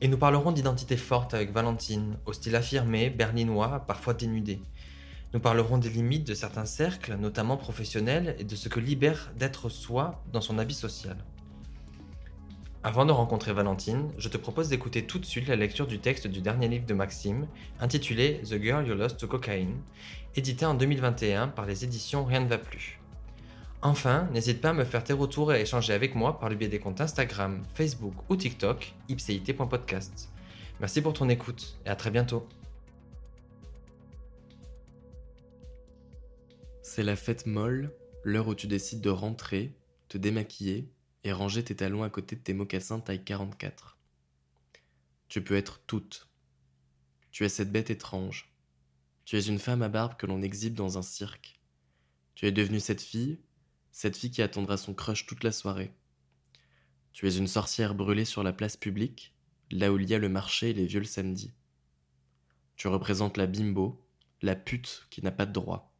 Et 0.00 0.08
nous 0.08 0.18
parlerons 0.18 0.50
d'identité 0.50 0.96
forte 0.96 1.32
avec 1.32 1.52
Valentine, 1.52 2.18
au 2.26 2.32
style 2.32 2.56
affirmé, 2.56 3.08
berlinois, 3.08 3.84
parfois 3.86 4.14
dénudé. 4.14 4.60
Nous 5.32 5.38
parlerons 5.38 5.78
des 5.78 5.90
limites 5.90 6.26
de 6.26 6.34
certains 6.34 6.66
cercles, 6.66 7.14
notamment 7.14 7.56
professionnels, 7.56 8.34
et 8.40 8.44
de 8.44 8.56
ce 8.56 8.68
que 8.68 8.80
libère 8.80 9.30
d'être 9.36 9.68
soi 9.68 10.24
dans 10.32 10.40
son 10.40 10.58
habit 10.58 10.74
social. 10.74 11.18
Avant 12.86 13.06
de 13.06 13.12
rencontrer 13.12 13.54
Valentine, 13.54 14.12
je 14.18 14.28
te 14.28 14.36
propose 14.36 14.68
d'écouter 14.68 15.06
tout 15.06 15.18
de 15.18 15.24
suite 15.24 15.48
la 15.48 15.56
lecture 15.56 15.86
du 15.86 16.00
texte 16.00 16.26
du 16.26 16.42
dernier 16.42 16.68
livre 16.68 16.84
de 16.84 16.92
Maxime, 16.92 17.46
intitulé 17.80 18.42
The 18.42 18.60
Girl 18.60 18.86
You 18.86 18.94
Lost 18.94 19.18
to 19.18 19.26
Cocaine, 19.26 19.80
édité 20.36 20.66
en 20.66 20.74
2021 20.74 21.48
par 21.48 21.64
les 21.64 21.84
éditions 21.84 22.26
Rien 22.26 22.40
ne 22.40 22.46
va 22.46 22.58
plus. 22.58 23.00
Enfin, 23.80 24.28
n'hésite 24.34 24.60
pas 24.60 24.68
à 24.68 24.72
me 24.74 24.84
faire 24.84 25.02
tes 25.02 25.14
retours 25.14 25.50
et 25.50 25.56
à 25.56 25.60
échanger 25.60 25.94
avec 25.94 26.14
moi 26.14 26.38
par 26.38 26.50
le 26.50 26.56
biais 26.56 26.68
des 26.68 26.78
comptes 26.78 27.00
Instagram, 27.00 27.62
Facebook 27.72 28.12
ou 28.28 28.36
TikTok, 28.36 28.94
ipcit.podcast. 29.08 30.28
Merci 30.78 31.00
pour 31.00 31.14
ton 31.14 31.30
écoute 31.30 31.78
et 31.86 31.88
à 31.88 31.96
très 31.96 32.10
bientôt. 32.10 32.46
C'est 36.82 37.02
la 37.02 37.16
fête 37.16 37.46
molle, 37.46 37.94
l'heure 38.24 38.48
où 38.48 38.54
tu 38.54 38.66
décides 38.66 39.00
de 39.00 39.08
rentrer, 39.08 39.72
te 40.10 40.18
démaquiller 40.18 40.86
et 41.24 41.32
ranger 41.32 41.64
tes 41.64 41.74
talons 41.74 42.02
à 42.02 42.10
côté 42.10 42.36
de 42.36 42.40
tes 42.40 42.54
mocassins 42.54 43.00
taille 43.00 43.24
44. 43.24 43.98
Tu 45.28 45.42
peux 45.42 45.56
être 45.56 45.80
toute. 45.86 46.28
Tu 47.30 47.44
es 47.44 47.48
cette 47.48 47.72
bête 47.72 47.90
étrange. 47.90 48.54
Tu 49.24 49.36
es 49.36 49.40
une 49.40 49.58
femme 49.58 49.82
à 49.82 49.88
barbe 49.88 50.16
que 50.16 50.26
l'on 50.26 50.42
exhibe 50.42 50.74
dans 50.74 50.98
un 50.98 51.02
cirque. 51.02 51.58
Tu 52.34 52.46
es 52.46 52.52
devenue 52.52 52.80
cette 52.80 53.00
fille, 53.00 53.40
cette 53.90 54.16
fille 54.16 54.30
qui 54.30 54.42
attendra 54.42 54.76
son 54.76 54.92
crush 54.92 55.26
toute 55.26 55.44
la 55.44 55.52
soirée. 55.52 55.94
Tu 57.12 57.26
es 57.26 57.36
une 57.36 57.46
sorcière 57.46 57.94
brûlée 57.94 58.24
sur 58.24 58.42
la 58.42 58.52
place 58.52 58.76
publique, 58.76 59.34
là 59.70 59.92
où 59.92 59.98
il 59.98 60.08
y 60.08 60.14
a 60.14 60.18
le 60.18 60.28
marché 60.28 60.70
et 60.70 60.74
les 60.74 60.86
vieux 60.86 61.00
le 61.00 61.06
samedi. 61.06 61.54
Tu 62.76 62.88
représentes 62.88 63.36
la 63.36 63.46
bimbo, 63.46 64.04
la 64.42 64.56
pute 64.56 65.06
qui 65.10 65.22
n'a 65.22 65.30
pas 65.30 65.46
de 65.46 65.52
droit. 65.52 65.94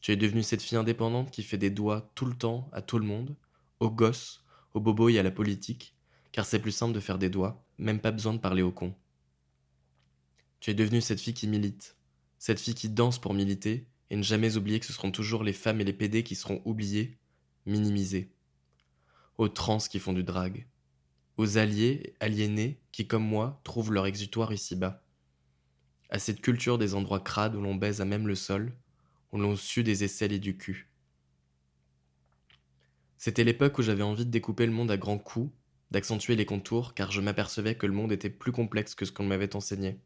Tu 0.00 0.12
es 0.12 0.16
devenue 0.16 0.42
cette 0.42 0.62
fille 0.62 0.78
indépendante 0.78 1.30
qui 1.30 1.42
fait 1.42 1.58
des 1.58 1.70
doigts 1.70 2.10
tout 2.14 2.24
le 2.24 2.36
temps 2.36 2.70
à 2.72 2.80
tout 2.80 2.98
le 2.98 3.04
monde, 3.04 3.36
aux 3.80 3.90
gosses, 3.90 4.44
aux 4.74 4.80
bobos 4.80 5.08
et 5.08 5.18
à 5.18 5.22
la 5.22 5.30
politique, 5.30 5.94
car 6.32 6.46
c'est 6.46 6.60
plus 6.60 6.72
simple 6.72 6.94
de 6.94 7.00
faire 7.00 7.18
des 7.18 7.30
doigts, 7.30 7.64
même 7.78 8.00
pas 8.00 8.12
besoin 8.12 8.34
de 8.34 8.38
parler 8.38 8.62
aux 8.62 8.72
cons. 8.72 8.94
Tu 10.60 10.70
es 10.70 10.74
devenue 10.74 11.00
cette 11.00 11.20
fille 11.20 11.34
qui 11.34 11.48
milite, 11.48 11.96
cette 12.38 12.60
fille 12.60 12.74
qui 12.74 12.90
danse 12.90 13.18
pour 13.18 13.34
militer, 13.34 13.86
et 14.10 14.16
ne 14.16 14.22
jamais 14.22 14.56
oublier 14.56 14.80
que 14.80 14.86
ce 14.86 14.92
seront 14.92 15.10
toujours 15.10 15.44
les 15.44 15.52
femmes 15.52 15.80
et 15.80 15.84
les 15.84 15.92
pédés 15.92 16.22
qui 16.22 16.34
seront 16.34 16.60
oubliés, 16.64 17.18
minimisés. 17.64 18.32
Aux 19.38 19.48
trans 19.48 19.78
qui 19.78 19.98
font 19.98 20.12
du 20.12 20.24
drag, 20.24 20.66
aux 21.36 21.56
alliés, 21.56 22.14
aliénés 22.20 22.82
qui, 22.92 23.06
comme 23.06 23.24
moi, 23.24 23.60
trouvent 23.64 23.92
leur 23.92 24.06
exutoire 24.06 24.52
ici-bas. 24.52 25.02
À 26.10 26.18
cette 26.18 26.42
culture 26.42 26.76
des 26.76 26.94
endroits 26.94 27.20
crades 27.20 27.54
où 27.54 27.62
l'on 27.62 27.76
baise 27.76 28.00
à 28.00 28.04
même 28.04 28.26
le 28.26 28.34
sol, 28.34 28.76
où 29.32 29.38
l'on 29.38 29.56
sue 29.56 29.84
des 29.84 30.04
aisselles 30.04 30.32
et 30.32 30.38
du 30.38 30.58
cul. 30.58 30.89
C'était 33.22 33.44
l'époque 33.44 33.76
où 33.76 33.82
j'avais 33.82 34.02
envie 34.02 34.24
de 34.24 34.30
découper 34.30 34.64
le 34.64 34.72
monde 34.72 34.90
à 34.90 34.96
grands 34.96 35.18
coups, 35.18 35.52
d'accentuer 35.90 36.36
les 36.36 36.46
contours, 36.46 36.94
car 36.94 37.12
je 37.12 37.20
m'apercevais 37.20 37.74
que 37.74 37.84
le 37.84 37.92
monde 37.92 38.12
était 38.12 38.30
plus 38.30 38.50
complexe 38.50 38.94
que 38.94 39.04
ce 39.04 39.12
qu'on 39.12 39.26
m'avait 39.26 39.54
enseigné. 39.54 40.00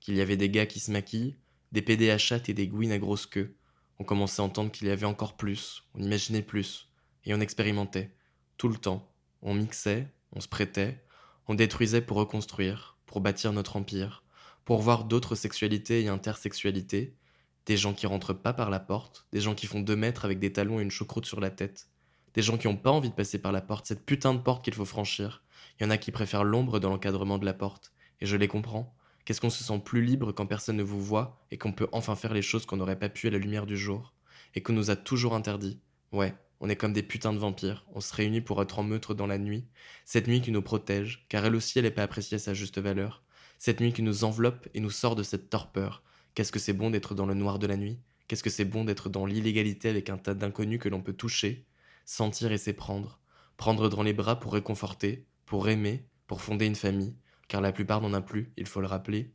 Qu'il 0.00 0.16
y 0.16 0.22
avait 0.22 0.38
des 0.38 0.48
gars 0.48 0.64
qui 0.64 0.80
se 0.80 0.90
maquillent, 0.90 1.36
des 1.72 1.82
PD 1.82 2.08
à 2.10 2.16
chatte 2.16 2.48
et 2.48 2.54
des 2.54 2.66
gouines 2.66 2.92
à 2.92 2.98
grosse 2.98 3.26
queue. 3.26 3.54
On 3.98 4.04
commençait 4.04 4.40
à 4.40 4.46
entendre 4.46 4.72
qu'il 4.72 4.88
y 4.88 4.90
avait 4.90 5.04
encore 5.04 5.36
plus, 5.36 5.84
on 5.92 6.00
imaginait 6.00 6.40
plus, 6.40 6.88
et 7.26 7.34
on 7.34 7.40
expérimentait, 7.42 8.14
tout 8.56 8.70
le 8.70 8.78
temps. 8.78 9.12
On 9.42 9.52
mixait, 9.52 10.10
on 10.32 10.40
se 10.40 10.48
prêtait, 10.48 11.04
on 11.48 11.54
détruisait 11.54 12.00
pour 12.00 12.16
reconstruire, 12.16 12.96
pour 13.04 13.20
bâtir 13.20 13.52
notre 13.52 13.76
empire, 13.76 14.24
pour 14.64 14.80
voir 14.80 15.04
d'autres 15.04 15.34
sexualités 15.34 16.00
et 16.00 16.08
intersexualités, 16.08 17.14
des 17.66 17.76
gens 17.76 17.92
qui 17.92 18.06
rentrent 18.06 18.32
pas 18.32 18.54
par 18.54 18.70
la 18.70 18.80
porte, 18.80 19.26
des 19.32 19.42
gens 19.42 19.54
qui 19.54 19.66
font 19.66 19.80
deux 19.80 19.96
mètres 19.96 20.24
avec 20.24 20.38
des 20.38 20.54
talons 20.54 20.80
et 20.80 20.82
une 20.82 20.90
choucroute 20.90 21.26
sur 21.26 21.40
la 21.40 21.50
tête, 21.50 21.90
des 22.34 22.42
gens 22.42 22.58
qui 22.58 22.68
ont 22.68 22.76
pas 22.76 22.90
envie 22.90 23.10
de 23.10 23.14
passer 23.14 23.38
par 23.38 23.52
la 23.52 23.60
porte, 23.60 23.86
cette 23.86 24.04
putain 24.04 24.34
de 24.34 24.40
porte 24.40 24.64
qu'il 24.64 24.74
faut 24.74 24.84
franchir. 24.84 25.42
Il 25.78 25.84
y 25.84 25.86
en 25.86 25.90
a 25.90 25.98
qui 25.98 26.12
préfèrent 26.12 26.44
l'ombre 26.44 26.80
dans 26.80 26.90
l'encadrement 26.90 27.38
de 27.38 27.44
la 27.44 27.54
porte, 27.54 27.92
et 28.20 28.26
je 28.26 28.36
les 28.36 28.48
comprends. 28.48 28.94
Qu'est-ce 29.24 29.40
qu'on 29.40 29.50
se 29.50 29.64
sent 29.64 29.80
plus 29.84 30.04
libre 30.04 30.32
quand 30.32 30.46
personne 30.46 30.76
ne 30.76 30.82
vous 30.82 31.02
voit 31.02 31.44
et 31.50 31.58
qu'on 31.58 31.72
peut 31.72 31.88
enfin 31.92 32.14
faire 32.14 32.34
les 32.34 32.42
choses 32.42 32.66
qu'on 32.66 32.76
n'aurait 32.76 32.98
pas 32.98 33.08
pu 33.08 33.28
à 33.28 33.30
la 33.30 33.38
lumière 33.38 33.66
du 33.66 33.76
jour, 33.76 34.14
et 34.54 34.62
qu'on 34.62 34.72
nous 34.72 34.90
a 34.90 34.96
toujours 34.96 35.34
interdit. 35.34 35.80
Ouais, 36.12 36.34
on 36.60 36.68
est 36.68 36.76
comme 36.76 36.92
des 36.92 37.02
putains 37.02 37.32
de 37.32 37.38
vampires, 37.38 37.84
on 37.92 38.00
se 38.00 38.14
réunit 38.14 38.40
pour 38.40 38.60
être 38.62 38.78
en 38.78 38.82
meute 38.82 39.12
dans 39.12 39.26
la 39.26 39.38
nuit, 39.38 39.66
cette 40.04 40.28
nuit 40.28 40.40
qui 40.40 40.50
nous 40.50 40.62
protège, 40.62 41.26
car 41.28 41.44
elle 41.44 41.56
aussi 41.56 41.78
elle 41.78 41.84
n'est 41.84 41.90
pas 41.90 42.02
appréciée 42.02 42.36
à 42.36 42.38
sa 42.38 42.54
juste 42.54 42.78
valeur, 42.78 43.22
cette 43.58 43.80
nuit 43.80 43.92
qui 43.92 44.02
nous 44.02 44.24
enveloppe 44.24 44.68
et 44.74 44.80
nous 44.80 44.90
sort 44.90 45.16
de 45.16 45.22
cette 45.22 45.50
torpeur. 45.50 46.02
Qu'est-ce 46.34 46.52
que 46.52 46.58
c'est 46.58 46.72
bon 46.72 46.90
d'être 46.90 47.14
dans 47.14 47.26
le 47.26 47.34
noir 47.34 47.58
de 47.58 47.66
la 47.66 47.76
nuit? 47.76 47.98
Qu'est-ce 48.26 48.42
que 48.42 48.50
c'est 48.50 48.64
bon 48.64 48.84
d'être 48.84 49.08
dans 49.08 49.26
l'illégalité 49.26 49.88
avec 49.88 50.10
un 50.10 50.16
tas 50.16 50.34
d'inconnus 50.34 50.80
que 50.80 50.88
l'on 50.88 51.02
peut 51.02 51.12
toucher, 51.12 51.66
sentir 52.04 52.52
et 52.52 52.58
s'éprendre, 52.58 53.20
prendre 53.56 53.88
dans 53.88 54.02
les 54.02 54.12
bras 54.12 54.40
pour 54.40 54.52
réconforter, 54.52 55.26
pour 55.46 55.68
aimer, 55.68 56.06
pour 56.26 56.40
fonder 56.40 56.66
une 56.66 56.74
famille, 56.74 57.16
car 57.48 57.60
la 57.60 57.72
plupart 57.72 58.00
n'en 58.00 58.14
a 58.14 58.20
plus, 58.20 58.52
il 58.56 58.66
faut 58.66 58.80
le 58.80 58.86
rappeler. 58.86 59.32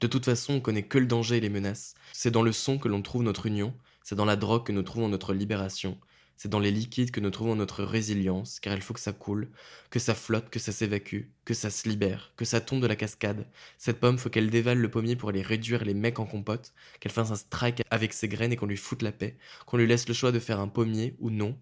De 0.00 0.06
toute 0.06 0.26
façon, 0.26 0.54
on 0.54 0.60
connaît 0.60 0.82
que 0.82 0.98
le 0.98 1.06
danger 1.06 1.38
et 1.38 1.40
les 1.40 1.48
menaces. 1.48 1.94
C'est 2.12 2.30
dans 2.30 2.42
le 2.42 2.52
son 2.52 2.78
que 2.78 2.88
l'on 2.88 3.02
trouve 3.02 3.22
notre 3.22 3.46
union, 3.46 3.74
c'est 4.02 4.14
dans 4.14 4.24
la 4.24 4.36
drogue 4.36 4.66
que 4.66 4.72
nous 4.72 4.82
trouvons 4.82 5.08
notre 5.08 5.32
libération, 5.32 5.98
c'est 6.36 6.50
dans 6.50 6.58
les 6.58 6.70
liquides 6.70 7.10
que 7.10 7.20
nous 7.20 7.30
trouvons 7.30 7.56
notre 7.56 7.82
résilience, 7.82 8.60
car 8.60 8.74
il 8.74 8.82
faut 8.82 8.92
que 8.92 9.00
ça 9.00 9.12
coule, 9.12 9.50
que 9.90 9.98
ça 9.98 10.14
flotte, 10.14 10.50
que 10.50 10.58
ça 10.58 10.70
s'évacue, 10.70 11.30
que 11.46 11.54
ça 11.54 11.70
se 11.70 11.88
libère, 11.88 12.32
que 12.36 12.44
ça 12.44 12.60
tombe 12.60 12.82
de 12.82 12.86
la 12.86 12.96
cascade. 12.96 13.46
Cette 13.78 14.00
pomme, 14.00 14.18
faut 14.18 14.28
qu'elle 14.28 14.50
dévale 14.50 14.78
le 14.78 14.90
pommier 14.90 15.16
pour 15.16 15.30
aller 15.30 15.42
réduire 15.42 15.84
les 15.84 15.94
mecs 15.94 16.18
en 16.18 16.26
compote, 16.26 16.74
qu'elle 17.00 17.12
fasse 17.12 17.30
un 17.30 17.36
strike 17.36 17.82
avec 17.90 18.12
ses 18.12 18.28
graines 18.28 18.52
et 18.52 18.56
qu'on 18.56 18.66
lui 18.66 18.76
foute 18.76 19.02
la 19.02 19.12
paix, 19.12 19.38
qu'on 19.64 19.78
lui 19.78 19.86
laisse 19.86 20.08
le 20.08 20.14
choix 20.14 20.30
de 20.30 20.38
faire 20.38 20.60
un 20.60 20.68
pommier 20.68 21.16
ou 21.20 21.30
non, 21.30 21.58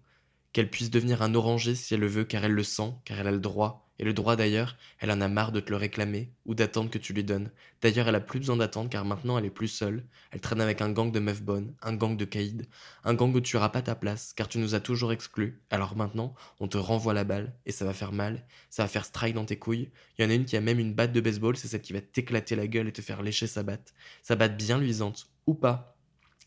qu'elle 0.55 0.69
puisse 0.69 0.89
devenir 0.89 1.21
un 1.21 1.35
oranger 1.35 1.75
si 1.75 1.95
elle 1.95 1.99
le 1.99 2.07
veut, 2.07 2.23
car 2.23 2.45
elle 2.45 2.53
le 2.53 2.63
sent, 2.63 2.93
car 3.03 3.19
elle 3.19 3.27
a 3.27 3.31
le 3.31 3.41
droit. 3.41 3.89
Et 3.99 4.05
le 4.05 4.13
droit 4.13 4.37
d'ailleurs, 4.37 4.77
elle 4.99 5.11
en 5.11 5.19
a 5.19 5.27
marre 5.27 5.51
de 5.51 5.59
te 5.59 5.69
le 5.69 5.75
réclamer 5.75 6.31
ou 6.45 6.55
d'attendre 6.55 6.89
que 6.89 6.97
tu 6.97 7.11
lui 7.11 7.25
donnes. 7.25 7.51
D'ailleurs, 7.81 8.07
elle 8.07 8.15
a 8.15 8.21
plus 8.21 8.39
besoin 8.39 8.55
d'attendre 8.55 8.89
car 8.89 9.03
maintenant 9.03 9.37
elle 9.37 9.43
est 9.43 9.49
plus 9.49 9.67
seule. 9.67 10.05
Elle 10.31 10.39
traîne 10.39 10.61
avec 10.61 10.81
un 10.81 10.93
gang 10.93 11.11
de 11.11 11.19
meufs 11.19 11.41
bonnes, 11.41 11.75
un 11.81 11.93
gang 11.93 12.15
de 12.15 12.23
caïds, 12.23 12.69
un 13.03 13.13
gang 13.15 13.35
où 13.35 13.41
tu 13.41 13.57
n'auras 13.57 13.67
pas 13.67 13.81
ta 13.81 13.95
place 13.95 14.31
car 14.33 14.47
tu 14.47 14.57
nous 14.57 14.75
as 14.75 14.79
toujours 14.79 15.11
exclus. 15.11 15.61
Alors 15.71 15.97
maintenant, 15.97 16.33
on 16.61 16.69
te 16.69 16.77
renvoie 16.77 17.13
la 17.13 17.25
balle 17.25 17.53
et 17.65 17.73
ça 17.73 17.83
va 17.83 17.91
faire 17.91 18.13
mal, 18.13 18.47
ça 18.69 18.83
va 18.83 18.87
faire 18.87 19.03
strike 19.03 19.35
dans 19.35 19.43
tes 19.43 19.59
couilles. 19.59 19.89
Il 20.17 20.23
y 20.23 20.25
en 20.25 20.29
a 20.29 20.35
une 20.35 20.45
qui 20.45 20.55
a 20.55 20.61
même 20.61 20.79
une 20.79 20.93
batte 20.93 21.11
de 21.11 21.19
baseball, 21.19 21.57
c'est 21.57 21.67
celle 21.67 21.81
qui 21.81 21.91
va 21.91 21.99
t'éclater 21.99 22.55
la 22.55 22.67
gueule 22.67 22.87
et 22.87 22.93
te 22.93 23.01
faire 23.01 23.21
lécher 23.21 23.47
sa 23.47 23.63
batte. 23.63 23.93
Sa 24.23 24.37
batte 24.37 24.55
bien 24.55 24.77
luisante, 24.77 25.27
ou 25.47 25.53
pas. 25.53 25.97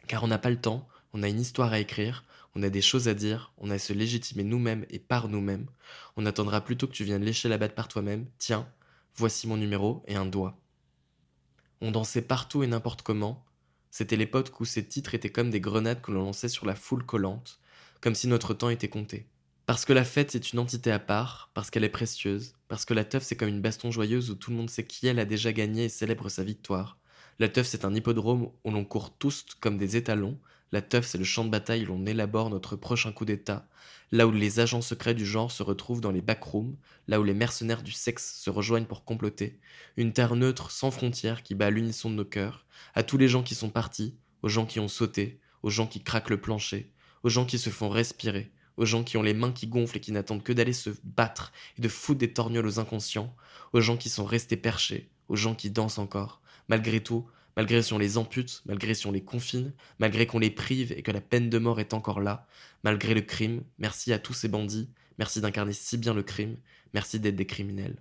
Car 0.07 0.25
on 0.25 0.29
n'a 0.29 0.39
pas 0.39 0.49
le 0.49 0.61
temps, 0.61 0.89
on 1.13 1.23
a 1.23 1.29
une 1.29 1.41
histoire 1.41 1.73
à 1.73 1.79
écrire, 1.79 2.25
on 2.55 2.63
a 2.63 2.71
des 2.71 2.83
choses 2.83 3.09
à 3.09 3.15
dire, 3.15 3.53
on 3.59 3.71
a 3.71 3.75
à 3.75 3.79
se 3.79 3.93
légitimer 3.93 4.45
nous-mêmes 4.45 4.87
et 4.91 4.99
par 4.99 5.29
nous-mêmes. 5.29 5.67
On 6.17 6.27
attendra 6.27 6.61
plutôt 6.61 6.87
que 6.87 6.93
tu 6.93 7.05
viennes 7.05 7.25
lécher 7.25 7.49
la 7.49 7.59
batte 7.59 7.75
par 7.75 7.89
toi-même. 7.89 8.27
Tiens, 8.39 8.69
voici 9.15 9.47
mon 9.47 9.57
numéro 9.57 10.03
et 10.07 10.17
un 10.17 10.27
doigt. 10.27 10.59
On 11.81 11.91
dansait 11.91 12.23
partout 12.23 12.63
et 12.63 12.67
n'importe 12.67 13.03
comment. 13.03 13.45
C'était 13.91 14.17
l'époque 14.17 14.61
où 14.61 14.65
ces 14.65 14.87
titres 14.87 15.15
étaient 15.15 15.31
comme 15.31 15.51
des 15.51 15.61
grenades 15.61 16.03
que 16.03 16.11
l'on 16.11 16.25
lançait 16.25 16.49
sur 16.49 16.67
la 16.67 16.75
foule 16.75 17.05
collante, 17.05 17.61
comme 18.01 18.15
si 18.15 18.29
notre 18.29 18.55
temps 18.55 18.71
était 18.71 18.89
compté. 18.89 19.29
Parce 19.67 19.85
que 19.85 19.93
la 19.93 20.05
fête 20.05 20.31
c'est 20.31 20.53
une 20.53 20.59
entité 20.59 20.91
à 20.91 20.99
part, 20.99 21.51
parce 21.55 21.71
qu'elle 21.71 21.85
est 21.85 21.89
précieuse, 21.89 22.55
parce 22.69 22.85
que 22.85 22.95
la 22.95 23.05
teuf 23.05 23.23
c'est 23.23 23.37
comme 23.37 23.49
une 23.49 23.61
baston 23.61 23.91
joyeuse 23.91 24.31
où 24.31 24.35
tout 24.35 24.51
le 24.51 24.57
monde 24.57 24.71
sait 24.71 24.87
qui 24.87 25.07
elle 25.07 25.19
a 25.19 25.25
déjà 25.25 25.53
gagné 25.53 25.85
et 25.85 25.89
célèbre 25.89 26.29
sa 26.29 26.43
victoire. 26.43 26.99
La 27.39 27.49
teuf 27.49 27.67
c'est 27.67 27.85
un 27.85 27.95
hippodrome 27.95 28.51
où 28.65 28.71
l'on 28.71 28.85
court 28.85 29.17
tous 29.17 29.45
comme 29.61 29.79
des 29.79 29.97
étalons, 29.97 30.39
la 30.73 30.83
teuf, 30.83 31.07
c'est 31.07 31.19
le 31.19 31.25
champ 31.25 31.45
de 31.45 31.51
bataille 31.51 31.85
où 31.85 31.89
l'on 31.89 32.07
élabore 32.07 32.51
notre 32.51 32.77
prochain 32.77 33.13
coup 33.13 33.25
d'État, 33.25 33.69
là 34.13 34.27
où 34.27 34.31
les 34.31 34.61
agents 34.61 34.83
secrets 34.83 35.15
du 35.15 35.27
genre 35.27 35.51
se 35.51 35.63
retrouvent 35.63 36.01
dans 36.01 36.11
les 36.11 36.23
backrooms, 36.23 36.77
là 37.07 37.21
où 37.21 37.25
les 37.25 37.35
mercenaires 37.35 37.83
du 37.83 37.93
sexe 37.93 38.39
se 38.39 38.51
rejoignent 38.51 38.87
pour 38.87 39.05
comploter. 39.05 39.61
Une 39.97 40.13
terre 40.13 40.37
neutre 40.37 40.71
sans 40.71 40.91
frontières 40.91 41.43
qui 41.43 41.55
bat 41.55 41.71
l'unisson 41.71 42.11
de 42.11 42.17
nos 42.17 42.25
cœurs, 42.25 42.67
à 42.95 43.03
tous 43.03 43.19
les 43.19 43.29
gens 43.29 43.43
qui 43.43 43.55
sont 43.55 43.71
partis, 43.71 44.17
aux 44.43 44.49
gens 44.49 44.67
qui 44.67 44.81
ont 44.81 44.89
sauté, 44.89 45.41
aux 45.63 45.71
gens 45.71 45.87
qui 45.87 46.03
craquent 46.03 46.31
le 46.31 46.41
plancher, 46.41 46.93
aux 47.23 47.29
gens 47.29 47.45
qui 47.45 47.59
se 47.59 47.71
font 47.71 47.89
respirer, 47.89 48.53
aux 48.77 48.85
gens 48.85 49.03
qui 49.03 49.17
ont 49.17 49.23
les 49.23 49.35
mains 49.35 49.53
qui 49.53 49.67
gonflent 49.67 49.97
et 49.97 50.01
qui 50.01 50.13
n'attendent 50.13 50.45
que 50.45 50.53
d'aller 50.53 50.73
se 50.73 50.91
battre 51.03 51.53
et 51.77 51.83
de 51.83 51.89
foutre 51.89 52.21
des 52.21 52.33
torgnoles 52.33 52.67
aux 52.67 52.79
inconscients, 52.79 53.35
aux 53.73 53.81
gens 53.81 53.97
qui 53.97 54.09
sont 54.09 54.25
restés 54.25 54.57
perchés, 54.57 55.11
aux 55.29 55.37
gens 55.37 55.55
qui 55.55 55.71
dansent 55.71 55.99
encore, 55.99 56.41
malgré 56.69 57.03
tout, 57.03 57.27
malgré 57.59 57.83
si 57.83 57.93
on 57.93 57.99
les 57.99 58.19
ampute, 58.19 58.63
malgré 58.67 58.95
si 58.95 59.09
on 59.09 59.11
les 59.11 59.25
confine, 59.25 59.73
malgré 59.99 60.29
qu'on 60.29 60.39
les 60.39 60.49
prive 60.49 60.93
et 60.93 61.03
que 61.03 61.11
la 61.11 61.21
peine 61.21 61.51
de 61.51 61.59
mort 61.59 61.81
est 61.81 61.93
encore 61.93 62.21
là, 62.21 62.47
malgré 62.85 63.15
le 63.15 63.21
crime, 63.21 63.65
merci 63.79 64.13
à 64.13 64.21
tous 64.21 64.33
ces 64.33 64.47
bandits, 64.47 64.89
merci 65.19 65.41
d'incarner 65.41 65.73
si 65.73 65.99
bien 65.99 66.15
le 66.15 66.23
crime, 66.23 66.57
merci 66.95 67.19
d'être 67.19 67.35
des 67.35 67.47
criminels. 67.47 68.01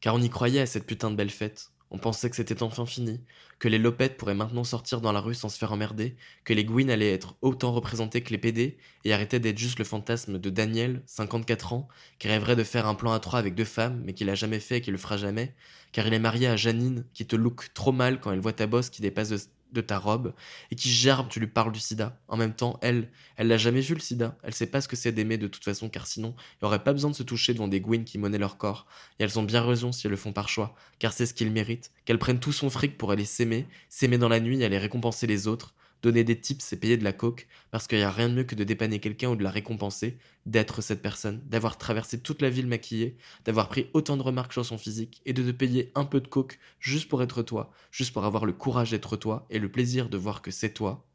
Car 0.00 0.14
on 0.14 0.22
y 0.22 0.30
croyait 0.30 0.62
à 0.62 0.66
cette 0.66 0.86
putain 0.86 1.10
de 1.10 1.16
belle 1.16 1.28
fête, 1.28 1.72
on 1.90 1.98
pensait 1.98 2.28
que 2.28 2.36
c'était 2.36 2.62
enfin 2.62 2.84
fini, 2.86 3.20
que 3.58 3.68
les 3.68 3.78
lopettes 3.78 4.16
pourraient 4.16 4.34
maintenant 4.34 4.64
sortir 4.64 5.00
dans 5.00 5.12
la 5.12 5.20
rue 5.20 5.34
sans 5.34 5.48
se 5.48 5.58
faire 5.58 5.72
emmerder, 5.72 6.16
que 6.44 6.52
les 6.52 6.64
Gwyn 6.64 6.90
allaient 6.90 7.12
être 7.12 7.36
autant 7.42 7.72
représentés 7.72 8.22
que 8.22 8.30
les 8.30 8.38
PD 8.38 8.76
et 9.04 9.12
arrêter 9.12 9.38
d'être 9.38 9.58
juste 9.58 9.78
le 9.78 9.84
fantasme 9.84 10.38
de 10.38 10.50
Daniel, 10.50 11.02
54 11.06 11.72
ans, 11.72 11.88
qui 12.18 12.28
rêverait 12.28 12.56
de 12.56 12.64
faire 12.64 12.86
un 12.86 12.94
plan 12.94 13.12
à 13.12 13.20
trois 13.20 13.38
avec 13.38 13.54
deux 13.54 13.64
femmes, 13.64 14.02
mais 14.04 14.14
qui 14.14 14.24
l'a 14.24 14.34
jamais 14.34 14.60
fait 14.60 14.78
et 14.78 14.80
qui 14.80 14.90
le 14.90 14.98
fera 14.98 15.16
jamais, 15.16 15.54
car 15.92 16.06
il 16.06 16.14
est 16.14 16.18
marié 16.18 16.48
à 16.48 16.56
Janine, 16.56 17.06
qui 17.14 17.26
te 17.26 17.36
look 17.36 17.72
trop 17.72 17.92
mal 17.92 18.20
quand 18.20 18.32
elle 18.32 18.40
voit 18.40 18.52
ta 18.52 18.66
bosse 18.66 18.90
qui 18.90 19.02
dépasse 19.02 19.28
de 19.30 19.38
de 19.72 19.80
ta 19.80 19.98
robe 19.98 20.34
et 20.70 20.76
qui 20.76 20.90
gerbe, 20.90 21.28
tu 21.28 21.40
lui 21.40 21.46
parles 21.46 21.72
du 21.72 21.80
sida. 21.80 22.18
En 22.28 22.36
même 22.36 22.54
temps, 22.54 22.78
elle, 22.82 23.10
elle 23.36 23.48
l'a 23.48 23.58
jamais 23.58 23.80
vu 23.80 23.94
le 23.94 24.00
sida. 24.00 24.36
Elle 24.42 24.54
sait 24.54 24.66
pas 24.66 24.80
ce 24.80 24.88
que 24.88 24.96
c'est 24.96 25.12
d'aimer 25.12 25.38
de 25.38 25.46
toute 25.46 25.64
façon, 25.64 25.88
car 25.88 26.06
sinon, 26.06 26.34
il 26.38 26.64
n'y 26.64 26.66
aurait 26.66 26.82
pas 26.82 26.92
besoin 26.92 27.10
de 27.10 27.16
se 27.16 27.22
toucher 27.22 27.52
devant 27.52 27.68
des 27.68 27.80
gouines 27.80 28.04
qui 28.04 28.18
monnaient 28.18 28.38
leur 28.38 28.56
corps. 28.56 28.86
Et 29.18 29.24
elles 29.24 29.38
ont 29.38 29.42
bien 29.42 29.64
raison 29.64 29.92
si 29.92 30.06
elles 30.06 30.12
le 30.12 30.16
font 30.16 30.32
par 30.32 30.48
choix, 30.48 30.74
car 30.98 31.12
c'est 31.12 31.26
ce 31.26 31.34
qu'ils 31.34 31.50
méritent. 31.50 31.90
Qu'elles 32.04 32.18
prennent 32.18 32.40
tout 32.40 32.52
son 32.52 32.70
fric 32.70 32.96
pour 32.96 33.12
aller 33.12 33.24
s'aimer, 33.24 33.66
s'aimer 33.88 34.18
dans 34.18 34.28
la 34.28 34.40
nuit 34.40 34.60
et 34.60 34.64
aller 34.64 34.78
récompenser 34.78 35.26
les 35.26 35.46
autres, 35.46 35.74
Donner 36.06 36.22
des 36.22 36.40
tips, 36.40 36.64
c'est 36.64 36.76
payer 36.76 36.96
de 36.96 37.02
la 37.02 37.12
coke, 37.12 37.48
parce 37.72 37.88
qu'il 37.88 37.98
n'y 37.98 38.04
a 38.04 38.12
rien 38.12 38.28
de 38.28 38.34
mieux 38.34 38.44
que 38.44 38.54
de 38.54 38.62
dépanner 38.62 39.00
quelqu'un 39.00 39.30
ou 39.30 39.34
de 39.34 39.42
la 39.42 39.50
récompenser, 39.50 40.18
d'être 40.44 40.80
cette 40.80 41.02
personne, 41.02 41.42
d'avoir 41.46 41.78
traversé 41.78 42.20
toute 42.20 42.42
la 42.42 42.48
ville 42.48 42.68
maquillée, 42.68 43.16
d'avoir 43.44 43.68
pris 43.68 43.88
autant 43.92 44.16
de 44.16 44.22
remarques 44.22 44.52
sur 44.52 44.64
son 44.64 44.78
physique, 44.78 45.20
et 45.26 45.32
de 45.32 45.42
te 45.42 45.50
payer 45.50 45.90
un 45.96 46.04
peu 46.04 46.20
de 46.20 46.28
coke 46.28 46.60
juste 46.78 47.08
pour 47.08 47.24
être 47.24 47.42
toi, 47.42 47.72
juste 47.90 48.12
pour 48.12 48.24
avoir 48.24 48.46
le 48.46 48.52
courage 48.52 48.92
d'être 48.92 49.16
toi 49.16 49.48
et 49.50 49.58
le 49.58 49.68
plaisir 49.68 50.08
de 50.08 50.16
voir 50.16 50.42
que 50.42 50.52
c'est 50.52 50.72
toi. 50.72 51.08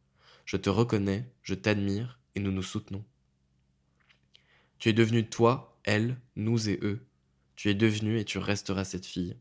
Je 0.43 0.57
te 0.57 0.69
reconnais, 0.69 1.31
je 1.41 1.53
t'admire, 1.53 2.19
et 2.35 2.41
nous 2.41 2.51
nous 2.51 2.61
soutenons. 2.61 3.05
Tu 4.77 4.89
es 4.89 4.93
devenu 4.93 5.25
toi, 5.29 5.79
elle, 5.85 6.19
nous 6.35 6.67
et 6.67 6.77
eux. 6.81 7.07
Tu 7.55 7.69
es 7.69 7.75
devenu 7.75 8.19
et 8.19 8.25
tu 8.25 8.39
resteras 8.39 8.83
cette 8.83 9.05
fille. 9.05 9.37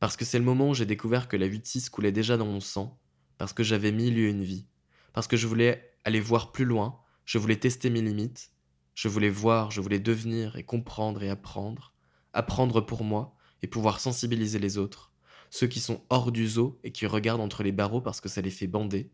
Parce 0.00 0.16
que 0.16 0.24
c'est 0.24 0.38
le 0.38 0.46
moment 0.46 0.70
où 0.70 0.74
j'ai 0.74 0.86
découvert 0.86 1.28
que 1.28 1.36
la 1.36 1.46
8-6 1.46 1.90
coulait 1.90 2.10
déjà 2.10 2.38
dans 2.38 2.46
mon 2.46 2.60
sang, 2.60 2.98
parce 3.42 3.54
que 3.54 3.64
j'avais 3.64 3.90
mille 3.90 4.20
et 4.20 4.30
une 4.30 4.44
vie, 4.44 4.68
parce 5.12 5.26
que 5.26 5.36
je 5.36 5.48
voulais 5.48 5.96
aller 6.04 6.20
voir 6.20 6.52
plus 6.52 6.64
loin, 6.64 7.00
je 7.24 7.38
voulais 7.38 7.58
tester 7.58 7.90
mes 7.90 8.00
limites, 8.00 8.52
je 8.94 9.08
voulais 9.08 9.30
voir, 9.30 9.72
je 9.72 9.80
voulais 9.80 9.98
devenir 9.98 10.54
et 10.54 10.62
comprendre 10.62 11.24
et 11.24 11.28
apprendre, 11.28 11.92
apprendre 12.32 12.80
pour 12.80 13.02
moi 13.02 13.34
et 13.60 13.66
pouvoir 13.66 13.98
sensibiliser 13.98 14.60
les 14.60 14.78
autres, 14.78 15.12
ceux 15.50 15.66
qui 15.66 15.80
sont 15.80 16.04
hors 16.08 16.30
du 16.30 16.46
zoo 16.46 16.78
et 16.84 16.92
qui 16.92 17.04
regardent 17.04 17.40
entre 17.40 17.64
les 17.64 17.72
barreaux 17.72 18.00
parce 18.00 18.20
que 18.20 18.28
ça 18.28 18.42
les 18.42 18.50
fait 18.52 18.68
bander 18.68 19.10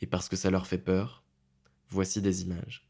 et 0.00 0.06
parce 0.06 0.30
que 0.30 0.36
ça 0.36 0.48
leur 0.50 0.66
fait 0.66 0.78
peur. 0.78 1.22
Voici 1.90 2.22
des 2.22 2.44
images. 2.44 2.87